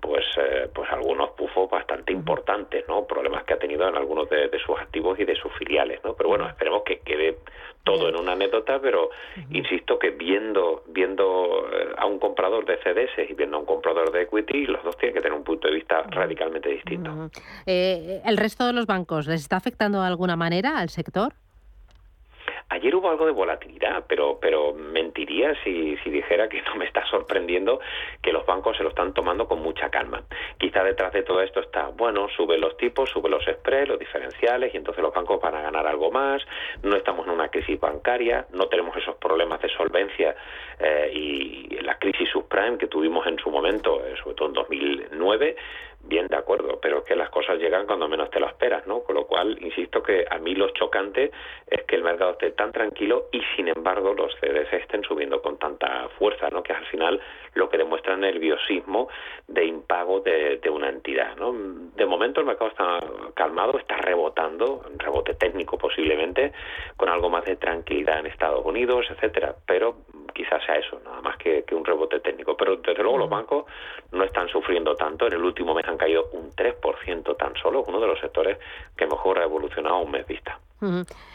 pues 0.00 0.24
eh, 0.36 0.70
pues 0.72 0.88
algunos 0.92 1.30
pufos 1.30 1.68
bastante 1.68 2.12
importantes, 2.12 2.84
¿no? 2.88 3.04
Problemas 3.06 3.44
que 3.44 3.54
ha 3.54 3.58
tenido 3.58 3.88
en 3.88 3.96
algunos 3.96 4.28
de, 4.30 4.48
sus 4.64 4.78
activos 4.78 5.18
y 5.18 5.24
de 5.24 5.34
sus 5.34 5.52
filiales, 5.54 6.00
¿no? 6.04 6.14
Pero 6.14 6.28
bueno, 6.28 6.48
esperemos 6.48 6.82
que 6.84 7.00
quede 7.00 7.38
todo 7.82 8.08
en 8.08 8.16
una 8.16 8.32
anécdota, 8.32 8.80
pero 8.80 9.10
insisto 9.50 9.98
que 9.98 10.10
viendo 10.10 10.84
viendo 10.88 11.68
eh, 11.72 11.94
a 11.96 12.06
un 12.06 12.18
comprador 12.18 12.64
de 12.64 12.76
CDS 12.78 13.30
y 13.30 13.34
viendo 13.34 13.56
a 13.56 13.60
un 13.60 13.66
comprador 13.66 14.12
de 14.12 14.22
equity, 14.22 14.66
los 14.66 14.82
dos 14.84 14.96
tienen 14.98 15.14
que 15.14 15.20
tener 15.20 15.36
un 15.36 15.44
punto 15.44 15.68
de 15.68 15.74
vista 15.74 16.02
radicalmente 16.10 16.68
distinto. 16.68 17.30
Eh, 17.66 18.20
¿El 18.24 18.36
resto 18.36 18.66
de 18.66 18.72
los 18.72 18.86
bancos 18.86 19.26
les 19.26 19.40
está 19.40 19.56
afectando 19.56 20.00
de 20.00 20.06
alguna 20.06 20.36
manera 20.36 20.78
al 20.78 20.90
sector? 20.90 21.32
Ayer 22.70 22.94
hubo 22.94 23.08
algo 23.08 23.24
de 23.24 23.32
volatilidad, 23.32 24.04
pero, 24.06 24.38
pero 24.40 24.74
mentiría 24.74 25.54
si, 25.64 25.96
si 25.98 26.10
dijera 26.10 26.50
que 26.50 26.60
no 26.62 26.74
me 26.74 26.84
está 26.84 27.06
sorprendiendo 27.06 27.80
que 28.22 28.30
los 28.30 28.44
bancos 28.44 28.76
se 28.76 28.82
lo 28.82 28.90
están 28.90 29.14
tomando 29.14 29.48
con 29.48 29.60
mucha 29.60 29.88
calma. 29.88 30.22
Quizá 30.58 30.84
detrás 30.84 31.14
de 31.14 31.22
todo 31.22 31.40
esto 31.40 31.60
está, 31.60 31.88
bueno, 31.88 32.28
sube 32.28 32.58
los 32.58 32.76
tipos, 32.76 33.08
sube 33.08 33.30
los 33.30 33.42
spreads, 33.44 33.88
los 33.88 33.98
diferenciales, 33.98 34.74
y 34.74 34.76
entonces 34.76 35.02
los 35.02 35.14
bancos 35.14 35.40
van 35.40 35.54
a 35.54 35.62
ganar 35.62 35.86
algo 35.86 36.10
más, 36.10 36.42
no 36.82 36.94
estamos 36.94 37.26
en 37.26 37.32
una 37.32 37.48
crisis 37.48 37.80
bancaria, 37.80 38.46
no 38.52 38.68
tenemos 38.68 38.94
esos 38.96 39.16
problemas 39.16 39.62
de 39.62 39.70
solvencia 39.70 40.36
eh, 40.78 41.10
y 41.14 41.68
la 41.80 41.98
crisis 41.98 42.28
subprime 42.28 42.76
que 42.76 42.86
tuvimos 42.86 43.26
en 43.26 43.38
su 43.38 43.50
momento, 43.50 44.04
eh, 44.04 44.14
sobre 44.22 44.36
todo 44.36 44.48
en 44.48 44.54
2009, 44.54 45.56
bien 46.02 46.26
de 46.28 46.36
acuerdo, 46.36 46.78
pero 46.80 47.04
que 47.04 47.14
las 47.16 47.28
cosas 47.30 47.58
llegan 47.58 47.86
cuando 47.86 48.08
menos 48.08 48.30
te 48.30 48.40
lo 48.40 48.46
esperas, 48.46 48.86
¿no? 48.86 49.00
Con 49.00 49.16
lo 49.16 49.26
cual, 49.26 49.58
insisto 49.60 50.02
que 50.02 50.24
a 50.28 50.38
mí 50.38 50.54
lo 50.54 50.70
chocante 50.70 51.30
es 51.66 51.82
que 51.84 51.96
el 51.96 52.02
mercado 52.02 52.32
esté 52.32 52.52
tan 52.58 52.72
tranquilo 52.72 53.28
y 53.32 53.40
sin 53.56 53.68
embargo 53.68 54.12
los 54.12 54.34
CDS 54.40 54.72
estén 54.72 55.02
subiendo 55.04 55.40
con 55.40 55.58
tanta 55.58 56.08
fuerza, 56.18 56.50
¿no? 56.50 56.62
Que 56.62 56.72
al 56.72 56.84
final 56.86 57.20
lo 57.54 57.70
que 57.70 57.78
demuestra 57.78 58.16
nerviosismo 58.16 59.08
de 59.46 59.64
impago 59.64 60.20
de, 60.20 60.60
una 60.68 60.90
entidad, 60.90 61.36
¿no? 61.36 61.52
De 61.52 62.04
momento 62.04 62.40
el 62.40 62.46
mercado 62.46 62.70
está 62.70 63.00
calmado, 63.34 63.78
está 63.78 63.96
rebotando, 63.96 64.82
un 64.90 64.98
rebote 64.98 65.34
técnico 65.34 65.78
posiblemente, 65.78 66.52
con 66.96 67.08
algo 67.08 67.30
más 67.30 67.44
de 67.44 67.56
tranquilidad 67.56 68.18
en 68.18 68.26
Estados 68.26 68.64
Unidos, 68.66 69.06
etcétera, 69.08 69.54
pero 69.64 69.96
quizás 70.34 70.62
sea 70.66 70.76
eso, 70.76 71.00
nada 71.04 71.22
más 71.22 71.36
que, 71.38 71.64
un 71.72 71.84
rebote 71.84 72.20
técnico. 72.20 72.56
Pero 72.56 72.76
desde 72.76 73.02
luego 73.02 73.18
los 73.18 73.30
bancos 73.30 73.66
no 74.12 74.24
están 74.24 74.48
sufriendo 74.48 74.94
tanto. 74.96 75.26
En 75.26 75.34
el 75.34 75.44
último 75.44 75.74
mes 75.74 75.86
han 75.86 75.96
caído 75.96 76.28
un 76.32 76.50
3% 76.50 77.36
tan 77.36 77.54
solo, 77.56 77.84
uno 77.86 78.00
de 78.00 78.06
los 78.08 78.20
sectores 78.20 78.58
que 78.96 79.06
mejor 79.06 79.38
ha 79.38 79.44
evolucionado 79.44 79.98
un 79.98 80.10
mes 80.10 80.26
vista. 80.26 80.58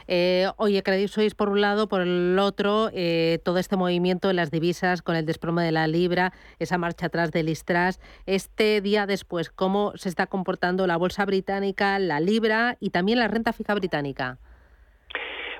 Eh, 0.08 0.50
oye, 0.58 0.84
Credit 0.84 1.10
Suisse 1.10 1.36
por 1.36 1.50
un 1.50 1.62
lado, 1.62 1.88
por 1.88 2.02
el 2.02 2.38
otro, 2.40 2.90
eh, 2.94 3.40
todo 3.44 3.58
este 3.58 3.76
movimiento 3.76 4.28
de 4.28 4.34
las 4.34 4.52
divisas 4.52 5.02
con 5.02 5.16
el 5.16 5.26
desplome 5.26 5.64
de 5.64 5.72
la 5.72 5.88
libra, 5.88 6.34
esa 6.60 6.78
marcha 6.78 7.08
atrás 7.08 7.32
del 7.32 7.50
Istras. 7.50 8.00
Este 8.26 8.82
día 8.82 9.06
después, 9.06 9.50
¿cómo 9.50 9.94
se 9.96 10.10
está 10.10 10.28
comportando 10.28 10.88
la 10.88 10.98
bolsa 10.98 11.26
británica, 11.26 12.00
la 12.00 12.20
libra 12.20 12.78
y 12.80 12.90
también 12.90 13.20
la 13.20 13.28
renta 13.28 13.54
fija 13.54 13.74
británica? 13.74 14.40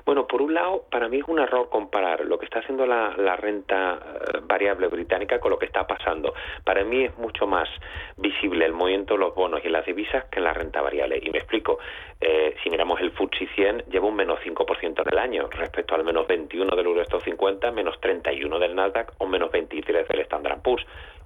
Bueno, 0.04 0.26
por 0.26 0.42
un 0.42 0.52
lado, 0.52 0.84
para 0.90 1.08
mí 1.08 1.18
es 1.18 1.28
un 1.28 1.38
error 1.38 1.70
comparar 1.70 2.26
lo 2.26 2.38
que 2.38 2.44
está 2.44 2.58
haciendo 2.58 2.84
la, 2.86 3.36
renta 3.36 3.94
eh, 3.94 4.40
variable 4.42 4.88
británica 4.88 5.40
con 5.40 5.50
lo 5.50 5.58
que 5.58 5.64
está 5.64 5.86
pasando. 5.86 6.34
Para 6.62 6.84
mí 6.84 7.04
es 7.04 7.16
mucho 7.16 7.46
más 7.46 7.68
visible 8.18 8.66
el 8.66 8.74
movimiento 8.74 9.14
de 9.14 9.20
los 9.20 9.34
bonos 9.34 9.64
y 9.64 9.70
las 9.70 9.86
divisas 9.86 10.26
que 10.26 10.40
en 10.40 10.44
la 10.44 10.52
renta 10.52 10.82
variable. 10.82 11.18
Y 11.22 11.30
me 11.30 11.38
explico, 11.38 11.78
eh, 12.20 12.54
si 12.62 12.68
miramos 12.68 13.00
el 13.00 13.12
FTSE 13.12 13.46
100, 13.54 13.84
lleva 13.90 14.06
un 14.06 14.16
menos 14.16 14.38
5% 14.40 15.02
en 15.02 15.08
el 15.10 15.18
año 15.18 15.48
respecto 15.50 15.94
al 15.94 16.04
menos 16.04 16.26
21 16.26 16.76
del 16.76 16.86
Eurostock 16.86 17.22
50, 17.22 17.70
menos 17.70 17.98
31 18.00 18.58
del 18.58 18.74
Nasdaq 18.74 19.12
o 19.18 19.26
menos 19.26 19.50
23 19.50 20.06
del 20.06 20.20
Standard 20.20 20.60
Poor's 20.60 20.84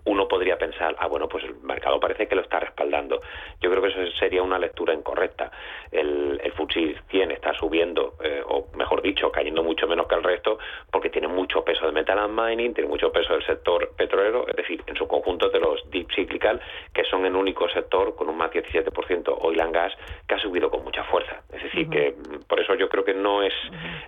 uno 0.08 0.26
podría 0.26 0.56
pensar, 0.56 0.96
ah, 0.98 1.06
bueno, 1.06 1.28
pues 1.28 1.44
el 1.44 1.54
mercado 1.56 2.00
parece 2.00 2.26
que 2.26 2.34
lo 2.34 2.40
está 2.40 2.58
respaldando. 2.60 3.20
Yo 3.60 3.70
creo 3.70 3.82
que 3.82 3.88
eso 3.88 4.18
sería 4.18 4.42
una 4.42 4.58
lectura 4.58 4.94
incorrecta. 4.94 5.50
El, 5.92 6.40
el 6.42 6.52
FTSE 6.52 6.96
100 7.10 7.30
está 7.32 7.52
subiendo, 7.52 8.14
eh, 8.22 8.42
o 8.46 8.68
mejor 8.74 9.02
dicho, 9.02 9.30
cayendo 9.30 9.62
mucho 9.62 9.86
menos 9.86 10.06
que 10.06 10.14
el 10.14 10.22
resto, 10.22 10.58
porque 10.90 11.10
tiene 11.10 11.28
mucho 11.28 11.62
peso 11.62 11.86
de 11.86 11.92
metal 11.92 12.18
and 12.18 12.38
mining, 12.38 12.72
tiene 12.72 12.88
mucho 12.88 13.12
peso 13.12 13.34
del 13.34 13.44
sector 13.44 13.90
petrolero, 13.96 14.48
es 14.48 14.56
decir, 14.56 14.82
en 14.86 14.96
su 14.96 15.06
conjunto 15.06 15.50
de 15.50 15.60
los 15.60 15.88
deep 15.90 16.10
cyclical, 16.14 16.60
que 16.94 17.04
son 17.04 17.26
el 17.26 17.36
único 17.36 17.68
sector 17.68 18.16
con 18.16 18.28
un 18.30 18.36
más 18.36 18.50
17% 18.50 19.36
oil 19.40 19.60
and 19.60 19.74
gas 19.74 19.92
que 20.26 20.34
ha 20.34 20.38
subido 20.38 20.70
con 20.70 20.84
mucha 20.84 21.04
fuerza. 21.04 21.42
Es 21.52 21.62
decir, 21.62 21.88
que 21.90 22.12
mm, 22.12 22.44
por 22.46 22.60
eso 22.60 22.74
yo 22.74 22.88
creo 22.88 23.04
que 23.04 23.14
no 23.14 23.42
es, 23.42 23.54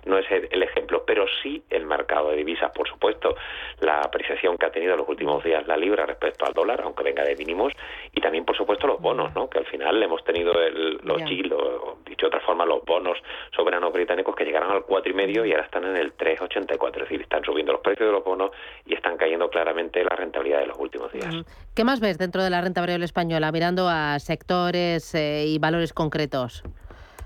no 0.05 0.17
es 0.17 0.25
el 0.31 0.63
ejemplo, 0.63 1.00
sí 1.41 1.63
el 1.69 1.85
mercado 1.85 2.29
de 2.29 2.37
divisas, 2.37 2.71
por 2.71 2.87
supuesto, 2.87 3.35
la 3.79 4.01
apreciación 4.01 4.57
que 4.57 4.65
ha 4.65 4.71
tenido 4.71 4.93
en 4.93 4.99
los 4.99 5.09
últimos 5.09 5.43
días 5.43 5.65
la 5.67 5.77
libra 5.77 6.05
respecto 6.05 6.45
al 6.45 6.53
dólar, 6.53 6.81
aunque 6.83 7.03
venga 7.03 7.23
de 7.23 7.35
mínimos, 7.35 7.73
y 8.13 8.21
también, 8.21 8.45
por 8.45 8.55
supuesto, 8.55 8.87
los 8.87 8.99
bonos, 8.99 9.33
¿no? 9.35 9.49
que 9.49 9.59
al 9.59 9.65
final 9.65 10.01
hemos 10.01 10.23
tenido 10.23 10.53
el, 10.61 10.99
los 11.03 11.23
yeah. 11.23 11.55
o 11.55 11.97
dicho 12.05 12.25
de 12.25 12.27
otra 12.27 12.39
forma, 12.41 12.65
los 12.65 12.83
bonos 12.85 13.17
soberanos 13.55 13.91
británicos 13.93 14.35
que 14.35 14.45
llegaron 14.45 14.71
al 14.71 14.83
4,5 14.83 15.47
y 15.47 15.51
ahora 15.51 15.65
están 15.65 15.85
en 15.85 15.97
el 15.97 16.15
3,84, 16.15 16.87
es 16.93 16.99
decir, 17.01 17.21
están 17.21 17.43
subiendo 17.43 17.73
los 17.73 17.81
precios 17.81 18.07
de 18.07 18.13
los 18.13 18.23
bonos 18.23 18.51
y 18.85 18.93
están 18.93 19.17
cayendo 19.17 19.49
claramente 19.49 20.03
la 20.03 20.15
rentabilidad 20.15 20.59
de 20.59 20.67
los 20.67 20.77
últimos 20.77 21.11
días. 21.11 21.33
¿Qué 21.75 21.83
más 21.83 21.99
ves 21.99 22.17
dentro 22.17 22.43
de 22.43 22.49
la 22.49 22.61
renta 22.61 22.81
variable 22.81 23.05
española, 23.05 23.51
mirando 23.51 23.87
a 23.89 24.19
sectores 24.19 25.13
eh, 25.15 25.45
y 25.47 25.59
valores 25.59 25.93
concretos? 25.93 26.63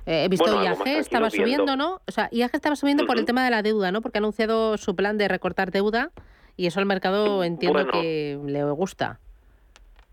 Eh, 0.05 0.25
he 0.25 0.27
visto 0.29 0.63
IAG 0.63 0.87
estaba 0.87 1.29
subiendo, 1.29 1.75
¿no? 1.75 2.01
O 2.07 2.11
sea, 2.11 2.29
IAG 2.31 2.51
estaba 2.53 2.75
subiendo 2.75 3.05
por 3.05 3.17
el 3.17 3.25
tema 3.25 3.43
de 3.43 3.51
la 3.51 3.61
deuda, 3.63 3.91
¿no? 3.91 4.01
Porque 4.01 4.19
ha 4.19 4.21
anunciado 4.21 4.77
su 4.77 4.95
plan 4.95 5.17
de 5.17 5.27
recortar 5.27 5.71
deuda 5.71 6.11
Y 6.57 6.67
eso 6.67 6.79
al 6.79 6.85
mercado 6.85 7.43
entiendo 7.43 7.87
que 7.87 8.39
le 8.45 8.63
gusta. 8.71 9.19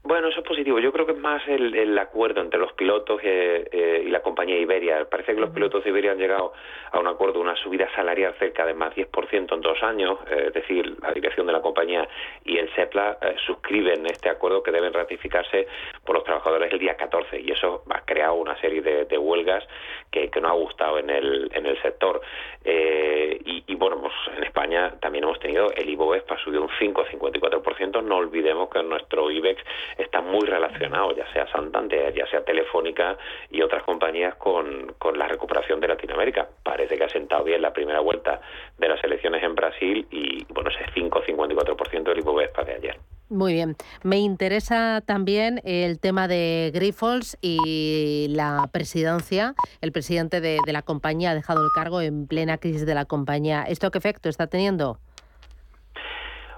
Bueno, 0.04 0.28
eso 0.28 0.40
es 0.40 0.46
positivo. 0.46 0.80
Yo 0.80 0.92
creo 0.92 1.06
que 1.06 1.12
es 1.12 1.18
más 1.18 1.46
el, 1.46 1.96
acuerdo 1.96 2.40
entre 2.40 2.58
los 2.58 2.72
pilotos 2.72 3.20
eh, 3.22 3.68
eh, 3.70 4.02
y 4.04 4.10
la 4.10 4.20
compañía 4.20 4.58
Iberia. 4.58 5.04
Parece 5.08 5.32
que 5.32 5.40
los 5.40 5.50
pilotos 5.50 5.84
de 5.84 5.90
Iberia 5.90 6.10
han 6.10 6.18
llegado 6.18 6.52
a 6.90 6.98
un 6.98 7.06
acuerdo, 7.06 7.38
una 7.38 7.54
subida 7.54 7.88
salarial 7.94 8.34
cerca 8.40 8.66
de 8.66 8.74
más 8.74 8.92
10% 8.96 9.54
en 9.54 9.60
dos 9.60 9.80
años. 9.84 10.18
Eh, 10.28 10.46
es 10.48 10.54
decir, 10.54 10.96
la 11.00 11.12
dirección 11.12 11.46
de 11.46 11.52
la 11.52 11.62
compañía 11.62 12.08
y 12.44 12.58
el 12.58 12.68
SEPLA 12.74 13.16
suscriben 13.46 14.04
este 14.06 14.28
acuerdo 14.28 14.60
que 14.60 14.72
deben 14.72 14.92
ratificarse 14.92 15.68
por 16.04 16.16
los 16.16 16.24
trabajadores 16.24 16.72
el 16.72 16.80
día 16.80 16.96
14. 16.96 17.40
Y 17.40 17.52
eso 17.52 17.84
ha 17.88 18.00
creado 18.00 18.34
una 18.34 18.60
serie 18.60 18.82
de, 18.82 19.18
huelgas 19.18 19.64
que, 20.10 20.28
no 20.40 20.48
ha 20.48 20.52
gustado 20.52 20.98
en 20.98 21.10
el, 21.10 21.48
en 21.54 21.64
el 21.64 21.80
sector. 21.80 22.20
Y, 22.64 23.62
y, 23.68 23.74
bueno, 23.76 24.00
pues 24.00 24.12
en 24.36 24.42
España 24.42 24.94
también 25.00 25.22
hemos 25.22 25.38
tenido 25.38 25.70
el 25.70 25.88
IBOVESPA 25.88 26.38
subió 26.38 26.62
un 26.62 26.68
5,54%. 26.70 28.02
No 28.02 28.16
olvidemos 28.16 28.68
que 28.68 28.82
nuestro 28.82 29.30
IBEX 29.30 29.62
está 29.98 30.20
muy 30.20 30.46
relacionado, 30.46 31.14
ya 31.16 31.30
sea 31.32 31.46
Santander, 31.50 32.14
ya 32.14 32.26
sea 32.26 32.44
Telefónica 32.44 33.16
y 33.50 33.62
otras 33.62 33.82
compañías 33.82 34.34
con, 34.36 34.94
con 34.98 35.18
la 35.18 35.28
recuperación 35.28 35.80
de 35.80 35.88
Latinoamérica. 35.88 36.48
Parece 36.62 36.96
que 36.96 37.04
ha 37.04 37.08
sentado 37.08 37.44
bien 37.44 37.62
la 37.62 37.72
primera 37.72 38.00
vuelta 38.00 38.40
de 38.78 38.88
las 38.88 39.02
elecciones 39.04 39.42
en 39.42 39.54
Brasil 39.54 40.06
y 40.10 40.44
bueno, 40.52 40.70
ese 40.70 40.84
5,54% 40.92 42.02
del 42.02 42.18
Ibovespa 42.18 42.64
de 42.64 42.74
ayer. 42.74 42.98
Muy 43.28 43.54
bien. 43.54 43.76
Me 44.02 44.18
interesa 44.18 45.02
también 45.06 45.62
el 45.64 45.98
tema 45.98 46.28
de 46.28 46.70
Grifols 46.74 47.38
y 47.40 48.26
la 48.28 48.68
presidencia. 48.72 49.54
El 49.80 49.90
presidente 49.90 50.42
de, 50.42 50.58
de 50.66 50.72
la 50.72 50.82
compañía 50.82 51.30
ha 51.30 51.34
dejado 51.34 51.64
el 51.64 51.70
cargo 51.74 52.02
en 52.02 52.26
plena 52.26 52.58
crisis 52.58 52.84
de 52.84 52.94
la 52.94 53.06
compañía. 53.06 53.62
¿Esto 53.62 53.90
qué 53.90 53.96
efecto 53.96 54.28
está 54.28 54.48
teniendo? 54.48 54.98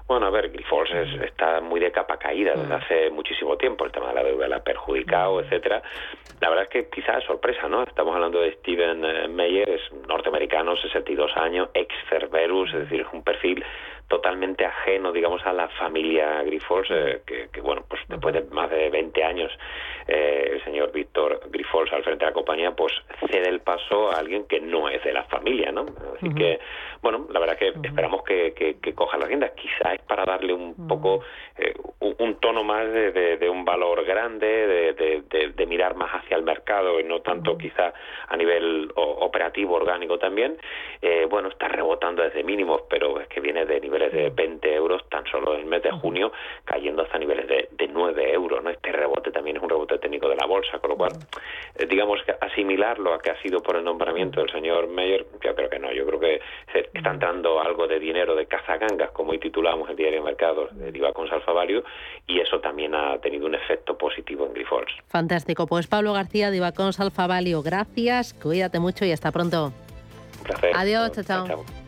Bueno, 0.07 0.27
a 0.27 0.29
ver, 0.29 0.51
Grifols 0.51 0.91
está 1.23 1.61
muy 1.61 1.79
de 1.79 1.91
capa 1.91 2.17
caída 2.17 2.53
desde 2.55 2.73
hace 2.75 3.09
muchísimo 3.09 3.57
tiempo. 3.57 3.85
El 3.85 3.91
tema 3.91 4.09
de 4.09 4.13
la 4.13 4.23
deuda 4.23 4.47
la 4.47 4.57
ha 4.57 4.63
perjudicado, 4.63 5.41
etcétera. 5.41 5.81
La 6.41 6.49
verdad 6.49 6.65
es 6.65 6.69
que 6.69 6.89
quizás 6.89 7.19
es 7.19 7.23
sorpresa, 7.23 7.67
¿no? 7.67 7.81
Estamos 7.81 8.13
hablando 8.13 8.39
de 8.39 8.51
Steven 8.53 9.03
eh, 9.03 9.27
Meyer, 9.27 9.67
es 9.67 9.81
norteamericano, 10.07 10.77
62 10.77 11.35
años, 11.37 11.69
ex 11.73 11.91
Cerberus, 12.07 12.71
es 12.73 12.81
decir, 12.81 13.01
es 13.01 13.07
un 13.13 13.23
perfil 13.23 13.65
totalmente 14.07 14.65
ajeno, 14.65 15.11
digamos, 15.11 15.45
a 15.45 15.53
la 15.53 15.67
familia 15.69 16.43
Grifols, 16.43 16.89
eh, 16.91 17.21
que, 17.25 17.61
bueno, 17.61 17.83
pues 17.89 18.01
después 18.07 18.33
de 18.33 18.43
más 18.51 18.69
de 18.69 18.89
20 18.89 19.23
años, 19.23 19.51
eh, 20.07 20.51
el 20.53 20.63
señor 20.63 20.91
Víctor 20.91 21.41
Grifols 21.49 21.91
al 21.91 22.03
frente 22.03 22.25
de 22.25 22.31
la 22.31 22.33
compañía, 22.33 22.71
pues 22.75 22.93
cede 23.27 23.49
el 23.49 23.61
paso 23.61 24.11
a 24.11 24.19
alguien 24.19 24.45
que 24.45 24.59
no 24.59 24.89
es 24.89 25.03
de 25.03 25.11
la 25.11 25.23
familia, 25.23 25.71
¿no? 25.71 25.85
Así 26.17 26.33
que, 26.35 26.59
bueno, 27.01 27.25
la 27.31 27.39
verdad 27.39 27.57
que 27.57 27.69
esperamos 27.83 28.23
que, 28.23 28.53
que, 28.53 28.93
coja 28.93 29.17
las 29.17 29.27
riendas, 29.27 29.51
quizás 29.51 29.95
es 29.95 30.01
para 30.01 30.23
darle 30.23 30.53
un 30.53 30.87
poco, 30.87 31.21
eh, 31.57 31.73
un, 31.99 32.35
tono 32.35 32.63
más 32.63 32.91
de, 32.91 33.49
un 33.49 33.65
valor 33.65 34.05
grande, 34.05 34.93
de, 34.93 35.53
de, 35.55 35.65
mirar 35.65 35.95
más 35.95 36.11
hacia 36.11 36.37
el 36.37 36.43
mercado 36.43 36.99
y 36.99 37.03
no 37.03 37.21
tanto 37.21 37.57
quizá 37.57 37.91
a 38.27 38.37
nivel 38.37 38.91
operativo, 38.95 39.75
orgánico 39.75 40.19
también. 40.19 40.57
bueno, 41.29 41.49
está 41.49 41.67
rebotando 41.67 42.21
desde 42.21 42.43
mínimos, 42.43 42.83
pero 42.87 43.19
es 43.19 43.27
que 43.27 43.39
viene 43.39 43.65
de 43.65 43.79
de 44.09 44.29
20 44.29 44.73
euros 44.73 45.01
tan 45.09 45.25
solo 45.27 45.53
en 45.55 45.61
el 45.61 45.65
mes 45.65 45.83
de 45.83 45.91
junio, 45.91 46.31
cayendo 46.63 47.03
hasta 47.03 47.17
niveles 47.17 47.47
de, 47.47 47.69
de 47.71 47.87
9 47.87 48.33
euros. 48.33 48.63
¿no? 48.63 48.69
Este 48.69 48.91
rebote 48.91 49.31
también 49.31 49.57
es 49.57 49.63
un 49.63 49.69
rebote 49.69 49.97
técnico 49.97 50.29
de 50.29 50.35
la 50.35 50.45
bolsa, 50.45 50.79
con 50.79 50.91
lo 50.91 50.97
cual, 50.97 51.11
eh, 51.75 51.85
digamos 51.85 52.21
que 52.23 52.35
asimilarlo 52.39 53.13
a 53.13 53.19
que 53.19 53.31
ha 53.31 53.41
sido 53.41 53.61
por 53.61 53.75
el 53.75 53.83
nombramiento 53.83 54.39
del 54.39 54.49
señor 54.51 54.87
Meyer, 54.87 55.25
yo 55.43 55.55
creo 55.55 55.69
que 55.69 55.79
no. 55.79 55.91
Yo 55.91 56.05
creo 56.05 56.19
que 56.19 56.41
se 56.71 56.89
está 56.93 57.11
entrando 57.11 57.61
algo 57.61 57.87
de 57.87 57.99
dinero 57.99 58.35
de 58.35 58.45
cazagangas, 58.45 59.11
como 59.11 59.31
hoy 59.31 59.39
titulamos 59.39 59.89
el 59.89 59.95
diario 59.95 60.19
de 60.19 60.25
mercados 60.25 60.77
de 60.77 60.91
Diva 60.91 61.13
con 61.13 61.27
Salfavario, 61.27 61.83
y 62.27 62.39
eso 62.39 62.59
también 62.59 62.95
ha 62.95 63.17
tenido 63.19 63.45
un 63.45 63.55
efecto 63.55 63.97
positivo 63.97 64.45
en 64.45 64.53
Grifols. 64.53 64.91
Fantástico. 65.07 65.67
Pues 65.67 65.87
Pablo 65.87 66.13
García, 66.13 66.51
Diva 66.51 66.71
con 66.71 66.93
Salfavalio, 66.93 67.61
gracias, 67.61 68.33
cuídate 68.33 68.79
mucho 68.79 69.05
y 69.05 69.11
hasta 69.11 69.31
pronto. 69.31 69.71
Un 70.39 70.43
placer. 70.43 70.71
Adiós, 70.75 71.11
chao. 71.11 71.47
chao. 71.47 71.84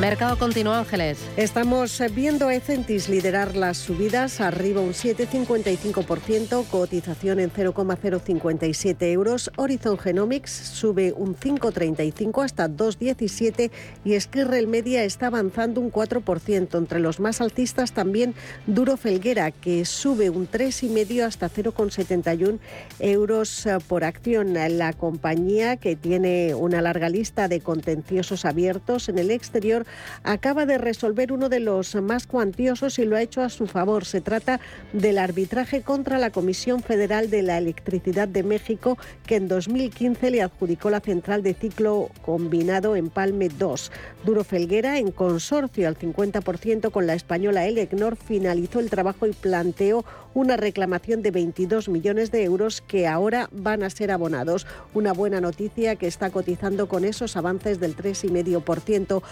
Mercado 0.00 0.38
continuo, 0.38 0.74
Ángeles. 0.74 1.18
Estamos 1.38 2.02
viendo 2.14 2.48
a 2.48 2.54
Ecentis 2.54 3.08
liderar 3.08 3.56
las 3.56 3.78
subidas, 3.78 4.42
arriba 4.42 4.82
un 4.82 4.92
7,55%, 4.92 6.66
cotización 6.66 7.40
en 7.40 7.50
0,057 7.50 9.10
euros. 9.12 9.50
Horizon 9.56 9.96
Genomics 9.96 10.50
sube 10.50 11.14
un 11.16 11.34
5,35 11.34 12.44
hasta 12.44 12.68
2,17 12.68 13.70
y 14.04 14.20
Skirrel 14.20 14.66
Media 14.66 15.02
está 15.02 15.28
avanzando 15.28 15.80
un 15.80 15.90
4%. 15.90 16.76
Entre 16.76 17.00
los 17.00 17.18
más 17.18 17.40
altistas 17.40 17.92
también 17.92 18.34
Duro 18.66 18.98
Felguera, 18.98 19.50
que 19.50 19.86
sube 19.86 20.28
un 20.28 20.46
3,5 20.46 21.22
hasta 21.22 21.48
0,71 21.48 22.58
euros 22.98 23.64
eh, 23.64 23.78
por 23.88 24.04
acción. 24.04 24.52
La 24.76 24.92
compañía, 24.92 25.78
que 25.78 25.96
tiene 25.96 26.54
una 26.54 26.82
larga 26.82 27.08
lista 27.08 27.48
de 27.48 27.60
contenciosos 27.60 28.44
abiertos 28.44 29.08
en 29.08 29.18
el 29.18 29.30
exterior, 29.30 29.85
acaba 30.22 30.66
de 30.66 30.78
resolver 30.78 31.32
uno 31.32 31.48
de 31.48 31.60
los 31.60 31.94
más 31.96 32.26
cuantiosos 32.26 32.98
y 32.98 33.04
lo 33.04 33.16
ha 33.16 33.22
hecho 33.22 33.42
a 33.42 33.48
su 33.48 33.66
favor. 33.66 34.04
Se 34.04 34.20
trata 34.20 34.60
del 34.92 35.18
arbitraje 35.18 35.82
contra 35.82 36.18
la 36.18 36.30
Comisión 36.30 36.82
Federal 36.82 37.30
de 37.30 37.42
la 37.42 37.58
Electricidad 37.58 38.28
de 38.28 38.42
México, 38.42 38.98
que 39.26 39.36
en 39.36 39.48
2015 39.48 40.30
le 40.30 40.42
adjudicó 40.42 40.90
la 40.90 41.00
central 41.00 41.42
de 41.42 41.54
ciclo 41.54 42.10
combinado 42.22 42.96
en 42.96 43.10
Palme 43.10 43.48
2. 43.48 43.92
Duro 44.24 44.44
Felguera, 44.44 44.98
en 44.98 45.10
consorcio 45.10 45.88
al 45.88 45.98
50% 45.98 46.90
con 46.90 47.06
la 47.06 47.14
española 47.14 47.66
Elecnor, 47.66 48.16
finalizó 48.16 48.80
el 48.80 48.90
trabajo 48.90 49.26
y 49.26 49.32
planteó 49.32 50.04
una 50.34 50.56
reclamación 50.58 51.22
de 51.22 51.30
22 51.30 51.88
millones 51.88 52.30
de 52.30 52.44
euros 52.44 52.82
que 52.82 53.06
ahora 53.06 53.48
van 53.52 53.82
a 53.82 53.90
ser 53.90 54.10
abonados. 54.10 54.66
Una 54.92 55.12
buena 55.12 55.40
noticia 55.40 55.96
que 55.96 56.06
está 56.06 56.30
cotizando 56.30 56.88
con 56.88 57.04
esos 57.04 57.36
avances 57.36 57.80
del 57.80 57.96
3,5%. 57.96 59.22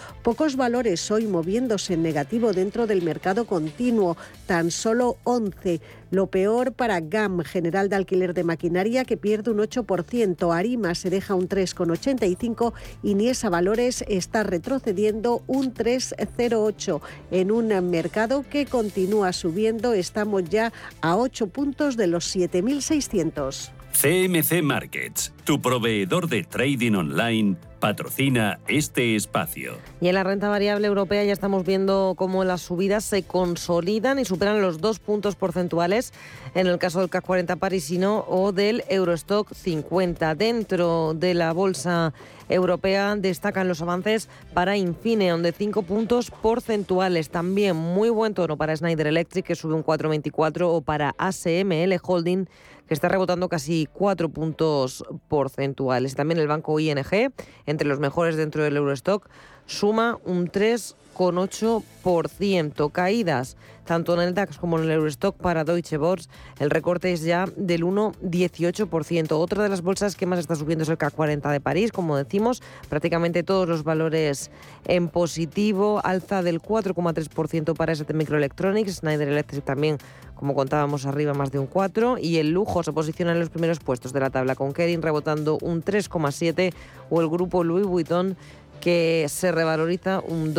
Pocos 0.45 0.57
valores 0.57 1.09
hoy 1.09 1.25
moviéndose 1.25 1.95
en 1.95 2.03
negativo 2.03 2.53
dentro 2.53 2.85
del 2.85 3.01
mercado 3.01 3.45
continuo, 3.45 4.15
tan 4.45 4.69
solo 4.69 5.17
11. 5.23 5.81
Lo 6.11 6.27
peor 6.27 6.73
para 6.73 6.99
GAM, 6.99 7.43
General 7.43 7.89
de 7.89 7.95
Alquiler 7.95 8.35
de 8.35 8.43
Maquinaria, 8.43 9.05
que 9.05 9.17
pierde 9.17 9.49
un 9.49 9.57
8%. 9.57 10.55
Arima 10.55 10.93
se 10.93 11.09
deja 11.09 11.33
un 11.33 11.49
3,85 11.49 12.73
y 13.01 13.15
Niesa 13.15 13.49
Valores 13.49 14.05
está 14.07 14.43
retrocediendo 14.43 15.41
un 15.47 15.73
3,08 15.73 17.01
en 17.31 17.49
un 17.49 17.89
mercado 17.89 18.45
que 18.47 18.67
continúa 18.67 19.33
subiendo. 19.33 19.93
Estamos 19.93 20.43
ya 20.47 20.71
a 21.01 21.17
8 21.17 21.47
puntos 21.47 21.97
de 21.97 22.05
los 22.05 22.35
7.600. 22.35 23.71
CMC 23.95 24.61
Markets, 24.61 25.33
tu 25.45 25.61
proveedor 25.61 26.27
de 26.27 26.43
trading 26.43 26.95
online, 26.95 27.55
patrocina 27.79 28.59
este 28.67 29.15
espacio. 29.15 29.77
Y 30.01 30.09
en 30.09 30.15
la 30.15 30.25
renta 30.25 30.49
variable 30.49 30.85
europea 30.85 31.23
ya 31.23 31.31
estamos 31.31 31.65
viendo 31.65 32.13
cómo 32.17 32.43
las 32.43 32.61
subidas 32.61 33.05
se 33.05 33.23
consolidan 33.23 34.19
y 34.19 34.25
superan 34.25 34.61
los 34.61 34.81
dos 34.81 34.99
puntos 34.99 35.37
porcentuales 35.37 36.11
en 36.55 36.67
el 36.67 36.77
caso 36.77 36.99
del 36.99 37.09
CAC 37.09 37.23
40 37.23 37.55
parisino 37.55 38.25
o 38.27 38.51
del 38.51 38.83
Eurostock 38.89 39.53
50. 39.53 40.35
Dentro 40.35 41.13
de 41.13 41.33
la 41.33 41.53
bolsa 41.53 42.13
europea 42.49 43.15
destacan 43.15 43.69
los 43.69 43.81
avances 43.81 44.27
para 44.53 44.75
Infineon 44.75 45.41
de 45.41 45.53
5 45.53 45.83
puntos 45.83 46.31
porcentuales. 46.31 47.29
También 47.29 47.77
muy 47.77 48.09
buen 48.09 48.33
tono 48.33 48.57
para 48.57 48.75
Schneider 48.75 49.07
Electric 49.07 49.45
que 49.45 49.55
sube 49.55 49.73
un 49.73 49.85
4,24 49.85 50.63
o 50.63 50.81
para 50.81 51.15
ASML 51.17 51.97
Holding 52.03 52.47
que 52.87 52.93
está 52.93 53.07
rebotando 53.07 53.49
casi 53.49 53.87
4 53.93 54.29
puntos 54.29 55.03
porcentuales. 55.27 56.15
También 56.15 56.39
el 56.39 56.47
banco 56.47 56.79
ING, 56.79 57.31
entre 57.65 57.87
los 57.87 57.99
mejores 57.99 58.35
dentro 58.35 58.63
del 58.63 58.77
Eurostock, 58.77 59.27
suma 59.65 60.19
un 60.25 60.51
3,8%. 60.51 62.91
Caídas 62.91 63.57
tanto 63.85 64.15
en 64.15 64.21
el 64.21 64.33
DAX 64.33 64.57
como 64.57 64.79
en 64.79 64.85
el 64.85 64.91
Eurostock 64.91 65.37
para 65.37 65.63
Deutsche 65.63 65.97
Börse, 65.97 66.27
el 66.59 66.71
recorte 66.71 67.13
es 67.13 67.21
ya 67.21 67.45
del 67.55 67.83
1,18%. 67.83 69.31
Otra 69.33 69.63
de 69.63 69.69
las 69.69 69.81
bolsas 69.81 70.15
que 70.15 70.25
más 70.25 70.39
está 70.39 70.55
subiendo 70.55 70.83
es 70.83 70.89
el 70.89 70.97
CAC 70.97 71.13
40 71.13 71.51
de 71.51 71.61
París, 71.61 71.91
como 71.91 72.17
decimos, 72.17 72.63
prácticamente 72.89 73.43
todos 73.43 73.69
los 73.69 73.83
valores 73.83 74.49
en 74.85 75.07
positivo, 75.07 76.01
alza 76.03 76.41
del 76.41 76.61
4,3% 76.61 77.75
para 77.75 77.93
ST 77.93 78.11
Microelectronics, 78.13 78.95
Schneider 78.95 79.29
Electric 79.29 79.63
también 79.63 79.99
como 80.35 80.53
contábamos 80.53 81.05
arriba 81.05 81.33
más 81.33 81.51
de 81.51 81.59
un 81.59 81.67
4 81.67 82.17
y 82.19 82.37
el 82.37 82.51
lujo 82.51 82.83
se 82.83 82.93
posiciona 82.93 83.31
en 83.31 83.39
los 83.39 83.49
primeros 83.49 83.79
puestos 83.79 84.13
de 84.13 84.19
la 84.19 84.29
tabla 84.29 84.55
con 84.55 84.73
Kering 84.73 85.01
rebotando 85.01 85.57
un 85.61 85.83
3,7 85.83 86.73
o 87.09 87.21
el 87.21 87.29
grupo 87.29 87.63
Louis 87.63 87.85
Vuitton 87.85 88.37
que 88.81 89.25
se 89.29 89.51
revaloriza 89.51 90.19
un 90.19 90.53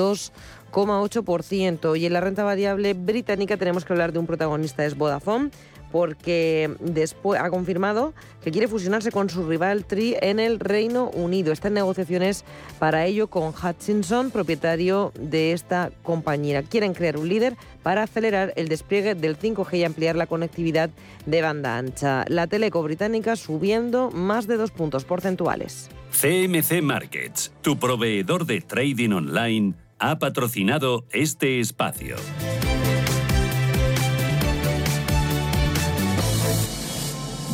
2,8% 0.77 1.99
y 1.99 2.05
en 2.05 2.13
la 2.13 2.21
renta 2.21 2.45
variable 2.45 2.93
británica 2.93 3.57
tenemos 3.57 3.85
que 3.85 3.95
hablar 3.95 4.13
de 4.13 4.19
un 4.19 4.27
protagonista 4.27 4.85
es 4.85 4.97
Vodafone 4.97 5.51
porque 5.91 6.71
después 6.81 7.41
ha 7.41 7.49
confirmado 7.49 8.13
que 8.43 8.51
quiere 8.51 8.69
fusionarse 8.69 9.11
con 9.11 9.31
su 9.31 9.49
rival 9.49 9.87
Tri 9.87 10.17
en 10.21 10.39
el 10.41 10.61
Reino 10.61 11.09
Unido. 11.11 11.53
Está 11.53 11.69
en 11.69 11.75
negociaciones 11.75 12.45
para 12.79 13.07
ello 13.07 13.29
con 13.29 13.55
Hutchinson, 13.55 14.31
propietario 14.31 15.13
de 15.19 15.53
esta 15.53 15.91
compañía. 16.03 16.63
Quieren 16.65 16.93
crear 16.93 17.17
un 17.17 17.29
líder 17.29 17.57
para 17.83 18.03
acelerar 18.03 18.53
el 18.57 18.69
despliegue 18.69 19.15
del 19.15 19.39
5G 19.39 19.79
y 19.79 19.85
ampliar 19.85 20.17
la 20.17 20.27
conectividad 20.27 20.91
de 21.25 21.41
banda 21.41 21.79
ancha. 21.79 22.25
La 22.29 22.47
teleco 22.47 22.83
británica 22.83 23.37
subiendo 23.37 24.11
más 24.11 24.47
de 24.47 24.57
dos 24.57 24.73
puntos 24.73 25.05
porcentuales. 25.05 25.89
CMC 26.11 26.83
Markets, 26.83 27.53
tu 27.63 27.79
proveedor 27.79 28.45
de 28.45 28.61
trading 28.61 29.13
online, 29.13 29.75
ha 29.99 30.19
patrocinado 30.19 31.05
este 31.13 31.61
espacio. 31.61 32.17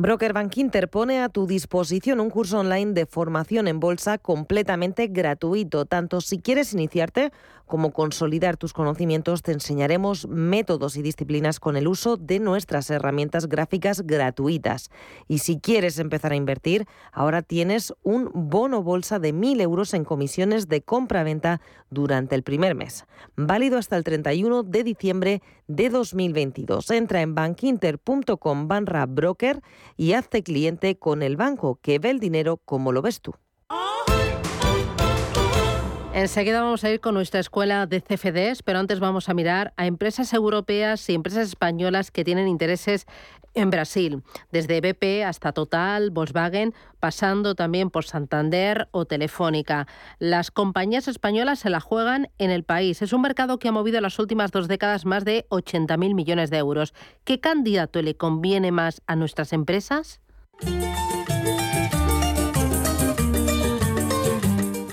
Broker 0.00 0.32
Bank 0.32 0.56
Inter 0.56 0.88
pone 0.88 1.20
a 1.20 1.28
tu 1.28 1.46
disposición 1.46 2.20
un 2.20 2.30
curso 2.30 2.60
online 2.60 2.94
de 2.94 3.04
formación 3.04 3.68
en 3.68 3.80
bolsa 3.80 4.16
completamente 4.16 5.08
gratuito. 5.08 5.84
Tanto 5.84 6.22
si 6.22 6.38
quieres 6.38 6.72
iniciarte 6.72 7.32
como 7.70 7.92
consolidar 7.92 8.56
tus 8.56 8.72
conocimientos, 8.72 9.42
te 9.42 9.52
enseñaremos 9.52 10.26
métodos 10.26 10.96
y 10.96 11.02
disciplinas 11.02 11.60
con 11.60 11.76
el 11.76 11.86
uso 11.86 12.16
de 12.16 12.40
nuestras 12.40 12.90
herramientas 12.90 13.48
gráficas 13.48 14.02
gratuitas. 14.02 14.90
Y 15.28 15.38
si 15.38 15.60
quieres 15.60 16.00
empezar 16.00 16.32
a 16.32 16.36
invertir, 16.36 16.86
ahora 17.12 17.42
tienes 17.42 17.94
un 18.02 18.28
bono 18.34 18.82
bolsa 18.82 19.20
de 19.20 19.32
1.000 19.32 19.60
euros 19.62 19.94
en 19.94 20.04
comisiones 20.04 20.68
de 20.68 20.82
compra-venta 20.82 21.60
durante 21.90 22.34
el 22.34 22.42
primer 22.42 22.74
mes, 22.74 23.06
válido 23.36 23.78
hasta 23.78 23.96
el 23.96 24.02
31 24.02 24.64
de 24.64 24.82
diciembre 24.82 25.42
de 25.68 25.90
2022. 25.90 26.90
Entra 26.90 27.22
en 27.22 27.36
bankinter.com 27.36 28.66
barra 28.66 29.06
broker 29.06 29.62
y 29.96 30.14
hazte 30.14 30.42
cliente 30.42 30.98
con 30.98 31.22
el 31.22 31.36
banco 31.36 31.78
que 31.80 32.00
ve 32.00 32.10
el 32.10 32.18
dinero 32.18 32.56
como 32.56 32.90
lo 32.90 33.00
ves 33.00 33.20
tú. 33.20 33.32
Enseguida 36.20 36.60
vamos 36.60 36.84
a 36.84 36.90
ir 36.90 37.00
con 37.00 37.14
nuestra 37.14 37.40
escuela 37.40 37.86
de 37.86 38.02
CFDs, 38.02 38.62
pero 38.62 38.78
antes 38.78 39.00
vamos 39.00 39.30
a 39.30 39.34
mirar 39.34 39.72
a 39.78 39.86
empresas 39.86 40.34
europeas 40.34 41.08
y 41.08 41.14
empresas 41.14 41.48
españolas 41.48 42.10
que 42.10 42.24
tienen 42.24 42.46
intereses 42.46 43.06
en 43.54 43.70
Brasil, 43.70 44.22
desde 44.52 44.82
BP 44.82 45.24
hasta 45.24 45.52
Total, 45.52 46.10
Volkswagen, 46.10 46.74
pasando 47.00 47.54
también 47.54 47.88
por 47.88 48.04
Santander 48.04 48.88
o 48.90 49.06
Telefónica. 49.06 49.86
Las 50.18 50.50
compañías 50.50 51.08
españolas 51.08 51.60
se 51.60 51.70
la 51.70 51.80
juegan 51.80 52.28
en 52.36 52.50
el 52.50 52.64
país. 52.64 53.00
Es 53.00 53.14
un 53.14 53.22
mercado 53.22 53.58
que 53.58 53.68
ha 53.68 53.72
movido 53.72 53.96
en 53.96 54.02
las 54.02 54.18
últimas 54.18 54.50
dos 54.50 54.68
décadas 54.68 55.06
más 55.06 55.24
de 55.24 55.46
80.000 55.48 56.14
millones 56.14 56.50
de 56.50 56.58
euros. 56.58 56.92
¿Qué 57.24 57.40
candidato 57.40 58.02
le 58.02 58.14
conviene 58.14 58.72
más 58.72 59.00
a 59.06 59.16
nuestras 59.16 59.54
empresas? 59.54 60.20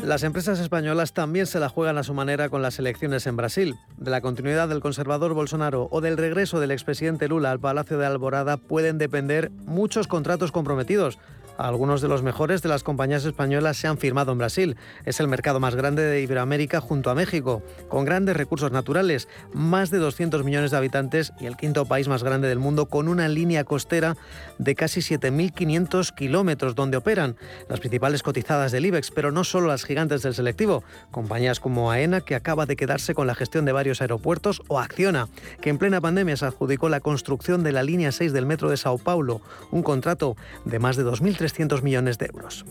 Las 0.08 0.24
empresas 0.24 0.60
españolas 0.60 1.12
también 1.12 1.48
se 1.48 1.60
la 1.60 1.68
juegan 1.68 1.98
a 1.98 2.04
su 2.04 2.14
manera 2.14 2.48
con 2.48 2.62
las 2.62 2.80
elecciones 2.80 3.28
en 3.28 3.36
Brasil. 3.36 3.76
De 3.98 4.10
la 4.10 4.22
continuidad 4.22 4.70
del 4.70 4.80
conservador 4.80 5.34
Bolsonaro 5.34 5.90
o 5.92 6.00
del 6.00 6.16
regreso 6.16 6.62
del 6.62 6.72
expresidente 6.72 7.28
Lula 7.28 7.52
al 7.52 7.60
Palacio 7.60 7.98
de 7.98 8.06
Alborada 8.06 8.56
pueden 8.56 9.00
depender 9.00 9.52
muchos 9.66 10.08
contratos 10.08 10.54
comprometidos. 10.54 11.20
Algunos 11.58 12.02
de 12.02 12.08
los 12.08 12.22
mejores 12.22 12.62
de 12.62 12.70
las 12.70 12.84
compañías 12.84 13.26
españolas 13.26 13.78
se 13.78 13.88
han 13.88 13.98
firmado 13.98 14.32
en 14.32 14.38
Brasil. 14.38 14.78
Es 15.06 15.20
el 15.20 15.28
mercado 15.28 15.60
más 15.60 15.74
grande 15.74 16.04
de 16.04 16.22
Iberoamérica 16.22 16.82
junto 16.82 17.10
a 17.10 17.16
México, 17.16 17.64
con 17.90 18.06
grandes 18.06 18.38
recursos 18.38 18.72
naturales, 18.72 19.28
más 19.54 19.90
de 19.90 19.98
200 19.98 20.44
millones 20.44 20.70
de 20.70 20.78
habitantes 20.78 21.34
y 21.40 21.48
el 21.48 21.58
quinto 21.58 21.86
país 21.86 22.08
más 22.08 22.24
grande 22.24 22.48
del 22.48 22.60
mundo 22.60 22.86
con 22.86 23.08
una 23.08 23.28
línea 23.28 23.64
costera 23.64 24.16
de 24.60 24.76
casi 24.76 25.00
7.500 25.00 26.14
kilómetros 26.14 26.76
donde 26.76 26.98
operan 26.98 27.38
las 27.70 27.80
principales 27.80 28.22
cotizadas 28.22 28.72
del 28.72 28.86
IBEX, 28.86 29.10
pero 29.10 29.32
no 29.32 29.44
solo 29.44 29.68
las 29.68 29.84
gigantes 29.84 30.22
del 30.22 30.36
selectivo, 30.36 30.84
compañías 31.10 31.60
como 31.60 31.90
AENA 31.90 32.22
que 32.22 32.36
acaba 32.36 32.68
de 32.68 32.76
quedarse 32.76 33.16
con 33.16 33.26
la 33.26 33.36
gestión 33.36 33.66
de 33.66 33.72
varios 33.72 34.02
aeropuertos 34.02 34.62
o 34.68 34.80
Acciona, 34.80 35.28
que 35.60 35.72
en 35.72 35.80
plena 35.80 36.02
pandemia 36.02 36.38
se 36.38 36.46
adjudicó 36.46 36.88
la 36.88 37.00
construcción 37.00 37.64
de 37.64 37.72
la 37.72 37.82
línea 37.82 38.12
6 38.12 38.32
del 38.32 38.46
metro 38.46 38.70
de 38.70 38.78
Sao 38.78 39.00
Paulo, 39.00 39.42
un 39.72 39.82
contrato 39.82 40.36
de 40.64 40.78
más 40.78 40.98
de 40.98 41.04
2.300 41.04 41.47
300 41.48 41.82
millones 41.82 42.18
de 42.18 42.26
euros. 42.26 42.66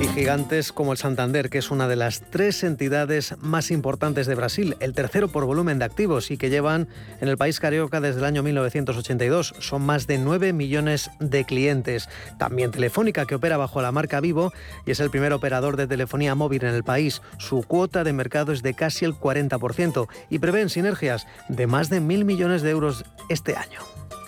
Y 0.00 0.08
gigantes 0.08 0.72
como 0.72 0.92
el 0.92 0.98
Santander, 0.98 1.50
que 1.50 1.58
es 1.58 1.70
una 1.70 1.86
de 1.86 1.96
las 1.96 2.22
tres 2.30 2.64
entidades 2.64 3.34
más 3.40 3.70
importantes 3.70 4.26
de 4.26 4.34
Brasil, 4.34 4.74
el 4.80 4.94
tercero 4.94 5.28
por 5.28 5.44
volumen 5.44 5.78
de 5.78 5.84
activos 5.84 6.30
y 6.30 6.38
que 6.38 6.48
llevan 6.48 6.88
en 7.20 7.28
el 7.28 7.36
país 7.36 7.60
carioca 7.60 8.00
desde 8.00 8.20
el 8.20 8.24
año 8.24 8.42
1982. 8.42 9.54
Son 9.58 9.82
más 9.82 10.06
de 10.06 10.16
9 10.16 10.54
millones 10.54 11.10
de 11.20 11.44
clientes. 11.44 12.08
También 12.38 12.70
Telefónica, 12.70 13.26
que 13.26 13.34
opera 13.34 13.58
bajo 13.58 13.82
la 13.82 13.92
marca 13.92 14.20
Vivo 14.20 14.54
y 14.86 14.92
es 14.92 15.00
el 15.00 15.10
primer 15.10 15.34
operador 15.34 15.76
de 15.76 15.86
telefonía 15.86 16.34
móvil 16.34 16.64
en 16.64 16.74
el 16.74 16.84
país. 16.84 17.20
Su 17.36 17.62
cuota 17.64 18.02
de 18.02 18.14
mercado 18.14 18.52
es 18.52 18.62
de 18.62 18.72
casi 18.72 19.04
el 19.04 19.12
40% 19.12 20.08
y 20.30 20.38
prevén 20.38 20.70
sinergias 20.70 21.26
de 21.50 21.66
más 21.66 21.90
de 21.90 22.00
mil 22.00 22.24
millones 22.24 22.62
de 22.62 22.70
euros 22.70 23.04
este 23.28 23.54
año 23.56 23.80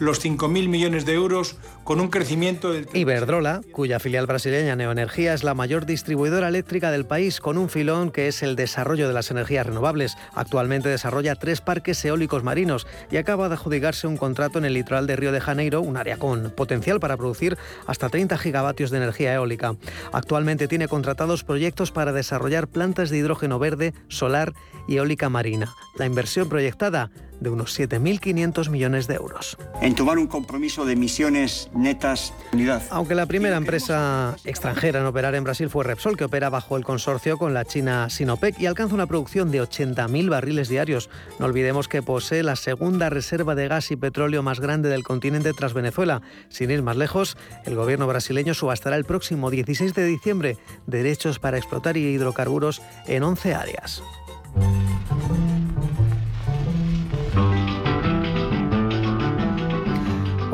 los 0.03 0.21
5.000 0.21 0.69
millones 0.69 1.07
de 1.07 1.15
euros 1.15 1.57
con 1.85 2.01
un 2.01 2.09
crecimiento 2.09 2.73
del... 2.73 2.89
Iberdrola, 2.93 3.61
cuya 3.71 4.01
filial 4.01 4.27
brasileña 4.27 4.75
Neoenergía 4.75 5.33
es 5.33 5.45
la 5.45 5.55
mayor 5.55 5.87
distribuidora 5.87 6.49
eléctrica 6.49 6.91
del 6.91 7.07
país 7.07 7.41
con 7.41 7.57
un 7.57 7.69
filón 7.69 8.11
que 8.11 8.27
es 8.27 8.43
el 8.43 8.57
desarrollo 8.57 9.07
de 9.07 9.15
las 9.15 9.31
energías 9.31 9.65
renovables. 9.65 10.17
Actualmente 10.35 10.89
desarrolla 10.89 11.37
tres 11.37 11.61
parques 11.61 12.05
eólicos 12.05 12.43
marinos 12.43 12.89
y 13.13 13.17
acaba 13.17 13.49
de 13.49 13.55
adjudicarse 13.55 14.09
un 14.09 14.17
contrato 14.17 14.59
en 14.59 14.65
el 14.65 14.75
litoral 14.75 15.07
de 15.07 15.15
Río 15.15 15.31
de 15.31 15.41
Janeiro, 15.41 15.81
un 15.81 15.97
área 15.97 16.17
con 16.17 16.51
potencial 16.51 16.99
para 16.99 17.17
producir 17.17 17.57
hasta 17.87 18.09
30 18.09 18.39
gigavatios 18.39 18.91
de 18.91 18.97
energía 18.97 19.35
eólica. 19.35 19.77
Actualmente 20.13 20.67
tiene 20.67 20.89
contratados 20.89 21.45
proyectos 21.45 21.93
para 21.93 22.13
desarrollar 22.13 22.67
plantas 22.67 23.09
de 23.11 23.19
hidrógeno 23.19 23.61
verde, 23.61 23.95
solar 24.09 24.53
y 24.89 24.97
eólica 24.97 25.29
marina. 25.29 25.73
La 25.97 26.07
inversión 26.07 26.49
proyectada 26.49 27.13
de 27.43 27.51
unos 27.51 27.79
7.500 27.79 28.71
millones 28.71 29.07
de 29.07 29.15
euros. 29.15 29.57
En 29.81 29.95
tomar 29.95 30.19
un 30.19 30.27
compromiso 30.27 30.85
de 30.85 30.93
emisiones 30.93 31.71
netas 31.75 32.33
unidad. 32.53 32.83
Aunque 32.91 33.15
la 33.15 33.27
primera 33.27 33.57
empresa 33.57 34.37
extranjera 34.45 35.01
en 35.01 35.07
operar 35.07 35.35
en 35.35 35.45
Brasil 35.45 35.69
fue 35.69 35.85
Repsol, 35.85 36.17
que 36.17 36.25
opera 36.25 36.51
bajo 36.51 36.77
el 36.77 36.85
consorcio 36.85 37.39
con 37.39 37.55
la 37.55 37.65
china 37.65 38.09
Sinopec 38.11 38.59
y 38.61 38.67
alcanza 38.67 38.95
una 38.95 39.07
producción 39.07 39.51
de 39.51 39.63
80.000 39.63 40.29
barriles 40.29 40.69
diarios. 40.69 41.11
No 41.39 41.47
olvidemos 41.47 41.89
que 41.89 42.03
posee 42.03 42.43
la 42.43 42.57
segunda 42.57 43.11
reserva 43.11 43.55
de 43.55 43.69
gas 43.69 43.91
y 43.91 43.97
petróleo 43.97 44.43
más 44.43 44.61
grande 44.61 44.89
del 44.89 45.05
continente 45.05 45.53
tras 45.53 45.75
Venezuela. 45.75 46.23
Sin 46.49 46.71
ir 46.71 46.83
más 46.83 46.97
lejos, 46.97 47.37
el 47.65 47.75
gobierno 47.75 48.07
brasileño 48.07 48.55
subastará 48.55 48.97
el 48.97 49.05
próximo 49.05 49.51
16 49.51 49.95
de 49.95 50.05
diciembre 50.05 50.57
derechos 50.87 51.39
para 51.39 51.59
explotar 51.59 51.97
hidrocarburos 51.97 52.83
en 53.07 53.23
11 53.23 53.55
áreas. 53.55 54.03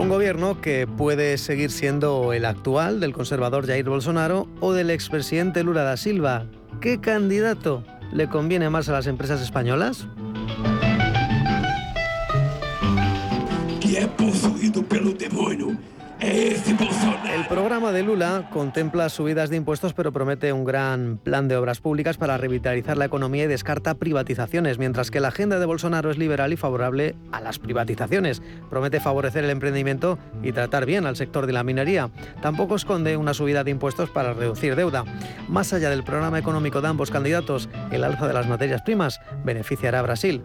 Un 0.08 0.14
gobierno 0.14 0.62
que 0.62 0.86
puede 0.86 1.36
seguir 1.36 1.70
siendo 1.70 2.32
el 2.32 2.46
actual 2.46 2.98
del 2.98 3.12
conservador 3.12 3.66
Jair 3.66 3.86
Bolsonaro 3.86 4.48
o 4.58 4.72
del 4.72 4.88
expresidente 4.88 5.62
Lula 5.62 5.82
da 5.82 5.98
Silva. 5.98 6.46
¿Qué 6.80 6.98
candidato 6.98 7.84
le 8.10 8.26
conviene 8.26 8.70
más 8.70 8.88
a 8.88 8.92
las 8.92 9.06
empresas 9.06 9.42
españolas? 9.42 10.06
Que 13.82 13.98
é 13.98 14.06
possuído 14.06 14.82
pelo 14.82 15.12
demônio 15.12 15.76
El 16.20 17.46
programa 17.48 17.92
de 17.92 18.02
Lula 18.02 18.48
contempla 18.52 19.08
subidas 19.08 19.50
de 19.50 19.56
impuestos, 19.56 19.94
pero 19.94 20.12
promete 20.12 20.52
un 20.52 20.64
gran 20.64 21.18
plan 21.18 21.46
de 21.46 21.56
obras 21.56 21.80
públicas 21.80 22.16
para 22.16 22.36
revitalizar 22.36 22.96
la 22.96 23.04
economía 23.04 23.44
y 23.44 23.46
descarta 23.46 23.94
privatizaciones, 23.94 24.78
mientras 24.78 25.12
que 25.12 25.20
la 25.20 25.28
agenda 25.28 25.60
de 25.60 25.66
Bolsonaro 25.66 26.10
es 26.10 26.18
liberal 26.18 26.52
y 26.52 26.56
favorable 26.56 27.14
a 27.30 27.40
las 27.40 27.60
privatizaciones. 27.60 28.42
Promete 28.68 28.98
favorecer 28.98 29.44
el 29.44 29.50
emprendimiento 29.50 30.18
y 30.42 30.52
tratar 30.52 30.86
bien 30.86 31.06
al 31.06 31.14
sector 31.14 31.46
de 31.46 31.52
la 31.52 31.62
minería. 31.62 32.10
Tampoco 32.42 32.74
esconde 32.74 33.16
una 33.16 33.34
subida 33.34 33.62
de 33.62 33.70
impuestos 33.70 34.10
para 34.10 34.34
reducir 34.34 34.74
deuda. 34.74 35.04
Más 35.48 35.72
allá 35.72 35.88
del 35.88 36.02
programa 36.02 36.38
económico 36.40 36.80
de 36.80 36.88
ambos 36.88 37.12
candidatos, 37.12 37.68
el 37.92 38.02
alza 38.02 38.26
de 38.26 38.34
las 38.34 38.48
materias 38.48 38.82
primas 38.82 39.20
beneficiará 39.44 40.00
a 40.00 40.02
Brasil. 40.02 40.42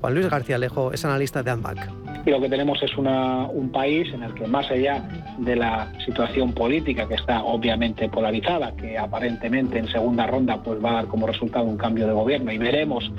Juan 0.00 0.14
Luis 0.14 0.28
García 0.28 0.56
Alejo 0.56 0.92
es 0.92 1.02
analista 1.06 1.42
de 1.42 1.50
ANBAC. 1.50 2.03
Y 2.26 2.30
lo 2.30 2.40
que 2.40 2.48
tenemos 2.48 2.82
es 2.82 2.96
una, 2.96 3.46
un 3.46 3.70
país 3.70 4.12
en 4.14 4.22
el 4.22 4.34
que 4.34 4.46
más 4.46 4.70
allá 4.70 5.02
de 5.38 5.56
la 5.56 5.92
situación 6.04 6.52
política 6.52 7.06
que 7.06 7.14
está 7.14 7.42
obviamente 7.42 8.08
polarizada, 8.08 8.72
que 8.76 8.96
aparentemente 8.96 9.78
en 9.78 9.88
segunda 9.88 10.26
ronda 10.26 10.62
pues 10.62 10.82
va 10.82 10.90
a 10.90 10.94
dar 10.94 11.06
como 11.06 11.26
resultado 11.26 11.64
un 11.66 11.76
cambio 11.76 12.06
de 12.06 12.12
gobierno 12.12 12.50
y 12.50 12.58
veremos 12.58 13.10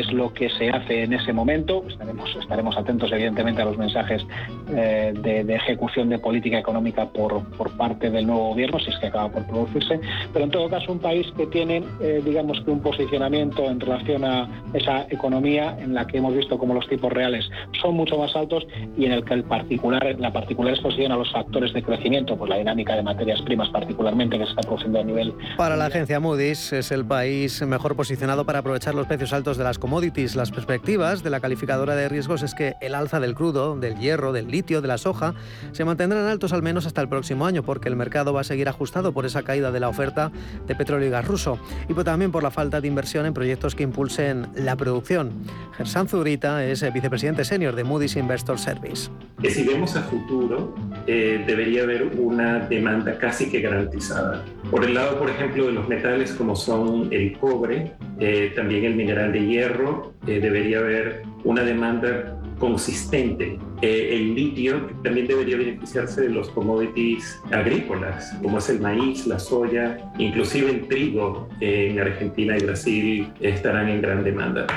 es 0.00 0.12
lo 0.12 0.32
que 0.32 0.48
se 0.50 0.70
hace 0.70 1.04
en 1.04 1.12
ese 1.12 1.32
momento. 1.32 1.84
Estaremos, 1.88 2.34
estaremos 2.40 2.76
atentos, 2.76 3.10
evidentemente, 3.12 3.62
a 3.62 3.64
los 3.64 3.78
mensajes 3.78 4.24
eh, 4.70 5.12
de, 5.14 5.54
ejecución 5.54 6.08
de 6.08 6.18
política 6.18 6.58
económica 6.58 7.06
por, 7.06 7.44
por, 7.56 7.70
parte 7.76 8.10
del 8.10 8.26
nuevo 8.26 8.50
gobierno, 8.50 8.78
si 8.78 8.90
es 8.90 8.98
que 8.98 9.06
acaba 9.06 9.28
por 9.28 9.46
producirse. 9.46 10.00
Pero 10.32 10.44
en 10.44 10.50
todo 10.50 10.68
caso, 10.68 10.92
un 10.92 10.98
país 10.98 11.26
que 11.36 11.46
tiene, 11.46 11.82
eh, 12.00 12.22
digamos 12.24 12.60
que 12.62 12.70
un 12.70 12.80
posicionamiento 12.80 13.70
en 13.70 13.80
relación 13.80 14.24
a 14.24 14.48
esa 14.72 15.06
economía 15.10 15.76
en 15.78 15.94
la 15.94 16.06
que 16.06 16.18
hemos 16.18 16.34
visto 16.34 16.58
como 16.58 16.74
los 16.74 16.88
tipos 16.88 17.12
reales 17.12 17.48
son 17.80 17.94
mucho 17.94 18.16
más 18.18 18.34
altos 18.34 18.66
y 18.96 19.06
en 19.06 19.12
el 19.12 19.24
que 19.24 19.34
el 19.34 19.44
particular, 19.44 20.16
la 20.18 20.32
particular 20.32 20.74
exposición 20.74 21.12
a 21.12 21.16
los 21.16 21.30
factores 21.32 21.72
de 21.72 21.82
crecimiento, 21.82 22.36
pues 22.36 22.48
la 22.48 22.56
dinámica 22.56 22.94
de 22.94 23.02
materias 23.02 23.40
primas 23.42 23.68
particularmente 23.70 24.38
que 24.38 24.44
se 24.44 24.50
está 24.50 24.62
produciendo 24.62 25.00
a 25.00 25.04
nivel... 25.04 25.34
Para 25.56 25.76
la 25.76 25.86
agencia 25.86 26.20
Moody's 26.20 26.72
es 26.72 26.92
el 26.92 27.04
país 27.04 27.62
mejor 27.66 27.96
posicionado 27.96 28.44
para 28.44 28.60
aprovechar 28.60 28.94
los 28.94 29.06
precios 29.06 29.32
altos 29.32 29.56
de 29.56 29.64
las 29.64 29.78
commodities. 29.82 30.36
Las 30.36 30.52
perspectivas 30.52 31.24
de 31.24 31.30
la 31.30 31.40
calificadora 31.40 31.96
de 31.96 32.08
riesgos 32.08 32.44
es 32.44 32.54
que 32.54 32.76
el 32.80 32.94
alza 32.94 33.18
del 33.18 33.34
crudo, 33.34 33.76
del 33.76 33.98
hierro, 33.98 34.32
del 34.32 34.46
litio, 34.46 34.80
de 34.80 34.86
la 34.86 34.96
soja, 34.96 35.34
se 35.72 35.84
mantendrán 35.84 36.26
altos 36.26 36.52
al 36.52 36.62
menos 36.62 36.86
hasta 36.86 37.00
el 37.00 37.08
próximo 37.08 37.46
año, 37.46 37.64
porque 37.64 37.88
el 37.88 37.96
mercado 37.96 38.32
va 38.32 38.42
a 38.42 38.44
seguir 38.44 38.68
ajustado 38.68 39.12
por 39.12 39.26
esa 39.26 39.42
caída 39.42 39.72
de 39.72 39.80
la 39.80 39.88
oferta 39.88 40.30
de 40.68 40.76
petróleo 40.76 41.08
y 41.08 41.10
gas 41.10 41.26
ruso, 41.26 41.58
y 41.88 41.94
también 42.04 42.30
por 42.30 42.44
la 42.44 42.52
falta 42.52 42.80
de 42.80 42.86
inversión 42.86 43.26
en 43.26 43.34
proyectos 43.34 43.74
que 43.74 43.82
impulsen 43.82 44.46
la 44.54 44.76
producción. 44.76 45.32
Gersan 45.76 46.06
Zurita 46.06 46.64
es 46.64 46.80
vicepresidente 46.92 47.44
senior 47.44 47.74
de 47.74 47.82
Moody's 47.82 48.14
Investor 48.14 48.60
Service. 48.60 49.10
si 49.42 49.64
vemos 49.64 49.96
a 49.96 50.02
futuro, 50.02 50.76
eh, 51.08 51.42
debería 51.44 51.82
haber 51.82 52.04
una 52.20 52.60
demanda 52.60 53.18
casi 53.18 53.50
que 53.50 53.60
garantizada. 53.60 54.44
Por 54.70 54.84
el 54.84 54.94
lado, 54.94 55.18
por 55.18 55.28
ejemplo, 55.28 55.66
de 55.66 55.72
los 55.72 55.88
metales 55.88 56.32
como 56.34 56.54
son 56.54 57.08
el 57.12 57.36
cobre, 57.38 57.92
eh, 58.20 58.52
también 58.54 58.84
el 58.84 58.94
mineral 58.94 59.32
de 59.32 59.44
hierro, 59.44 59.71
eh, 60.26 60.40
debería 60.40 60.78
haber 60.78 61.22
una 61.44 61.62
demanda 61.62 62.41
consistente. 62.62 63.58
Eh, 63.80 64.10
el 64.12 64.36
litio 64.36 64.88
también 65.02 65.26
debería 65.26 65.56
beneficiarse 65.56 66.20
de 66.20 66.28
los 66.28 66.48
commodities 66.50 67.40
agrícolas, 67.50 68.32
como 68.40 68.58
es 68.58 68.68
el 68.68 68.78
maíz, 68.78 69.26
la 69.26 69.40
soya, 69.40 69.98
inclusive 70.16 70.70
el 70.70 70.86
trigo 70.86 71.48
en 71.58 71.98
Argentina 71.98 72.56
y 72.56 72.62
Brasil 72.62 73.32
estarán 73.40 73.88
en 73.88 74.00
gran 74.00 74.22
demanda. 74.22 74.68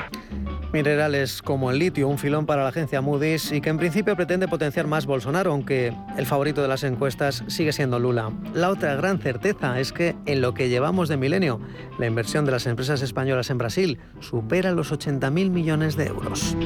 Minerales 0.72 1.42
como 1.42 1.70
el 1.70 1.78
litio, 1.78 2.08
un 2.08 2.18
filón 2.18 2.44
para 2.44 2.64
la 2.64 2.70
agencia 2.70 3.00
Moody's 3.00 3.52
y 3.52 3.60
que 3.60 3.70
en 3.70 3.78
principio 3.78 4.16
pretende 4.16 4.48
potenciar 4.48 4.88
más 4.88 5.06
Bolsonaro, 5.06 5.52
aunque 5.52 5.92
el 6.18 6.26
favorito 6.26 6.62
de 6.62 6.68
las 6.68 6.82
encuestas 6.82 7.44
sigue 7.46 7.72
siendo 7.72 8.00
Lula. 8.00 8.32
La 8.52 8.70
otra 8.70 8.96
gran 8.96 9.20
certeza 9.20 9.78
es 9.78 9.92
que 9.92 10.16
en 10.26 10.40
lo 10.40 10.54
que 10.54 10.68
llevamos 10.68 11.08
de 11.08 11.16
milenio, 11.16 11.60
la 12.00 12.06
inversión 12.06 12.44
de 12.44 12.50
las 12.50 12.66
empresas 12.66 13.00
españolas 13.00 13.48
en 13.50 13.58
Brasil 13.58 13.98
supera 14.18 14.72
los 14.72 14.92
80.000 14.92 15.50
millones 15.50 15.96
de 15.96 16.06
euros. 16.06 16.56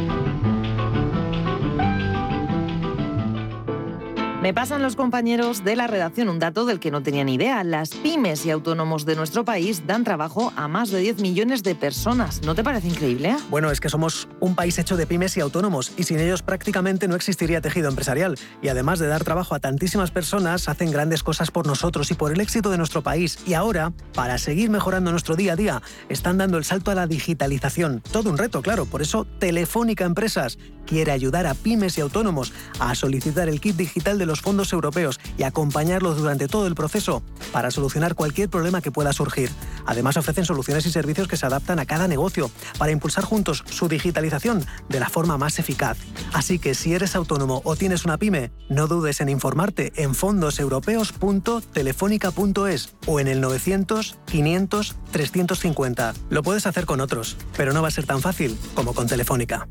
Me 4.41 4.55
pasan 4.55 4.81
los 4.81 4.97
compañeros 4.97 5.65
de 5.65 5.77
la 5.77 5.87
redacción 5.87 6.31
un 6.31 6.39
dato 6.39 6.65
del 6.65 6.81
que 6.81 6.91
no 6.91 7.03
tenía 7.03 7.25
ni 7.25 7.35
idea. 7.35 7.63
Las 7.63 7.91
pymes 7.91 8.47
y 8.47 8.51
autónomos 8.51 9.05
de 9.05 9.15
nuestro 9.15 9.45
país 9.45 9.87
dan 9.87 10.03
trabajo 10.03 10.55
a 10.57 10.67
más 10.67 10.91
de 10.91 11.01
10 11.01 11.21
millones 11.21 11.63
de 11.63 11.75
personas. 11.75 12.41
¿No 12.41 12.55
te 12.55 12.65
parece 12.65 12.89
increíble? 12.89 13.37
Bueno, 13.51 13.71
es 13.71 13.81
que 13.81 13.91
somos 13.91 14.29
un 14.41 14.55
país 14.55 14.79
hecho 14.79 14.97
de 14.97 15.07
pymes 15.07 15.37
y 15.37 15.41
autónomos 15.41 15.93
y 15.99 16.05
sin 16.05 16.19
ellos 16.21 16.41
prácticamente 16.41 17.07
no 17.07 17.17
existiría 17.17 17.61
tejido 17.61 17.91
empresarial. 17.91 18.39
Y 18.63 18.69
además 18.69 18.99
de 18.99 19.09
dar 19.09 19.25
trabajo 19.25 19.55
a 19.55 19.61
tantísimas 19.61 20.11
personas, 20.11 20.71
hacen 20.71 20.91
grandes 20.91 21.23
cosas 21.23 21.51
por 21.51 21.67
nosotros 21.67 22.11
y 22.11 22.15
por 22.15 22.33
el 22.33 22.41
éxito 22.41 22.71
de 22.71 22.79
nuestro 22.79 23.03
país. 23.03 23.39
Y 23.47 23.53
ahora, 23.53 23.93
para 24.15 24.39
seguir 24.39 24.71
mejorando 24.71 25.11
nuestro 25.11 25.37
día 25.37 25.53
a 25.53 25.57
día, 25.57 25.83
están 26.09 26.39
dando 26.39 26.57
el 26.57 26.65
salto 26.65 26.91
a 26.91 26.95
la 26.95 27.07
digitalización. 27.07 28.01
Todo 28.11 28.31
un 28.31 28.39
reto, 28.39 28.63
claro. 28.63 28.87
Por 28.87 29.03
eso 29.03 29.27
Telefónica 29.39 30.07
Empresas 30.07 30.57
quiere 30.87 31.13
ayudar 31.13 31.47
a 31.47 31.53
pymes 31.53 31.99
y 31.99 32.01
autónomos 32.01 32.55
a 32.79 32.95
solicitar 32.95 33.47
el 33.51 33.61
kit 33.61 33.77
digital 33.77 34.19
de 34.19 34.30
los 34.31 34.41
fondos 34.41 34.73
europeos 34.73 35.21
y 35.37 35.43
acompañarlos 35.43 36.17
durante 36.17 36.49
todo 36.49 36.67
el 36.67 36.75
proceso 36.75 37.23
para 37.53 37.71
solucionar 37.71 38.15
cualquier 38.15 38.49
problema 38.49 38.81
que 38.81 38.93
pueda 38.93 39.13
surgir. 39.13 39.51
Además 39.85 40.17
ofrecen 40.17 40.47
soluciones 40.47 40.87
y 40.87 40.91
servicios 40.91 41.29
que 41.29 41.37
se 41.37 41.45
adaptan 41.47 41.81
a 41.81 41.85
cada 41.85 42.09
negocio 42.09 42.51
para 42.79 42.93
impulsar 42.93 43.25
juntos 43.25 43.63
su 43.69 43.89
digitalización 43.89 44.65
de 44.89 45.01
la 45.01 45.09
forma 45.09 45.37
más 45.37 45.59
eficaz. 45.59 45.99
Así 46.33 46.61
que 46.61 46.75
si 46.75 46.95
eres 46.95 47.17
autónomo 47.17 47.61
o 47.65 47.75
tienes 47.77 48.05
una 48.05 48.17
pyme, 48.17 48.53
no 48.69 48.87
dudes 48.87 49.21
en 49.21 49.29
informarte 49.29 49.93
en 49.97 50.15
fondoseuropeos.telefónica.es 50.15 52.95
o 53.07 53.19
en 53.21 53.29
el 53.29 53.41
900 53.41 54.17
500 54.27 54.97
350. 55.11 56.15
Lo 56.31 56.43
puedes 56.43 56.67
hacer 56.67 56.87
con 56.87 57.01
otros, 57.01 57.37
pero 57.57 57.73
no 57.73 57.83
va 57.83 57.89
a 57.89 57.91
ser 57.91 58.07
tan 58.07 58.21
fácil 58.21 58.57
como 58.75 58.95
con 58.95 59.09
Telefónica. 59.09 59.67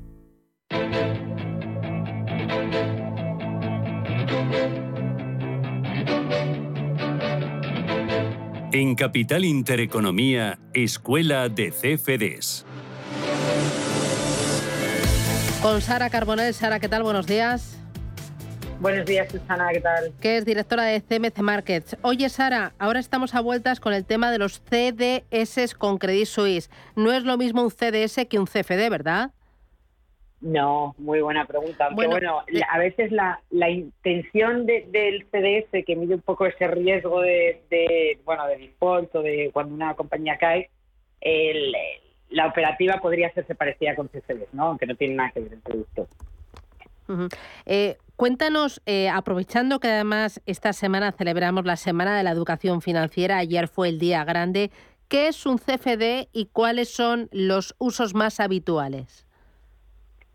En 8.72 8.96
Capital 8.96 9.46
Intereconomía, 9.46 10.60
Escuela 10.74 11.50
de 11.50 11.72
CFDs. 11.72 12.66
Con 15.62 15.82
Sara 15.82 16.10
Carbonell. 16.10 16.54
Sara, 16.54 16.80
¿qué 16.80 16.88
tal? 16.88 17.04
Buenos 17.04 17.28
días. 17.28 17.80
Buenos 18.80 19.06
días, 19.06 19.30
Susana, 19.30 19.68
¿qué 19.74 19.82
tal? 19.82 20.14
Que 20.22 20.38
es 20.38 20.46
directora 20.46 20.84
de 20.84 21.02
CMC 21.02 21.40
Markets. 21.40 21.98
Oye, 22.02 22.30
Sara, 22.30 22.74
ahora 22.80 23.02
estamos 23.02 23.36
a 23.36 23.42
vueltas 23.42 23.82
con 23.82 23.92
el 23.94 24.06
tema 24.06 24.32
de 24.32 24.38
los 24.38 24.62
CDS 24.62 25.74
con 25.76 25.98
Credit 25.98 26.26
Suisse. 26.26 26.70
No 26.96 27.12
es 27.12 27.24
lo 27.24 27.38
mismo 27.38 27.62
un 27.62 27.72
CDS 27.72 28.26
que 28.30 28.40
un 28.40 28.46
CFD, 28.46 28.90
¿verdad? 28.90 29.32
No, 30.42 30.96
muy 30.98 31.22
buena 31.22 31.46
pregunta. 31.46 31.88
Aunque 31.88 32.08
bueno, 32.08 32.44
eh, 32.48 32.62
a 32.70 32.78
veces 32.78 33.12
la, 33.12 33.42
la 33.50 33.70
intención 33.70 34.66
del 34.66 35.26
CDS, 35.32 35.84
que 35.86 35.96
mide 35.98 36.16
un 36.16 36.22
poco 36.22 36.46
ese 36.46 36.68
riesgo 36.68 37.22
de, 37.22 38.18
bueno, 38.24 38.48
de 38.48 38.58
default 38.58 39.14
o 39.16 39.22
de 39.22 39.50
cuando 39.52 39.76
una 39.76 39.96
compañía 39.96 40.38
cae, 40.38 40.70
el, 41.20 41.74
la 42.30 42.48
operativa 42.48 43.00
podría 43.02 43.28
hacerse 43.28 43.54
parecida 43.54 43.96
con 43.96 44.08
CFDs, 44.08 44.54
¿no? 44.54 44.68
Aunque 44.68 44.86
no 44.86 44.96
tiene 44.96 45.16
nada 45.16 45.32
que 45.32 45.42
ver 45.42 45.54
el 45.54 45.60
producto. 45.60 46.08
Eh, 47.66 47.98
cuéntanos, 48.16 48.82
eh, 48.86 49.10
aprovechando 49.10 49.80
que 49.80 49.88
además 49.88 50.42
esta 50.46 50.74
semana 50.74 51.12
celebramos 51.12 51.66
la 51.66 51.76
Semana 51.76 52.16
de 52.16 52.24
la 52.24 52.32
Educación 52.32 52.82
Financiera, 52.82 53.38
ayer 53.38 53.68
fue 53.68 53.90
el 53.90 54.00
día 54.00 54.24
grande, 54.24 54.72
¿qué 55.08 55.28
es 55.28 55.46
un 55.46 55.58
CFD 55.58 56.30
y 56.32 56.46
cuáles 56.54 56.90
son 56.94 57.28
los 57.32 57.76
usos 57.80 58.14
más 58.14 58.40
habituales? 58.40 59.26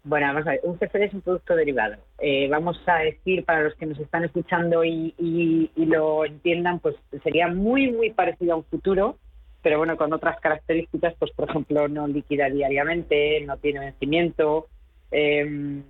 Bueno, 0.05 0.27
vamos 0.27 0.47
a 0.47 0.51
ver, 0.51 0.61
un 0.65 0.77
CFD 0.77 1.05
es 1.05 1.15
un 1.15 1.23
producto 1.23 1.57
derivado. 1.57 1.97
Eh, 2.19 2.47
vamos 2.51 2.79
a 2.87 2.99
decir, 2.99 3.43
para 3.47 3.63
los 3.63 3.75
que 3.75 3.87
nos 3.87 3.99
están 3.99 4.23
escuchando 4.23 4.85
y, 4.85 5.71
lo 5.77 6.27
entiendan, 6.27 6.79
pues 6.81 6.95
sería 7.23 7.49
muy, 7.49 7.91
muy 7.91 8.11
parecido 8.11 8.53
a 8.53 8.57
un 8.57 8.65
futuro, 8.65 9.17
pero 9.63 9.79
bueno, 9.79 9.97
con 9.97 10.13
otras 10.13 10.39
características, 10.41 11.15
pues 11.19 11.33
por 11.33 11.49
ejemplo, 11.49 11.89
no 11.89 12.07
liquida 12.07 12.51
diariamente, 12.51 13.41
no 13.47 13.57
tiene 13.57 13.81
vencimiento, 13.81 14.69
em, 15.11 15.83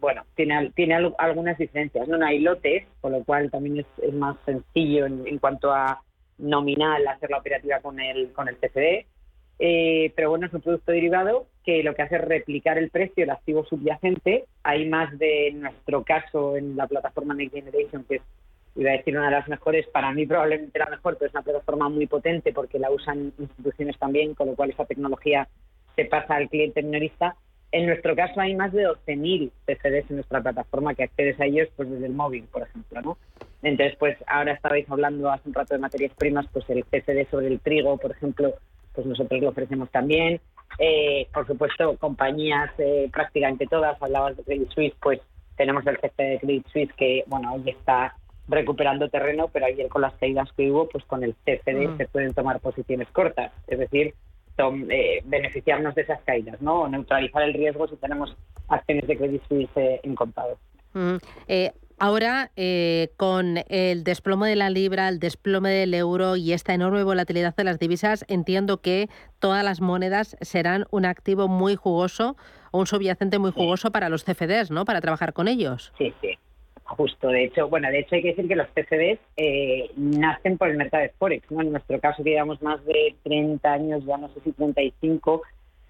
bueno, 0.00 0.24
tiene, 0.34 0.72
tiene 0.74 0.96
algunas 1.18 1.56
diferencias. 1.56 2.08
No, 2.08 2.26
hay 2.26 2.40
lotes, 2.40 2.88
con 3.00 3.12
lo 3.12 3.22
cual 3.22 3.52
también 3.52 3.78
es, 3.78 4.14
más 4.14 4.36
sencillo 4.44 5.06
en, 5.06 5.28
en, 5.28 5.38
cuanto 5.38 5.72
a 5.72 6.02
nominal 6.38 7.06
hacer 7.06 7.30
la 7.30 7.38
operativa 7.38 7.78
con 7.80 8.00
el, 8.00 8.32
con 8.32 8.48
el 8.48 8.56
CFD. 8.56 9.06
Eh, 9.58 10.12
pero 10.16 10.30
bueno, 10.30 10.46
es 10.46 10.52
un 10.52 10.60
producto 10.60 10.92
derivado 10.92 11.46
que 11.64 11.82
lo 11.82 11.94
que 11.94 12.02
hace 12.02 12.16
es 12.16 12.20
replicar 12.22 12.76
el 12.78 12.90
precio 12.90 13.22
del 13.22 13.30
activo 13.30 13.64
subyacente. 13.64 14.44
Hay 14.62 14.88
más 14.88 15.16
de, 15.18 15.48
en 15.48 15.60
nuestro 15.62 16.04
caso, 16.04 16.56
en 16.56 16.76
la 16.76 16.86
plataforma 16.86 17.34
Next 17.34 17.54
Generation, 17.54 18.04
que 18.04 18.16
es, 18.16 18.22
iba 18.76 18.90
a 18.90 18.96
decir, 18.96 19.16
una 19.16 19.26
de 19.26 19.36
las 19.36 19.48
mejores, 19.48 19.86
para 19.88 20.12
mí 20.12 20.26
probablemente 20.26 20.78
la 20.78 20.86
mejor, 20.86 21.16
pero 21.16 21.28
es 21.28 21.34
una 21.34 21.42
plataforma 21.42 21.88
muy 21.88 22.06
potente 22.06 22.52
porque 22.52 22.78
la 22.78 22.90
usan 22.90 23.32
instituciones 23.38 23.98
también, 23.98 24.34
con 24.34 24.48
lo 24.48 24.54
cual 24.54 24.70
esa 24.70 24.84
tecnología 24.84 25.48
se 25.96 26.04
pasa 26.06 26.34
al 26.34 26.48
cliente 26.48 26.82
minorista. 26.82 27.36
En 27.70 27.86
nuestro 27.86 28.14
caso 28.14 28.40
hay 28.40 28.54
más 28.54 28.72
de 28.72 28.86
12.000 28.86 29.50
CFDs 29.66 30.10
en 30.10 30.16
nuestra 30.16 30.40
plataforma 30.40 30.94
que 30.94 31.04
accedes 31.04 31.40
a 31.40 31.46
ellos 31.46 31.68
pues 31.74 31.90
desde 31.90 32.06
el 32.06 32.12
móvil, 32.12 32.44
por 32.44 32.62
ejemplo. 32.62 33.00
¿no? 33.00 33.18
Entonces, 33.62 33.96
pues 33.98 34.16
ahora 34.26 34.52
estabais 34.52 34.88
hablando 34.90 35.30
hace 35.30 35.48
un 35.48 35.54
rato 35.54 35.74
de 35.74 35.80
materias 35.80 36.12
primas, 36.16 36.46
pues 36.52 36.68
el 36.68 36.84
CFD 36.84 37.30
sobre 37.30 37.48
el 37.48 37.60
trigo, 37.60 37.96
por 37.96 38.10
ejemplo, 38.10 38.54
pues 38.94 39.06
nosotros 39.06 39.40
lo 39.40 39.48
ofrecemos 39.50 39.90
también. 39.90 40.40
Eh, 40.78 41.28
por 41.32 41.46
supuesto, 41.46 41.96
compañías 41.98 42.70
eh, 42.78 43.08
prácticamente 43.12 43.66
todas, 43.66 44.00
hablabas 44.02 44.36
de 44.36 44.42
Credit 44.44 44.70
Suisse, 44.70 44.94
pues 45.02 45.20
tenemos 45.56 45.86
el 45.86 45.98
CFD 45.98 46.22
de 46.22 46.38
Credit 46.40 46.66
Suisse 46.68 46.92
que, 46.96 47.24
bueno, 47.26 47.54
hoy 47.54 47.70
está 47.70 48.16
recuperando 48.48 49.08
terreno, 49.08 49.48
pero 49.52 49.66
ayer 49.66 49.88
con 49.88 50.02
las 50.02 50.12
caídas 50.14 50.48
que 50.56 50.70
hubo, 50.70 50.88
pues 50.88 51.04
con 51.04 51.22
el 51.24 51.34
CFD 51.44 51.88
Mm. 51.88 51.96
se 51.96 52.08
pueden 52.08 52.34
tomar 52.34 52.60
posiciones 52.60 53.08
cortas, 53.08 53.52
es 53.68 53.78
decir, 53.78 54.14
tom- 54.56 54.86
eh, 54.90 55.22
beneficiarnos 55.24 55.94
de 55.94 56.02
esas 56.02 56.20
caídas, 56.22 56.60
¿no? 56.60 56.82
O 56.82 56.88
neutralizar 56.88 57.42
el 57.42 57.54
riesgo 57.54 57.88
si 57.88 57.96
tenemos 57.96 58.36
acciones 58.68 59.06
de 59.06 59.16
Credit 59.16 59.42
Suisse 59.48 59.70
eh, 59.76 60.00
en 60.02 60.14
contado. 60.14 60.58
Mm, 60.92 61.16
eh, 61.48 61.72
ahora, 62.04 62.50
eh, 62.56 63.08
con 63.16 63.56
el 63.68 64.04
desplome 64.04 64.50
de 64.50 64.56
la 64.56 64.68
libra, 64.68 65.08
el 65.08 65.18
desplome 65.18 65.70
del 65.70 65.94
euro 65.94 66.36
y 66.36 66.52
esta 66.52 66.74
enorme 66.74 67.02
volatilidad 67.02 67.56
de 67.56 67.64
las 67.64 67.78
divisas, 67.78 68.26
entiendo 68.28 68.82
que 68.82 69.08
todas 69.38 69.64
las 69.64 69.80
monedas 69.80 70.36
serán 70.42 70.84
un 70.90 71.06
activo 71.06 71.48
muy 71.48 71.76
jugoso 71.76 72.36
o 72.72 72.80
un 72.80 72.86
subyacente 72.86 73.38
muy 73.38 73.52
jugoso 73.52 73.90
para 73.90 74.10
los 74.10 74.22
CFDs, 74.24 74.70
¿no? 74.70 74.84
Para 74.84 75.00
trabajar 75.00 75.32
con 75.32 75.48
ellos. 75.48 75.94
Sí, 75.96 76.12
sí. 76.20 76.38
Justo, 76.84 77.28
de 77.28 77.44
hecho, 77.44 77.68
bueno, 77.68 77.88
de 77.88 78.00
hecho 78.00 78.16
hay 78.16 78.22
que 78.22 78.28
decir 78.28 78.48
que 78.48 78.56
los 78.56 78.68
CFDs 78.68 79.18
eh, 79.38 79.90
nacen 79.96 80.58
por 80.58 80.68
el 80.68 80.76
mercado 80.76 81.04
de 81.04 81.08
Forex, 81.18 81.50
¿no? 81.50 81.62
En 81.62 81.72
nuestro 81.72 81.98
caso, 82.00 82.22
que 82.22 82.30
llevamos 82.30 82.60
más 82.60 82.84
de 82.84 83.14
30 83.22 83.72
años, 83.72 84.04
ya 84.04 84.18
no 84.18 84.28
sé 84.34 84.40
si 84.44 84.52
35, 84.52 85.42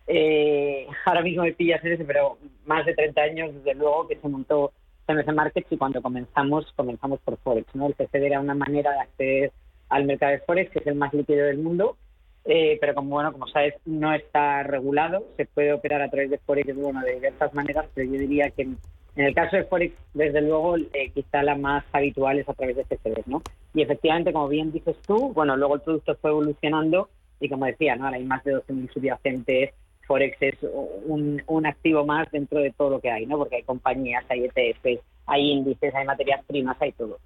eh, 0.07 0.87
ahora 1.07 1.23
mismo 1.23 1.43
me 1.43 1.55
pillas 1.55 1.85
en 1.85 1.95
ese, 1.95 2.05
pero 2.05 2.39
más 2.67 2.87
de 2.87 2.95
30 2.95 3.21
años, 3.21 3.53
desde 3.53 3.75
luego, 3.75 4.07
que 4.07 4.15
se 4.15 4.29
montó 4.29 4.73
CMC 5.07 5.33
Markets 5.33 5.71
y 5.71 5.77
cuando 5.77 6.03
comenzamos, 6.03 6.73
comenzamos 6.77 7.21
por 7.21 7.37
Forex, 7.39 7.75
¿no? 7.75 7.87
El 7.87 7.95
CFD 7.95 8.27
era 8.27 8.41
una 8.41 8.55
manera 8.55 8.93
de 8.93 9.01
acceder 9.01 9.53
al 9.89 10.05
mercado 10.05 10.33
de 10.33 10.41
Forex, 10.41 10.71
que 10.71 10.79
es 10.81 10.87
el 10.87 10.95
más 10.95 11.13
líquido 11.13 11.47
del 11.47 11.59
mundo, 11.59 11.97
eh, 12.45 12.79
pero 12.81 12.95
como 12.95 13.11
bueno, 13.11 13.33
como 13.33 13.47
sabes, 13.47 13.75
no 13.85 14.13
está 14.13 14.63
regulado, 14.63 15.25
se 15.37 15.47
puede 15.47 15.73
operar 15.73 16.03
a 16.03 16.11
través 16.11 16.31
de 16.31 16.39
Forex, 16.39 16.75
bueno, 16.75 17.01
de 17.01 17.15
diversas 17.15 17.55
maneras, 17.55 17.87
pero 17.95 18.11
yo 18.11 18.19
diría 18.19 18.51
que 18.51 18.63
en, 18.63 18.79
el 19.17 19.35
caso 19.35 19.57
de 19.57 19.65
Forex, 19.65 19.95
desde 20.13 20.41
luego, 20.41 20.77
eh, 20.77 21.11
quizá 21.15 21.43
la 21.43 21.55
más 21.55 21.85
habitual 21.93 22.39
es 22.39 22.49
a 22.49 22.55
través 22.55 22.77
de 22.77 22.85
CFDs, 22.85 23.27
¿no? 23.27 23.43
Y 23.73 23.83
efectivamente, 23.83 24.33
como 24.33 24.49
bien 24.49 24.73
dices 24.73 24.97
tú, 25.07 25.33
bueno, 25.33 25.57
luego 25.57 25.77
el 25.77 25.83
producto 25.83 26.17
fue 26.17 26.31
evolucionando 26.31 27.09
y 27.39 27.49
como 27.49 27.67
decía, 27.67 27.97
¿no? 27.97 28.07
Ahora 28.07 28.17
hay 28.17 28.25
más 28.25 28.43
de 28.45 28.57
12.000 28.57 28.93
subyacentes, 28.93 29.75
Forex 30.07 30.37
es 30.41 30.55
un, 31.07 31.43
activo 31.67 32.05
más 32.05 32.31
dentro 32.31 32.61
de 32.61 32.71
todo 32.73 32.91
lo 32.91 33.01
que 33.01 33.11
hay, 33.11 33.27
¿no? 33.27 33.39
Porque 33.39 33.57
hay 33.57 33.63
compañías, 33.63 34.25
hay 34.29 34.45
ETFs, 34.45 35.03
hay 35.27 35.51
índices, 35.51 35.95
hay 35.95 36.05
materias 36.05 36.45
primas, 36.47 36.77
hay 36.81 36.93
todo. 36.93 37.19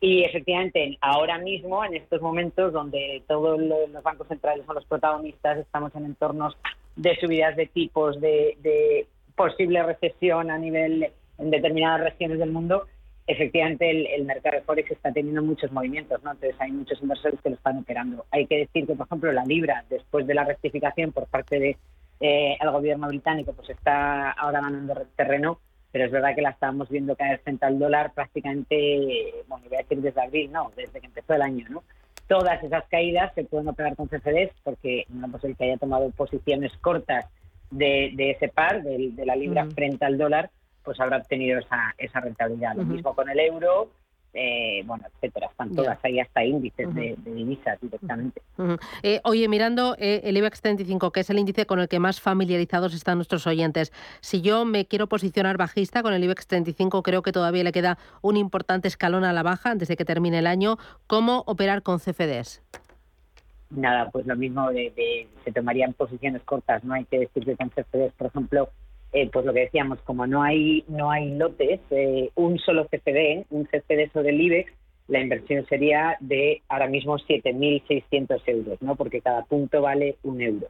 Y 0.00 0.24
efectivamente, 0.24 0.98
ahora 1.00 1.38
mismo, 1.38 1.84
en 1.84 1.94
estos 1.94 2.20
momentos 2.20 2.72
donde 2.72 3.22
todos 3.28 3.60
lo- 3.60 3.86
los 3.86 4.02
bancos 4.02 4.26
centrales 4.28 4.66
son 4.66 4.74
los 4.74 4.84
protagonistas, 4.86 5.58
estamos 5.58 5.94
en 5.94 6.06
entornos 6.06 6.56
de 6.96 7.16
subidas 7.20 7.56
de 7.56 7.66
tipos, 7.66 8.20
de, 8.20 8.56
de 8.62 9.06
posible 9.36 9.82
recesión 9.82 10.50
a 10.50 10.58
nivel 10.58 11.08
en 11.38 11.50
determinadas 11.50 12.00
regiones 12.00 12.38
del 12.38 12.50
mundo, 12.50 12.86
efectivamente 13.26 13.88
el, 13.88 14.06
el 14.08 14.24
mercado 14.24 14.56
de 14.56 14.62
Forex 14.62 14.90
está 14.90 15.12
teniendo 15.12 15.42
muchos 15.42 15.70
movimientos, 15.72 16.22
¿no? 16.24 16.32
Entonces 16.32 16.60
hay 16.60 16.72
muchos 16.72 17.00
inversores 17.00 17.40
que 17.40 17.50
lo 17.50 17.56
están 17.56 17.78
operando. 17.78 18.24
Hay 18.30 18.46
que 18.46 18.58
decir 18.58 18.86
que, 18.86 18.94
por 18.94 19.06
ejemplo, 19.06 19.32
la 19.32 19.44
libra, 19.44 19.84
después 19.88 20.26
de 20.26 20.34
la 20.34 20.44
rectificación 20.44 21.12
por 21.12 21.26
parte 21.28 21.58
de 21.58 21.76
eh, 22.24 22.56
el 22.60 22.70
gobierno 22.70 23.08
británico, 23.08 23.52
pues 23.52 23.70
está 23.70 24.30
ahora 24.30 24.60
ganando 24.60 24.94
terreno, 25.16 25.58
pero 25.90 26.04
es 26.04 26.12
verdad 26.12 26.36
que 26.36 26.42
la 26.42 26.50
estábamos 26.50 26.88
viendo 26.88 27.16
caer 27.16 27.40
frente 27.40 27.66
al 27.66 27.80
dólar 27.80 28.12
prácticamente, 28.14 29.34
bueno, 29.48 29.66
voy 29.68 29.76
a 29.76 29.82
decir 29.82 30.00
desde 30.00 30.20
abril, 30.20 30.52
no, 30.52 30.70
desde 30.76 31.00
que 31.00 31.06
empezó 31.06 31.34
el 31.34 31.42
año, 31.42 31.66
¿no? 31.68 31.82
Todas 32.28 32.62
esas 32.62 32.84
caídas 32.88 33.34
se 33.34 33.42
pueden 33.42 33.66
operar 33.66 33.96
con 33.96 34.06
CFDs 34.06 34.52
porque, 34.62 35.04
no 35.08 35.28
pues 35.32 35.42
el 35.42 35.56
que 35.56 35.64
haya 35.64 35.78
tomado 35.78 36.10
posiciones 36.10 36.72
cortas 36.78 37.26
de, 37.72 38.12
de 38.14 38.30
ese 38.30 38.48
par, 38.48 38.84
de, 38.84 39.10
de 39.10 39.26
la 39.26 39.34
libra 39.34 39.66
frente 39.66 40.04
al 40.04 40.16
dólar, 40.16 40.48
pues 40.84 41.00
habrá 41.00 41.16
obtenido 41.16 41.58
esa, 41.58 41.92
esa 41.98 42.20
rentabilidad. 42.20 42.76
Lo 42.76 42.84
mismo 42.84 43.14
con 43.16 43.28
el 43.28 43.40
euro, 43.40 43.90
eh, 44.34 44.82
bueno, 44.86 45.04
etcétera. 45.14 45.48
Están 45.48 45.74
todas 45.74 45.98
ahí 46.04 46.20
hasta 46.20 46.44
índices 46.44 46.94
de, 46.94 47.14
de 47.18 47.34
divisas 47.34 47.78
directamente. 47.80 48.42
Eh, 49.02 49.20
oye, 49.24 49.48
mirando 49.48 49.94
eh, 49.98 50.20
el 50.24 50.36
IBEX 50.36 50.60
35, 50.62 51.10
que 51.10 51.20
es 51.20 51.30
el 51.30 51.38
índice 51.38 51.66
con 51.66 51.80
el 51.80 51.88
que 51.88 51.98
más 51.98 52.20
familiarizados 52.20 52.94
están 52.94 53.18
nuestros 53.18 53.46
oyentes, 53.46 53.92
si 54.20 54.40
yo 54.40 54.64
me 54.64 54.86
quiero 54.86 55.06
posicionar 55.06 55.56
bajista 55.56 56.02
con 56.02 56.12
el 56.14 56.24
IBEX 56.24 56.46
35, 56.46 57.02
creo 57.02 57.22
que 57.22 57.32
todavía 57.32 57.64
le 57.64 57.72
queda 57.72 57.98
un 58.22 58.36
importante 58.36 58.88
escalón 58.88 59.24
a 59.24 59.32
la 59.32 59.42
baja 59.42 59.70
antes 59.70 59.88
de 59.88 59.96
que 59.96 60.04
termine 60.04 60.38
el 60.38 60.46
año. 60.46 60.76
¿Cómo 61.06 61.44
operar 61.46 61.82
con 61.82 61.98
CFDs? 61.98 62.62
Nada, 63.70 64.10
pues 64.10 64.26
lo 64.26 64.36
mismo 64.36 64.68
de, 64.70 64.92
de- 64.94 65.28
se 65.44 65.50
tomarían 65.52 65.94
posiciones 65.94 66.42
cortas, 66.42 66.84
no 66.84 66.92
hay 66.94 67.04
que 67.06 67.20
decir 67.20 67.44
que 67.44 67.56
con 67.56 67.70
CFDs, 67.70 68.12
por 68.18 68.26
ejemplo, 68.26 68.68
eh, 69.12 69.28
pues 69.30 69.44
lo 69.44 69.52
que 69.52 69.60
decíamos, 69.60 70.00
como 70.02 70.26
no 70.26 70.42
hay 70.42 70.84
no 70.88 71.10
hay 71.10 71.30
lotes, 71.32 71.80
eh, 71.90 72.30
un 72.34 72.58
solo 72.58 72.86
CFD, 72.86 73.44
un 73.50 73.64
CFD 73.66 74.10
sobre 74.12 74.30
el 74.30 74.40
IBEX, 74.40 74.72
la 75.08 75.20
inversión 75.20 75.66
sería 75.66 76.16
de 76.20 76.62
ahora 76.68 76.86
mismo 76.86 77.18
7.600 77.18 78.40
euros, 78.46 78.80
¿no? 78.80 78.96
Porque 78.96 79.20
cada 79.20 79.44
punto 79.44 79.82
vale 79.82 80.16
un 80.22 80.40
euro. 80.40 80.68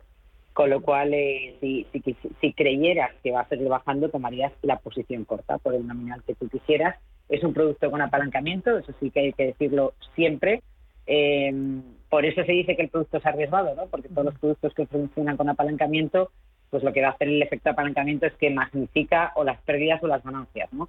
Con 0.55 0.71
lo 0.71 0.83
cual, 0.83 1.15
eh, 1.15 1.55
si, 1.61 2.53
creyeras 2.53 3.13
que 3.23 3.31
va 3.31 3.43
a 3.43 3.49
seguir 3.49 3.69
bajando, 3.69 4.09
tomarías 4.09 4.53
la 4.63 4.77
posición 4.77 5.25
corta 5.25 5.59
por 5.59 5.75
el 5.75 5.87
nominal 5.87 6.23
que 6.27 6.35
tú 6.35 6.49
quisieras. 6.49 6.99
Es 7.29 7.45
un 7.45 7.55
producto 7.55 7.91
con 7.91 8.03
apalancamiento, 8.03 8.77
eso 8.77 8.93
sí 9.01 9.11
que 9.11 9.21
hay 9.21 9.33
que 9.33 9.47
decirlo 9.47 9.95
siempre. 10.15 10.63
Por 12.11 12.27
eso 12.27 12.45
se 12.45 12.53
dice 12.53 12.77
que 12.77 12.83
el 12.83 12.91
producto 12.91 13.19
es 13.19 13.25
arriesgado, 13.27 13.75
¿no? 13.75 13.87
Porque 13.87 14.09
todos 14.09 14.27
los 14.27 14.39
productos 14.39 14.75
que 14.75 14.87
funcionan 14.87 15.37
con 15.37 15.49
apalancamiento, 15.49 16.31
pues 16.73 16.83
lo 16.83 16.93
que 16.95 17.03
va 17.03 17.09
a 17.09 17.11
hacer 17.11 17.29
el 17.29 17.43
efecto 17.43 17.69
apalancamiento 17.69 18.25
es 18.25 18.33
que 18.33 18.49
magnifica 18.49 19.33
o 19.37 19.45
las 19.45 19.61
pérdidas 19.61 20.03
o 20.03 20.07
las 20.07 20.25
ganancias, 20.25 20.73
¿no? 20.73 20.89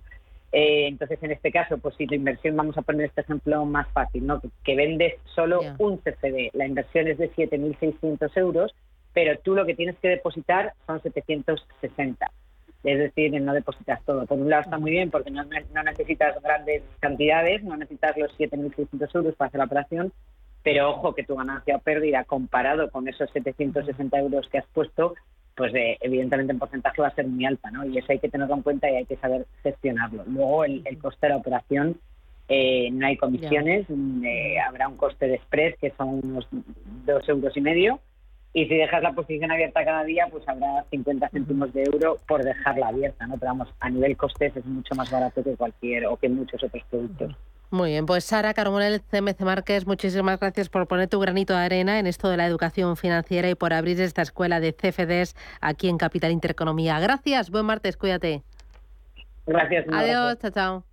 Eh, 0.54 0.88
entonces, 0.88 1.22
en 1.22 1.32
este 1.32 1.52
caso, 1.52 1.78
pues 1.78 1.94
si 1.98 2.08
tu 2.08 2.16
inversión, 2.16 2.56
vamos 2.56 2.78
a 2.78 2.84
poner 2.84 3.08
este 3.08 3.20
ejemplo 3.20 3.66
más 3.66 3.90
fácil, 3.92 4.26
¿no? 4.26 4.40
Que, 4.40 4.48
que 4.64 4.76
vendes 4.78 5.16
solo 5.36 5.60
un 5.80 5.98
CFD, 5.98 6.52
la 6.54 6.68
inversión 6.68 7.10
es 7.10 7.18
de 7.18 7.30
7.600 7.34 8.32
euros, 8.38 8.74
pero 9.12 9.38
tú 9.40 9.56
lo 9.56 9.66
que 9.66 9.76
tienes 9.76 9.98
que 9.98 10.08
depositar 10.08 10.72
son 10.88 11.02
760. 11.02 12.32
Es 12.86 13.00
decir, 13.00 13.42
no 13.42 13.54
depositas 13.54 14.02
todo. 14.06 14.26
Por 14.26 14.40
un 14.40 14.50
lado 14.50 14.62
está 14.62 14.78
muy 14.78 14.92
bien 14.92 15.12
porque 15.12 15.32
no, 15.32 15.44
no 15.44 15.84
necesitas 15.84 16.42
grandes 16.42 16.82
cantidades, 17.02 17.62
no 17.62 17.76
necesitas 17.76 18.18
los 18.18 18.32
7.600 18.40 19.16
euros 19.16 19.36
para 19.36 19.50
hacer 19.50 19.58
la 19.58 19.66
operación, 19.66 20.14
pero 20.64 20.92
ojo 20.92 21.14
que 21.14 21.26
tu 21.26 21.36
ganancia 21.36 21.76
o 21.76 21.80
pérdida 21.80 22.24
comparado 22.24 22.90
con 22.90 23.10
esos 23.10 23.30
760 23.32 24.18
euros 24.18 24.48
que 24.48 24.60
has 24.60 24.68
puesto, 24.68 25.16
pues 25.56 25.74
eh, 25.76 25.98
evidentemente 26.02 26.54
en 26.54 26.60
porcentaje 26.60 27.02
va 27.02 27.10
a 27.10 27.16
ser 27.16 27.28
muy 27.28 27.46
alta, 27.46 27.70
¿no? 27.72 27.86
Y 27.86 27.98
eso 27.98 28.12
hay 28.12 28.20
que 28.20 28.30
tenerlo 28.30 28.56
en 28.56 28.62
cuenta 28.62 28.90
y 28.90 28.96
hay 28.96 29.06
que 29.06 29.18
saber 29.18 29.46
gestionarlo. 29.62 30.24
Luego 30.26 30.66
el, 30.66 30.82
el 30.86 30.98
coste 30.98 31.28
de 31.28 31.34
la 31.34 31.38
operación, 31.38 31.98
eh, 32.50 32.90
no 32.92 33.08
hay 33.08 33.18
comisiones, 33.18 33.86
mm, 33.90 34.26
eh, 34.26 34.60
habrá 34.60 34.88
un 34.88 34.98
coste 34.98 35.28
de 35.28 35.38
spread 35.40 35.76
que 35.80 35.92
son 35.92 36.22
unos 36.24 36.48
dos 37.06 37.28
euros 37.30 37.56
y 37.56 37.62
medio, 37.62 38.00
y 38.56 38.68
si 38.68 38.76
dejas 38.76 39.02
la 39.02 39.14
posición 39.14 39.52
abierta 39.52 39.84
cada 39.84 40.04
día, 40.04 40.28
pues 40.30 40.48
habrá 40.48 40.86
50 40.92 41.30
céntimos 41.30 41.74
de 41.74 41.84
euro 41.84 42.18
por 42.28 42.44
dejarla 42.44 42.90
abierta, 42.90 43.26
¿no? 43.26 43.38
Pero 43.38 43.52
vamos, 43.52 43.70
a 43.80 43.90
nivel 43.90 44.16
costes 44.16 44.56
es 44.56 44.66
mucho 44.66 44.94
más 44.94 45.10
barato 45.12 45.44
que 45.44 45.56
cualquier 45.56 46.06
o 46.06 46.18
que 46.18 46.30
muchos 46.30 46.64
otros 46.64 46.84
productos. 46.90 47.36
Muy 47.74 47.90
bien, 47.90 48.06
pues 48.06 48.24
Sara 48.24 48.54
Carbonell, 48.54 49.02
CMC 49.02 49.40
Márquez, 49.40 49.88
muchísimas 49.88 50.40
gracias 50.40 50.70
por 50.70 50.88
poner 50.88 51.10
tu 51.10 51.20
granito 51.20 51.54
de 51.54 51.60
arena 51.64 51.98
en 51.98 52.06
esto 52.06 52.30
de 52.30 52.38
la 52.38 52.46
educación 52.46 52.96
financiera 52.98 53.50
y 53.50 53.56
por 53.56 53.74
abrir 53.74 54.00
esta 54.00 54.22
escuela 54.22 54.60
de 54.60 54.74
CFDs 54.74 55.36
aquí 55.60 55.90
en 55.90 55.98
Capital 55.98 56.32
Intereconomía. 56.32 57.00
Gracias, 57.00 57.50
buen 57.50 57.66
martes, 57.66 57.98
cuídate. 57.98 58.44
Gracias. 59.48 59.88
Adiós, 59.92 60.38
chao, 60.38 60.52
chao. 60.52 60.93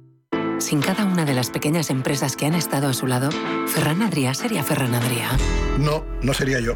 Sin 0.61 0.79
cada 0.79 1.05
una 1.05 1.25
de 1.25 1.33
las 1.33 1.49
pequeñas 1.49 1.89
empresas 1.89 2.35
que 2.35 2.45
han 2.45 2.53
estado 2.53 2.87
a 2.87 2.93
su 2.93 3.07
lado, 3.07 3.31
Ferran 3.67 4.03
Adrià 4.03 4.35
sería 4.35 4.63
Ferran 4.63 4.93
Adrià. 4.93 5.27
No, 5.79 6.05
no 6.21 6.35
sería 6.35 6.59
yo. 6.59 6.75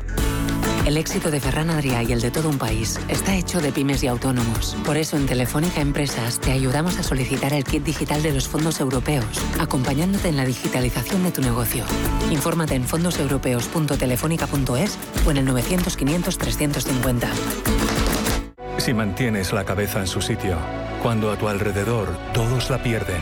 El 0.88 0.98
éxito 0.98 1.30
de 1.30 1.40
Ferran 1.40 1.70
Adrià 1.70 2.04
y 2.04 2.12
el 2.12 2.20
de 2.20 2.32
todo 2.32 2.50
un 2.50 2.58
país 2.58 3.00
está 3.08 3.36
hecho 3.36 3.62
de 3.62 3.72
pymes 3.72 4.02
y 4.04 4.08
autónomos. 4.08 4.76
Por 4.86 4.98
eso 4.98 5.18
en 5.18 5.28
Telefónica 5.28 5.82
Empresas 5.82 6.40
te 6.40 6.52
ayudamos 6.52 6.98
a 6.98 7.04
solicitar 7.04 7.54
el 7.54 7.64
kit 7.64 7.84
digital 7.84 8.24
de 8.24 8.34
los 8.34 8.48
fondos 8.48 8.80
europeos, 8.80 9.26
acompañándote 9.60 10.30
en 10.30 10.38
la 10.38 10.46
digitalización 10.46 11.22
de 11.24 11.32
tu 11.32 11.42
negocio. 11.42 11.86
Infórmate 12.32 12.74
en 12.74 12.86
fondoseuropeos.telefónica.es 12.86 14.98
o 15.28 15.32
en 15.32 15.38
el 15.38 15.46
900 15.46 15.96
500 15.96 16.38
350. 16.40 17.30
Si 18.80 18.96
mantienes 18.96 19.54
la 19.54 19.64
cabeza 19.64 20.00
en 20.00 20.08
su 20.08 20.22
sitio, 20.22 20.58
cuando 21.02 21.32
a 21.32 21.38
tu 21.38 21.48
alrededor 21.48 22.18
todos 22.34 22.70
la 22.70 22.82
pierden, 22.82 23.22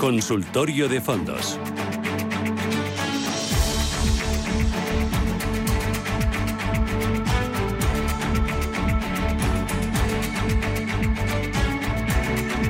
Consultorio 0.00 0.88
de 0.88 0.98
fondos. 0.98 1.58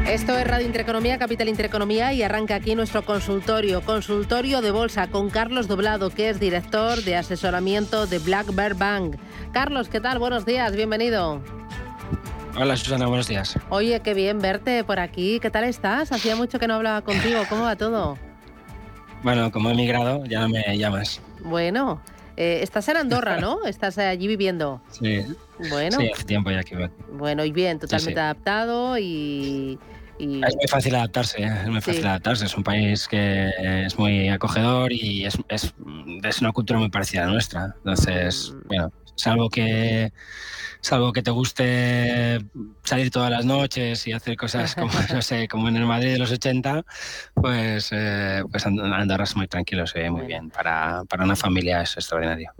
Esto 0.08 0.36
es 0.36 0.44
Radio 0.44 0.66
Intereconomía, 0.66 1.18
Capital 1.18 1.48
Intereconomía 1.48 2.12
y 2.12 2.24
arranca 2.24 2.56
aquí 2.56 2.74
nuestro 2.74 3.02
consultorio, 3.04 3.82
consultorio 3.82 4.60
de 4.60 4.72
bolsa 4.72 5.06
con 5.06 5.30
Carlos 5.30 5.68
Doblado, 5.68 6.10
que 6.10 6.30
es 6.30 6.40
director 6.40 7.00
de 7.04 7.14
asesoramiento 7.14 8.08
de 8.08 8.18
Black 8.18 8.52
Bear 8.52 8.74
Bank. 8.74 9.18
Carlos, 9.52 9.88
¿qué 9.88 10.00
tal? 10.00 10.18
Buenos 10.18 10.44
días, 10.44 10.74
bienvenido. 10.74 11.59
Hola 12.56 12.76
Susana, 12.76 13.06
buenos 13.06 13.28
días. 13.28 13.56
Oye, 13.68 14.00
qué 14.00 14.12
bien 14.14 14.40
verte 14.40 14.84
por 14.84 14.98
aquí. 14.98 15.38
¿Qué 15.40 15.50
tal 15.50 15.64
estás? 15.64 16.12
Hacía 16.12 16.36
mucho 16.36 16.58
que 16.58 16.66
no 16.66 16.74
hablaba 16.74 17.02
contigo. 17.02 17.42
¿Cómo 17.48 17.62
va 17.62 17.76
todo? 17.76 18.18
Bueno, 19.22 19.50
como 19.50 19.70
he 19.70 19.72
emigrado, 19.72 20.24
ya 20.26 20.40
no 20.40 20.48
me 20.48 20.76
llamas. 20.76 21.20
Bueno, 21.44 22.02
eh, 22.36 22.60
estás 22.62 22.88
en 22.88 22.96
Andorra, 22.96 23.38
¿no? 23.40 23.64
Estás 23.66 23.98
allí 23.98 24.26
viviendo. 24.26 24.82
Sí. 24.90 25.24
Bueno. 25.70 25.98
Sí, 26.00 26.10
hace 26.12 26.24
tiempo 26.24 26.50
ya 26.50 26.62
que 26.64 26.84
aquí. 26.84 26.92
Bueno, 27.12 27.44
y 27.44 27.52
bien, 27.52 27.78
totalmente 27.78 28.18
adaptado 28.20 28.98
y, 28.98 29.78
y... 30.18 30.42
Es 30.44 30.56
muy 30.56 30.68
fácil 30.68 30.94
adaptarse, 30.96 31.42
¿eh? 31.42 31.52
es 31.62 31.68
muy 31.68 31.80
fácil 31.80 32.02
Sí. 32.02 32.08
adaptarse. 32.08 32.44
Es 32.46 32.56
un 32.56 32.64
país 32.64 33.06
que 33.08 33.50
es 33.86 33.98
muy 33.98 34.28
acogedor 34.28 34.92
y 34.92 35.24
es, 35.24 35.38
es, 35.48 35.72
es 36.24 36.40
una 36.40 36.52
cultura 36.52 36.78
muy 36.78 36.90
parecida 36.90 37.22
a 37.22 37.26
la 37.26 37.32
nuestra. 37.32 37.74
Entonces, 37.78 38.52
Mm. 38.52 38.68
bueno, 38.68 38.92
salvo 39.14 39.48
que 39.50 40.12
salvo 40.80 41.12
que 41.12 41.22
te 41.22 41.30
guste 41.30 42.44
salir 42.84 43.10
todas 43.10 43.30
las 43.30 43.44
noches 43.44 44.06
y 44.06 44.12
hacer 44.12 44.36
cosas 44.36 44.74
como, 44.74 44.90
no 45.12 45.22
sé, 45.22 45.48
como 45.48 45.68
en 45.68 45.76
el 45.76 45.86
Madrid 45.86 46.12
de 46.12 46.18
los 46.18 46.32
80, 46.32 46.84
pues, 47.34 47.90
eh, 47.92 48.42
pues 48.50 48.66
And- 48.66 48.80
Andorra 48.80 49.24
es 49.24 49.36
muy 49.36 49.46
tranquilo, 49.46 49.86
se 49.86 50.00
ve 50.00 50.10
muy 50.10 50.26
bien. 50.26 50.50
Para, 50.50 51.04
para 51.08 51.24
una 51.24 51.36
familia 51.36 51.82
es 51.82 51.96
extraordinario. 51.96 52.52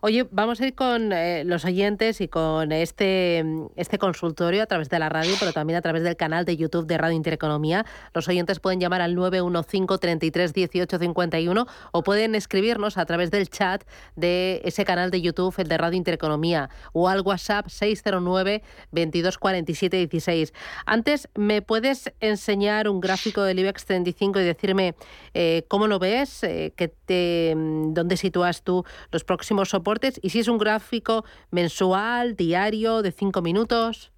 Oye, 0.00 0.26
vamos 0.30 0.60
a 0.60 0.66
ir 0.66 0.74
con 0.74 1.12
eh, 1.12 1.44
los 1.44 1.64
oyentes 1.64 2.20
y 2.20 2.28
con 2.28 2.72
este, 2.72 3.44
este 3.76 3.98
consultorio 3.98 4.62
a 4.62 4.66
través 4.66 4.88
de 4.88 4.98
la 4.98 5.08
radio, 5.08 5.34
pero 5.38 5.52
también 5.52 5.76
a 5.76 5.82
través 5.82 6.02
del 6.02 6.16
canal 6.16 6.44
de 6.44 6.56
YouTube 6.56 6.86
de 6.86 6.98
Radio 6.98 7.16
Intereconomía. 7.16 7.84
Los 8.12 8.28
oyentes 8.28 8.60
pueden 8.60 8.80
llamar 8.80 9.00
al 9.00 9.14
915 9.14 9.98
33 9.98 10.52
18 10.52 10.98
51 10.98 11.66
o 11.92 12.02
pueden 12.02 12.34
escribirnos 12.34 12.98
a 12.98 13.06
través 13.06 13.30
del 13.30 13.48
chat 13.48 13.84
de 14.16 14.60
ese 14.64 14.84
canal 14.84 15.10
de 15.10 15.20
YouTube, 15.20 15.54
el 15.58 15.68
de 15.68 15.78
Radio 15.78 15.96
Intereconomía, 15.96 16.70
o 16.92 17.08
al 17.08 17.20
WhatsApp 17.20 17.63
609 17.66 18.62
22 18.92 19.38
47 19.38 19.96
16. 19.96 20.52
Antes, 20.86 21.28
¿me 21.34 21.62
puedes 21.62 22.12
enseñar 22.20 22.88
un 22.88 23.00
gráfico 23.00 23.42
del 23.42 23.58
IBEX 23.58 23.84
35 23.86 24.40
y 24.40 24.44
decirme 24.44 24.94
eh, 25.34 25.64
cómo 25.68 25.86
lo 25.86 25.98
ves, 25.98 26.42
eh, 26.42 26.72
que 26.76 26.88
te, 26.88 27.54
mm, 27.54 27.94
dónde 27.94 28.16
sitúas 28.16 28.62
tú 28.62 28.84
los 29.10 29.24
próximos 29.24 29.70
soportes 29.70 30.18
y 30.22 30.30
si 30.30 30.40
es 30.40 30.48
un 30.48 30.58
gráfico 30.58 31.24
mensual, 31.50 32.36
diario, 32.36 33.02
de 33.02 33.12
cinco 33.12 33.42
minutos? 33.42 34.10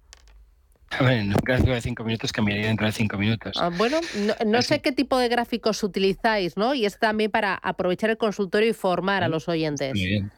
A 0.89 1.03
ver, 1.03 1.17
en 1.17 1.27
un 1.27 1.41
gráfico 1.43 1.71
de 1.71 1.81
5 1.81 2.03
minutos 2.03 2.31
cambiaría 2.31 2.67
dentro 2.67 2.85
de 2.85 2.93
5 2.93 3.17
minutos. 3.17 3.57
Ah, 3.59 3.69
bueno, 3.75 3.99
no, 4.15 4.33
no 4.45 4.61
sé 4.61 4.81
qué 4.81 4.91
tipo 4.91 5.17
de 5.17 5.27
gráficos 5.27 5.83
utilizáis, 5.83 6.55
¿no? 6.55 6.73
Y 6.73 6.85
es 6.85 6.97
también 6.97 7.29
para 7.29 7.55
aprovechar 7.55 8.09
el 8.09 8.17
consultorio 8.17 8.69
y 8.69 8.73
formar 8.73 9.23
a 9.23 9.27
los 9.27 9.49
oyentes. 9.49 9.93
Muy 9.93 10.05
bien. 10.05 10.31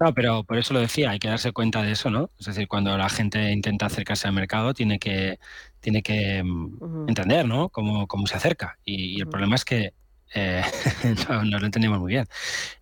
No, 0.00 0.12
pero 0.14 0.44
por 0.44 0.58
eso 0.58 0.74
lo 0.74 0.80
decía, 0.80 1.10
hay 1.10 1.18
que 1.18 1.28
darse 1.28 1.52
cuenta 1.52 1.82
de 1.82 1.92
eso, 1.92 2.10
¿no? 2.10 2.30
Es 2.38 2.46
decir, 2.46 2.68
cuando 2.68 2.96
la 2.96 3.08
gente 3.08 3.52
intenta 3.52 3.86
acercarse 3.86 4.28
al 4.28 4.34
mercado, 4.34 4.74
tiene 4.74 4.98
que, 4.98 5.38
tiene 5.80 6.02
que 6.02 6.42
mm, 6.42 7.08
entender, 7.08 7.46
¿no? 7.46 7.68
Cómo, 7.68 8.06
cómo 8.06 8.26
se 8.26 8.36
acerca. 8.36 8.78
Y, 8.84 9.16
y 9.16 9.20
el 9.20 9.28
problema 9.28 9.56
es 9.56 9.64
que 9.64 9.94
eh, 10.34 10.62
no, 11.28 11.44
no 11.44 11.58
lo 11.58 11.66
entendemos 11.66 11.98
muy 11.98 12.12
bien. 12.12 12.26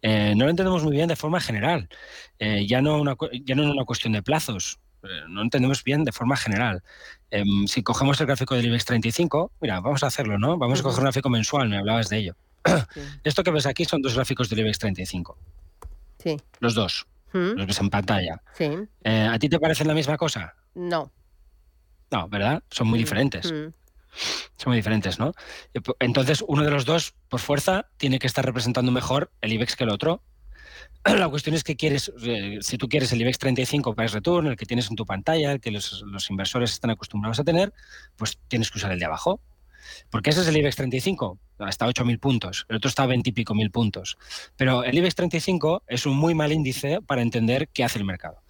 Eh, 0.03 0.35
no 0.37 0.45
lo 0.45 0.51
entendemos 0.51 0.83
muy 0.83 0.93
bien 0.93 1.09
de 1.09 1.17
forma 1.17 1.41
general. 1.41 1.89
Eh, 2.39 2.67
ya, 2.67 2.81
no 2.81 3.01
una, 3.01 3.17
ya 3.45 3.55
no 3.55 3.65
es 3.65 3.71
una 3.71 3.85
cuestión 3.85 4.13
de 4.13 4.23
plazos. 4.23 4.79
No 5.03 5.37
lo 5.37 5.43
entendemos 5.43 5.83
bien 5.83 6.05
de 6.05 6.13
forma 6.13 6.37
general. 6.37 6.83
Em, 7.31 7.67
si 7.67 7.83
cogemos 7.83 8.21
el 8.21 8.27
gráfico 8.27 8.55
del 8.55 8.67
IBEX 8.67 8.85
35, 8.85 9.53
mira, 9.61 9.81
vamos 9.81 10.03
a 10.03 10.09
hacerlo, 10.09 10.39
¿no? 10.39 10.59
Vamos 10.59 10.81
a 10.81 10.83
coger 10.83 10.99
un 10.99 11.05
gráfico 11.05 11.31
mensual, 11.31 11.71
me 11.71 11.79
hablabas 11.79 12.11
de 12.11 12.19
ello. 12.19 12.37
Esto 13.25 13.43
que 13.43 13.51
ves 13.51 13.65
aquí 13.65 13.87
son 13.87 14.03
dos 14.03 14.15
gráficos 14.15 14.51
del 14.51 14.61
IBEX 14.61 14.79
35. 14.79 15.39
Sí. 16.23 16.37
Los 16.61 16.75
dos. 16.75 17.07
¿Mm? 17.33 17.57
Los 17.57 17.67
ves 17.67 17.81
en 17.81 17.91
pantalla. 17.91 18.43
Sí. 18.55 18.71
Eh, 19.05 19.29
¿A 19.31 19.39
ti 19.39 19.49
te 19.49 19.59
parecen 19.61 19.89
la 19.89 19.95
misma 19.95 20.17
cosa? 20.17 20.55
No. 20.75 21.13
No, 22.11 22.29
¿verdad? 22.29 22.63
Son 22.71 22.89
muy 22.89 22.99
diferentes. 22.99 23.53
Mm. 23.53 23.73
Son 24.57 24.71
muy 24.71 24.77
diferentes, 24.77 25.19
¿no? 25.19 25.33
Eh, 25.75 25.81
Entonces, 26.01 26.45
uno 26.47 26.65
de 26.65 26.71
los 26.71 26.85
dos, 26.85 27.15
por 27.29 27.41
fuerza, 27.41 27.87
tiene 27.97 28.19
que 28.19 28.27
estar 28.27 28.45
representando 28.45 28.91
mejor 28.91 29.31
el 29.41 29.53
IBEX 29.53 29.77
que 29.77 29.85
el 29.85 29.91
otro. 29.91 30.23
La 31.05 31.29
cuestión 31.29 31.55
es 31.55 31.63
que 31.63 31.77
quieres, 31.77 32.13
eh, 32.23 32.59
si 32.61 32.77
tú 32.77 32.89
quieres 32.89 33.13
el 33.13 33.21
IBEX 33.21 33.39
35 33.39 33.95
Price 33.95 34.15
Return, 34.15 34.49
el 34.49 34.57
que 34.57 34.67
tienes 34.67 34.91
en 34.91 34.97
tu 34.97 35.07
pantalla, 35.07 35.53
el 35.53 35.61
que 35.61 35.71
los, 35.71 36.03
los 36.07 36.29
inversores 36.31 36.73
están 36.73 36.91
acostumbrados 36.91 37.39
a 37.39 37.45
tener, 37.45 37.73
pues 38.17 38.39
tienes 38.49 38.71
que 38.71 38.79
usar 38.79 38.91
el 38.93 38.99
de 38.99 39.05
abajo. 39.07 39.41
Porque 40.11 40.31
ese 40.31 40.43
es 40.43 40.49
el 40.49 40.57
IBEX 40.57 40.77
35, 40.77 41.39
hasta 41.59 41.87
8.000 41.87 42.19
puntos. 42.19 42.67
El 42.69 42.77
otro 42.77 42.89
está 42.89 43.05
a 43.05 43.07
20 43.07 43.31
y 43.31 43.33
pico 43.33 43.55
mil 43.55 43.71
puntos. 43.71 44.17
Pero 44.57 44.85
el 44.85 44.97
IBEX 44.97 45.15
35 45.15 45.85
es 45.87 46.07
un 46.07 46.17
muy 46.17 46.35
mal 46.35 46.53
índice 46.53 47.01
para 47.03 47.23
entender 47.23 47.69
qué 47.69 47.85
hace 47.85 47.99
el 47.99 48.05
mercado. 48.05 48.43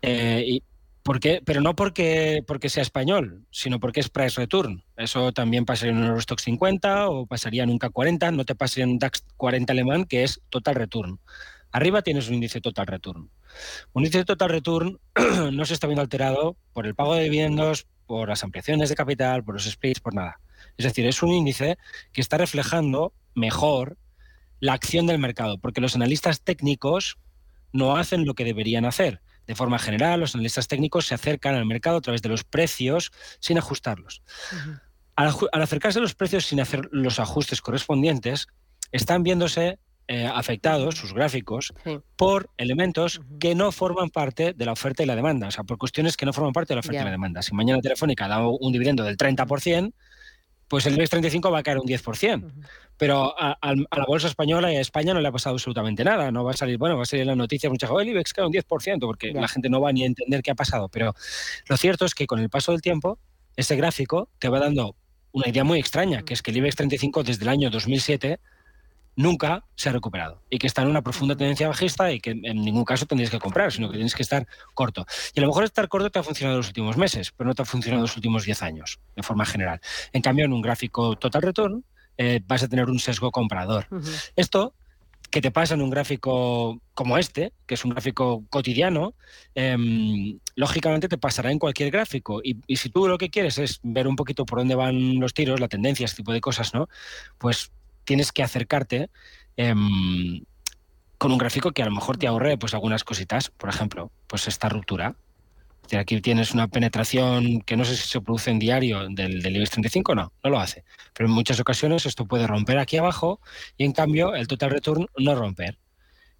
Eh, 0.00 0.44
y 0.46 0.62
¿Por 1.02 1.18
qué? 1.18 1.42
Pero 1.44 1.60
no 1.60 1.74
porque, 1.74 2.44
porque 2.46 2.68
sea 2.68 2.82
español, 2.82 3.44
sino 3.50 3.80
porque 3.80 3.98
es 3.98 4.08
price 4.08 4.40
return. 4.40 4.84
Eso 4.96 5.32
también 5.32 5.64
pasaría 5.64 5.92
en 5.92 5.98
un 5.98 6.06
Eurostock 6.06 6.38
50 6.38 7.08
o 7.08 7.26
pasaría 7.26 7.64
en 7.64 7.70
un 7.70 7.80
K40, 7.80 8.32
no 8.32 8.44
te 8.44 8.54
pasaría 8.54 8.84
en 8.84 8.90
un 8.90 8.98
DAX 9.00 9.24
40 9.36 9.72
alemán, 9.72 10.04
que 10.04 10.22
es 10.22 10.40
total 10.48 10.76
return. 10.76 11.18
Arriba 11.72 12.02
tienes 12.02 12.28
un 12.28 12.34
índice 12.34 12.60
total 12.60 12.86
return. 12.86 13.30
Un 13.92 14.04
índice 14.04 14.24
total 14.24 14.50
return 14.50 15.00
no 15.52 15.64
se 15.64 15.74
está 15.74 15.88
viendo 15.88 16.02
alterado 16.02 16.56
por 16.72 16.86
el 16.86 16.94
pago 16.94 17.14
de 17.14 17.24
dividendos, 17.24 17.88
por 18.06 18.28
las 18.28 18.44
ampliaciones 18.44 18.88
de 18.88 18.94
capital, 18.94 19.42
por 19.42 19.54
los 19.54 19.64
splits, 19.64 19.98
por 19.98 20.14
nada. 20.14 20.38
Es 20.76 20.84
decir, 20.84 21.06
es 21.06 21.22
un 21.22 21.30
índice 21.30 21.78
que 22.12 22.20
está 22.20 22.38
reflejando 22.38 23.12
mejor 23.34 23.98
la 24.60 24.74
acción 24.74 25.06
del 25.06 25.18
mercado, 25.18 25.58
porque 25.58 25.80
los 25.80 25.96
analistas 25.96 26.40
técnicos 26.42 27.18
no 27.72 27.96
hacen 27.96 28.24
lo 28.24 28.34
que 28.34 28.44
deberían 28.44 28.84
hacer. 28.84 29.20
De 29.46 29.54
forma 29.54 29.78
general, 29.78 30.20
los 30.20 30.34
analistas 30.34 30.68
técnicos 30.68 31.06
se 31.06 31.14
acercan 31.14 31.54
al 31.54 31.66
mercado 31.66 31.96
a 31.96 32.00
través 32.00 32.22
de 32.22 32.28
los 32.28 32.44
precios 32.44 33.10
sin 33.40 33.58
ajustarlos. 33.58 34.22
al, 35.16 35.34
acercarse 35.52 35.98
a 35.98 36.02
los 36.02 36.14
precios 36.14 36.46
sin 36.46 36.60
hacer 36.60 36.88
los 36.92 37.18
ajustes 37.18 37.60
correspondientes, 37.60 38.46
están 38.92 39.22
viéndose 39.22 39.78
eh, 40.08 40.26
afectados 40.26 40.96
sus 40.96 41.14
gráficos 41.14 41.72
por 42.16 42.50
elementos 42.56 43.20
que 43.40 43.54
no 43.54 43.72
forman 43.72 44.10
parte 44.10 44.52
de 44.52 44.64
la 44.64 44.72
oferta 44.72 45.02
y 45.02 45.06
la 45.06 45.16
demanda, 45.16 45.48
o 45.48 45.50
sea, 45.50 45.64
por 45.64 45.78
cuestiones 45.78 46.16
que 46.16 46.26
no 46.26 46.32
forman 46.32 46.52
parte 46.52 46.72
de 46.72 46.76
la 46.76 46.80
oferta 46.80 47.02
y 47.02 47.04
la 47.04 47.10
demanda. 47.10 47.42
Si 47.42 47.54
mañana 47.54 47.80
Telefónica 47.80 48.28
da 48.28 48.46
un 48.46 48.72
dividendo 48.72 49.04
del 49.04 49.16
30%, 49.16 49.92
pues 50.72 50.86
el 50.86 50.94
IBEX 50.94 51.10
35 51.10 51.50
va 51.50 51.58
a 51.58 51.62
caer 51.62 51.76
un 51.76 51.86
10%. 51.86 52.50
Pero 52.96 53.34
a, 53.38 53.58
la 53.62 54.04
bolsa 54.06 54.28
española 54.28 54.72
y 54.72 54.76
a 54.76 54.80
España 54.80 55.12
no 55.12 55.20
le 55.20 55.28
ha 55.28 55.30
pasado 55.30 55.54
absolutamente 55.54 56.02
nada. 56.02 56.30
No 56.30 56.44
va 56.44 56.52
a 56.52 56.56
salir, 56.56 56.78
bueno, 56.78 56.96
va 56.96 57.02
a 57.02 57.04
salir 57.04 57.24
en 57.24 57.28
las 57.28 57.36
noticias 57.36 57.70
muchas 57.70 57.90
veces, 57.90 58.06
el 58.06 58.08
IBEX 58.12 58.32
cae 58.32 58.46
un 58.46 58.52
10%, 58.54 59.00
porque 59.00 59.34
la 59.34 59.48
gente 59.48 59.68
no 59.68 59.82
va 59.82 59.92
ni 59.92 60.02
a 60.02 60.06
entender 60.06 60.42
qué 60.42 60.50
ha 60.50 60.54
pasado. 60.54 60.88
Pero 60.88 61.14
lo 61.68 61.76
cierto 61.76 62.06
es 62.06 62.14
que 62.14 62.26
con 62.26 62.38
el 62.38 62.48
paso 62.48 62.72
del 62.72 62.80
tiempo, 62.80 63.18
ese 63.54 63.76
gráfico 63.76 64.30
te 64.38 64.48
va 64.48 64.60
dando 64.60 64.96
una 65.32 65.46
idea 65.46 65.62
muy 65.62 65.78
extraña, 65.78 66.22
que 66.22 66.32
es 66.32 66.40
que 66.40 66.52
el 66.52 66.56
IBEX 66.56 66.76
35 66.76 67.22
desde 67.22 67.42
el 67.42 67.50
año 67.50 67.68
2007 67.68 68.40
nunca 69.16 69.64
se 69.74 69.88
ha 69.88 69.92
recuperado 69.92 70.42
y 70.48 70.58
que 70.58 70.66
está 70.66 70.82
en 70.82 70.88
una 70.88 71.02
profunda 71.02 71.36
tendencia 71.36 71.68
bajista 71.68 72.12
y 72.12 72.20
que 72.20 72.30
en 72.30 72.62
ningún 72.62 72.84
caso 72.84 73.06
tendrías 73.06 73.30
que 73.30 73.38
comprar, 73.38 73.72
sino 73.72 73.88
que 73.88 73.94
tienes 73.94 74.14
que 74.14 74.22
estar 74.22 74.46
corto. 74.74 75.06
Y 75.34 75.40
a 75.40 75.42
lo 75.42 75.48
mejor 75.48 75.64
estar 75.64 75.88
corto 75.88 76.10
te 76.10 76.18
ha 76.18 76.22
funcionado 76.22 76.56
en 76.56 76.58
los 76.58 76.68
últimos 76.68 76.96
meses, 76.96 77.32
pero 77.36 77.48
no 77.48 77.54
te 77.54 77.62
ha 77.62 77.64
funcionado 77.64 78.02
los 78.02 78.16
últimos 78.16 78.44
10 78.44 78.62
años, 78.62 79.00
de 79.16 79.22
forma 79.22 79.44
general. 79.44 79.80
En 80.12 80.22
cambio, 80.22 80.44
en 80.44 80.52
un 80.52 80.62
gráfico 80.62 81.16
total 81.16 81.42
return 81.42 81.84
eh, 82.18 82.40
vas 82.46 82.62
a 82.62 82.68
tener 82.68 82.88
un 82.88 82.98
sesgo 82.98 83.30
comprador. 83.30 83.86
Esto 84.36 84.74
que 85.30 85.40
te 85.40 85.50
pasa 85.50 85.72
en 85.74 85.80
un 85.80 85.88
gráfico 85.88 86.82
como 86.92 87.16
este, 87.16 87.54
que 87.66 87.74
es 87.74 87.84
un 87.86 87.92
gráfico 87.92 88.44
cotidiano, 88.50 89.14
em, 89.54 90.38
lógicamente 90.56 91.08
te 91.08 91.16
pasará 91.16 91.50
en 91.50 91.58
cualquier 91.58 91.90
gráfico. 91.90 92.42
Y, 92.44 92.58
y, 92.66 92.76
si 92.76 92.90
tú 92.90 93.08
lo 93.08 93.16
que 93.16 93.30
quieres 93.30 93.56
es 93.56 93.80
ver 93.82 94.06
un 94.06 94.16
poquito 94.16 94.44
por 94.44 94.58
dónde 94.58 94.74
van 94.74 95.20
los 95.20 95.32
tiros, 95.32 95.58
la 95.58 95.68
tendencia, 95.68 96.04
este 96.04 96.18
tipo 96.18 96.34
de 96.34 96.42
cosas, 96.42 96.74
¿no? 96.74 96.86
Pues 97.38 97.72
tienes 98.04 98.32
que 98.32 98.42
acercarte 98.42 99.10
em, 99.56 100.44
con 101.18 101.32
un 101.32 101.38
gráfico 101.38 101.72
que 101.72 101.82
a 101.82 101.86
lo 101.86 101.92
mejor 101.92 102.16
te 102.16 102.26
ahorre 102.26 102.58
pues 102.58 102.74
algunas 102.74 103.04
cositas, 103.04 103.50
por 103.50 103.68
ejemplo, 103.68 104.10
pues 104.26 104.48
esta 104.48 104.68
ruptura. 104.68 105.14
Aquí 105.98 106.20
tienes 106.20 106.52
una 106.52 106.68
penetración 106.68 107.60
que 107.60 107.76
no 107.76 107.84
sé 107.84 107.96
si 107.96 108.08
se 108.08 108.20
produce 108.20 108.50
en 108.50 108.58
diario 108.58 109.08
del, 109.08 109.42
del 109.42 109.56
IBEX 109.56 109.70
35, 109.70 110.14
no, 110.14 110.32
no 110.42 110.50
lo 110.50 110.58
hace. 110.58 110.84
Pero 111.12 111.28
en 111.28 111.34
muchas 111.34 111.60
ocasiones 111.60 112.06
esto 112.06 112.24
puede 112.26 112.46
romper 112.46 112.78
aquí 112.78 112.96
abajo 112.96 113.40
y 113.76 113.84
en 113.84 113.92
cambio 113.92 114.34
el 114.34 114.46
total 114.46 114.70
return 114.70 115.06
no 115.18 115.34
romper. 115.34 115.78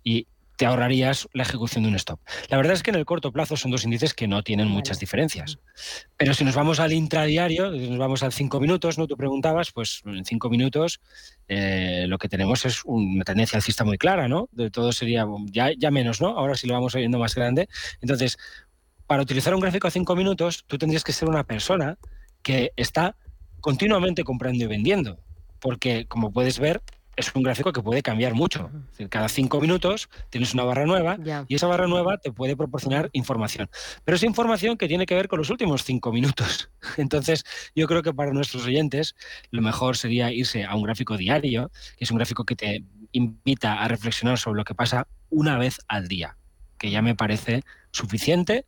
Y 0.02 0.26
te 0.62 0.66
ahorrarías 0.66 1.28
la 1.32 1.42
ejecución 1.42 1.82
de 1.82 1.88
un 1.88 1.96
stop. 1.96 2.20
La 2.48 2.56
verdad 2.56 2.74
es 2.74 2.84
que 2.84 2.92
en 2.92 2.94
el 2.94 3.04
corto 3.04 3.32
plazo 3.32 3.56
son 3.56 3.72
dos 3.72 3.82
índices 3.82 4.14
que 4.14 4.28
no 4.28 4.44
tienen 4.44 4.68
muchas 4.68 5.00
diferencias. 5.00 5.58
Pero 6.16 6.34
si 6.34 6.44
nos 6.44 6.54
vamos 6.54 6.78
al 6.78 6.92
intradiario, 6.92 7.72
nos 7.72 7.98
vamos 7.98 8.22
al 8.22 8.32
cinco 8.32 8.60
minutos, 8.60 8.96
¿no? 8.96 9.08
Tú 9.08 9.16
preguntabas, 9.16 9.72
pues 9.72 10.02
en 10.06 10.24
cinco 10.24 10.50
minutos 10.50 11.00
eh, 11.48 12.04
lo 12.06 12.16
que 12.16 12.28
tenemos 12.28 12.64
es 12.64 12.82
una 12.84 13.24
tendencia 13.24 13.56
alcista 13.56 13.82
muy 13.82 13.98
clara, 13.98 14.28
¿no? 14.28 14.48
De 14.52 14.70
todo 14.70 14.92
sería 14.92 15.26
ya, 15.50 15.72
ya 15.76 15.90
menos, 15.90 16.20
¿no? 16.20 16.28
Ahora 16.28 16.54
sí 16.54 16.68
lo 16.68 16.74
vamos 16.74 16.94
viendo 16.94 17.18
más 17.18 17.34
grande. 17.34 17.68
Entonces, 18.00 18.38
para 19.08 19.20
utilizar 19.20 19.56
un 19.56 19.62
gráfico 19.62 19.88
a 19.88 19.90
cinco 19.90 20.14
minutos, 20.14 20.62
tú 20.68 20.78
tendrías 20.78 21.02
que 21.02 21.12
ser 21.12 21.28
una 21.28 21.42
persona 21.42 21.98
que 22.40 22.70
está 22.76 23.16
continuamente 23.60 24.22
comprando 24.22 24.62
y 24.62 24.68
vendiendo. 24.68 25.18
Porque, 25.58 26.06
como 26.06 26.32
puedes 26.32 26.60
ver, 26.60 26.82
es 27.16 27.30
un 27.34 27.42
gráfico 27.42 27.72
que 27.72 27.82
puede 27.82 28.02
cambiar 28.02 28.34
mucho. 28.34 28.70
cada 29.10 29.28
cinco 29.28 29.60
minutos 29.60 30.08
tienes 30.30 30.54
una 30.54 30.64
barra 30.64 30.86
nueva 30.86 31.18
y 31.48 31.54
esa 31.54 31.66
barra 31.66 31.86
nueva 31.86 32.18
te 32.18 32.32
puede 32.32 32.56
proporcionar 32.56 33.10
información. 33.12 33.68
Pero 34.04 34.16
es 34.16 34.22
información 34.22 34.76
que 34.76 34.88
tiene 34.88 35.06
que 35.06 35.14
ver 35.14 35.28
con 35.28 35.38
los 35.38 35.50
últimos 35.50 35.84
cinco 35.84 36.12
minutos. 36.12 36.70
Entonces, 36.96 37.44
yo 37.74 37.86
creo 37.86 38.02
que 38.02 38.14
para 38.14 38.32
nuestros 38.32 38.64
oyentes 38.64 39.14
lo 39.50 39.62
mejor 39.62 39.96
sería 39.96 40.32
irse 40.32 40.64
a 40.64 40.74
un 40.74 40.82
gráfico 40.82 41.16
diario, 41.16 41.70
que 41.96 42.04
es 42.04 42.10
un 42.10 42.16
gráfico 42.16 42.44
que 42.44 42.56
te 42.56 42.84
invita 43.12 43.82
a 43.82 43.88
reflexionar 43.88 44.38
sobre 44.38 44.58
lo 44.58 44.64
que 44.64 44.74
pasa 44.74 45.06
una 45.28 45.58
vez 45.58 45.80
al 45.88 46.08
día, 46.08 46.36
que 46.78 46.90
ya 46.90 47.02
me 47.02 47.14
parece 47.14 47.62
suficiente, 47.90 48.66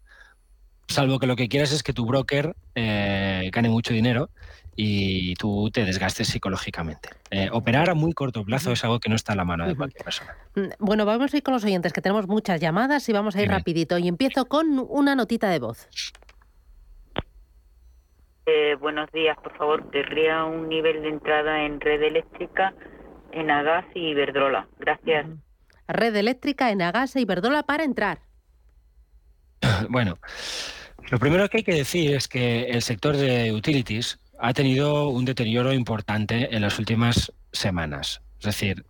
salvo 0.89 1.19
que 1.19 1.27
lo 1.27 1.37
que 1.37 1.49
quieras 1.49 1.73
es 1.73 1.83
que 1.83 1.95
tu 1.95 2.05
broker 2.05 2.55
eh, 2.75 3.51
gane 3.53 3.71
mucho 3.71 3.95
dinero 3.95 4.31
y 4.77 5.35
tú 5.35 5.71
te 5.73 5.85
desgastes 5.85 6.29
psicológicamente. 6.29 7.11
Eh, 7.31 7.49
operar 7.53 7.91
a 7.91 7.95
muy 7.95 8.13
corto 8.13 8.45
plazo 8.45 8.73
es 8.73 8.85
algo 8.85 8.99
que 9.01 9.09
no 9.09 9.15
está 9.15 9.33
a 9.33 9.37
la 9.37 9.45
mano 9.45 9.67
de 9.67 9.77
cualquier 9.77 10.05
persona. 10.05 10.37
Mm, 10.55 10.69
bueno, 10.79 11.05
vamos 11.05 11.33
a 11.33 11.37
ir 11.37 11.43
con 11.43 11.55
los 11.55 11.65
oyentes, 11.65 11.93
que 11.93 12.01
tenemos 12.01 12.27
muchas 12.27 12.61
llamadas 12.61 13.09
y 13.09 13.13
vamos 13.13 13.37
a 13.37 13.43
ir 13.43 13.49
rapidito. 13.49 13.99
Y 13.99 14.09
empiezo 14.09 14.47
con 14.47 14.85
una 14.89 15.15
notita 15.15 15.49
de 15.49 15.59
voz. 15.59 15.89
Eh, 18.47 18.77
buenos 18.79 19.11
días, 19.13 19.37
por 19.43 19.57
favor. 19.57 19.91
Querría 19.91 20.45
un 20.45 20.69
nivel 20.69 21.03
de 21.03 21.09
entrada 21.09 21.65
en 21.65 21.81
red 21.81 22.03
eléctrica, 22.03 22.75
en 23.33 23.51
Agas 23.51 23.87
y 23.95 24.09
Iberdrola. 24.09 24.69
Gracias. 24.79 25.27
Red 25.89 26.17
eléctrica, 26.17 26.71
en 26.71 26.83
Agas 26.83 27.17
y 27.17 27.21
Iberdrola 27.21 27.63
para 27.63 27.85
entrar. 27.85 28.21
bueno, 29.89 30.19
lo 31.11 31.19
primero 31.19 31.49
que 31.49 31.59
hay 31.59 31.63
que 31.63 31.75
decir 31.75 32.15
es 32.15 32.29
que 32.29 32.65
el 32.65 32.83
sector 32.83 33.17
de 33.17 33.53
utilities 33.53 34.19
ha 34.45 34.53
tenido 34.53 35.09
un 35.09 35.25
deterioro 35.25 35.73
importante 35.73 36.55
en 36.55 36.61
las 36.61 36.79
últimas 36.79 37.33
semanas. 37.51 38.21
Es 38.41 38.45
decir, 38.45 38.85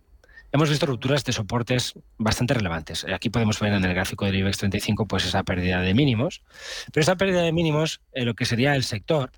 hemos 0.51 0.69
visto 0.69 0.85
rupturas 0.85 1.23
de 1.23 1.31
soportes 1.31 1.93
bastante 2.17 2.53
relevantes. 2.53 3.05
Aquí 3.05 3.29
podemos 3.29 3.57
ver 3.61 3.71
en 3.71 3.85
el 3.85 3.93
gráfico 3.93 4.25
del 4.25 4.35
IBEX 4.35 4.57
35 4.57 5.07
pues 5.07 5.25
esa 5.25 5.43
pérdida 5.43 5.79
de 5.79 5.93
mínimos. 5.93 6.43
Pero 6.91 7.03
esa 7.03 7.15
pérdida 7.15 7.41
de 7.41 7.53
mínimos, 7.53 8.01
en 8.11 8.25
lo 8.25 8.33
que 8.33 8.43
sería 8.43 8.75
el 8.75 8.83
sector, 8.83 9.31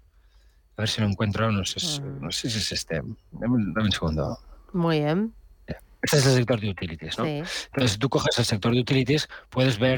a 0.75 0.81
ver 0.81 0.89
si 0.89 1.01
lo 1.01 1.07
encuentro, 1.07 1.51
no 1.51 1.63
sé, 1.65 1.79
si 1.79 2.47
es 2.47 2.71
este. 2.71 3.03
Dame, 3.33 3.55
un 3.55 3.91
segundo. 3.91 4.39
Muy 4.73 5.01
bien. 5.01 5.35
Este 6.01 6.17
es 6.17 6.25
el 6.25 6.33
sector 6.33 6.59
de 6.59 6.69
utilities, 6.69 7.17
¿no? 7.19 7.25
Entonces, 7.25 7.91
si 7.91 7.97
tú 7.99 8.09
coges 8.09 8.39
el 8.39 8.45
sector 8.45 8.73
de 8.73 8.79
utilities, 8.79 9.29
puedes 9.49 9.77
ver 9.77 9.95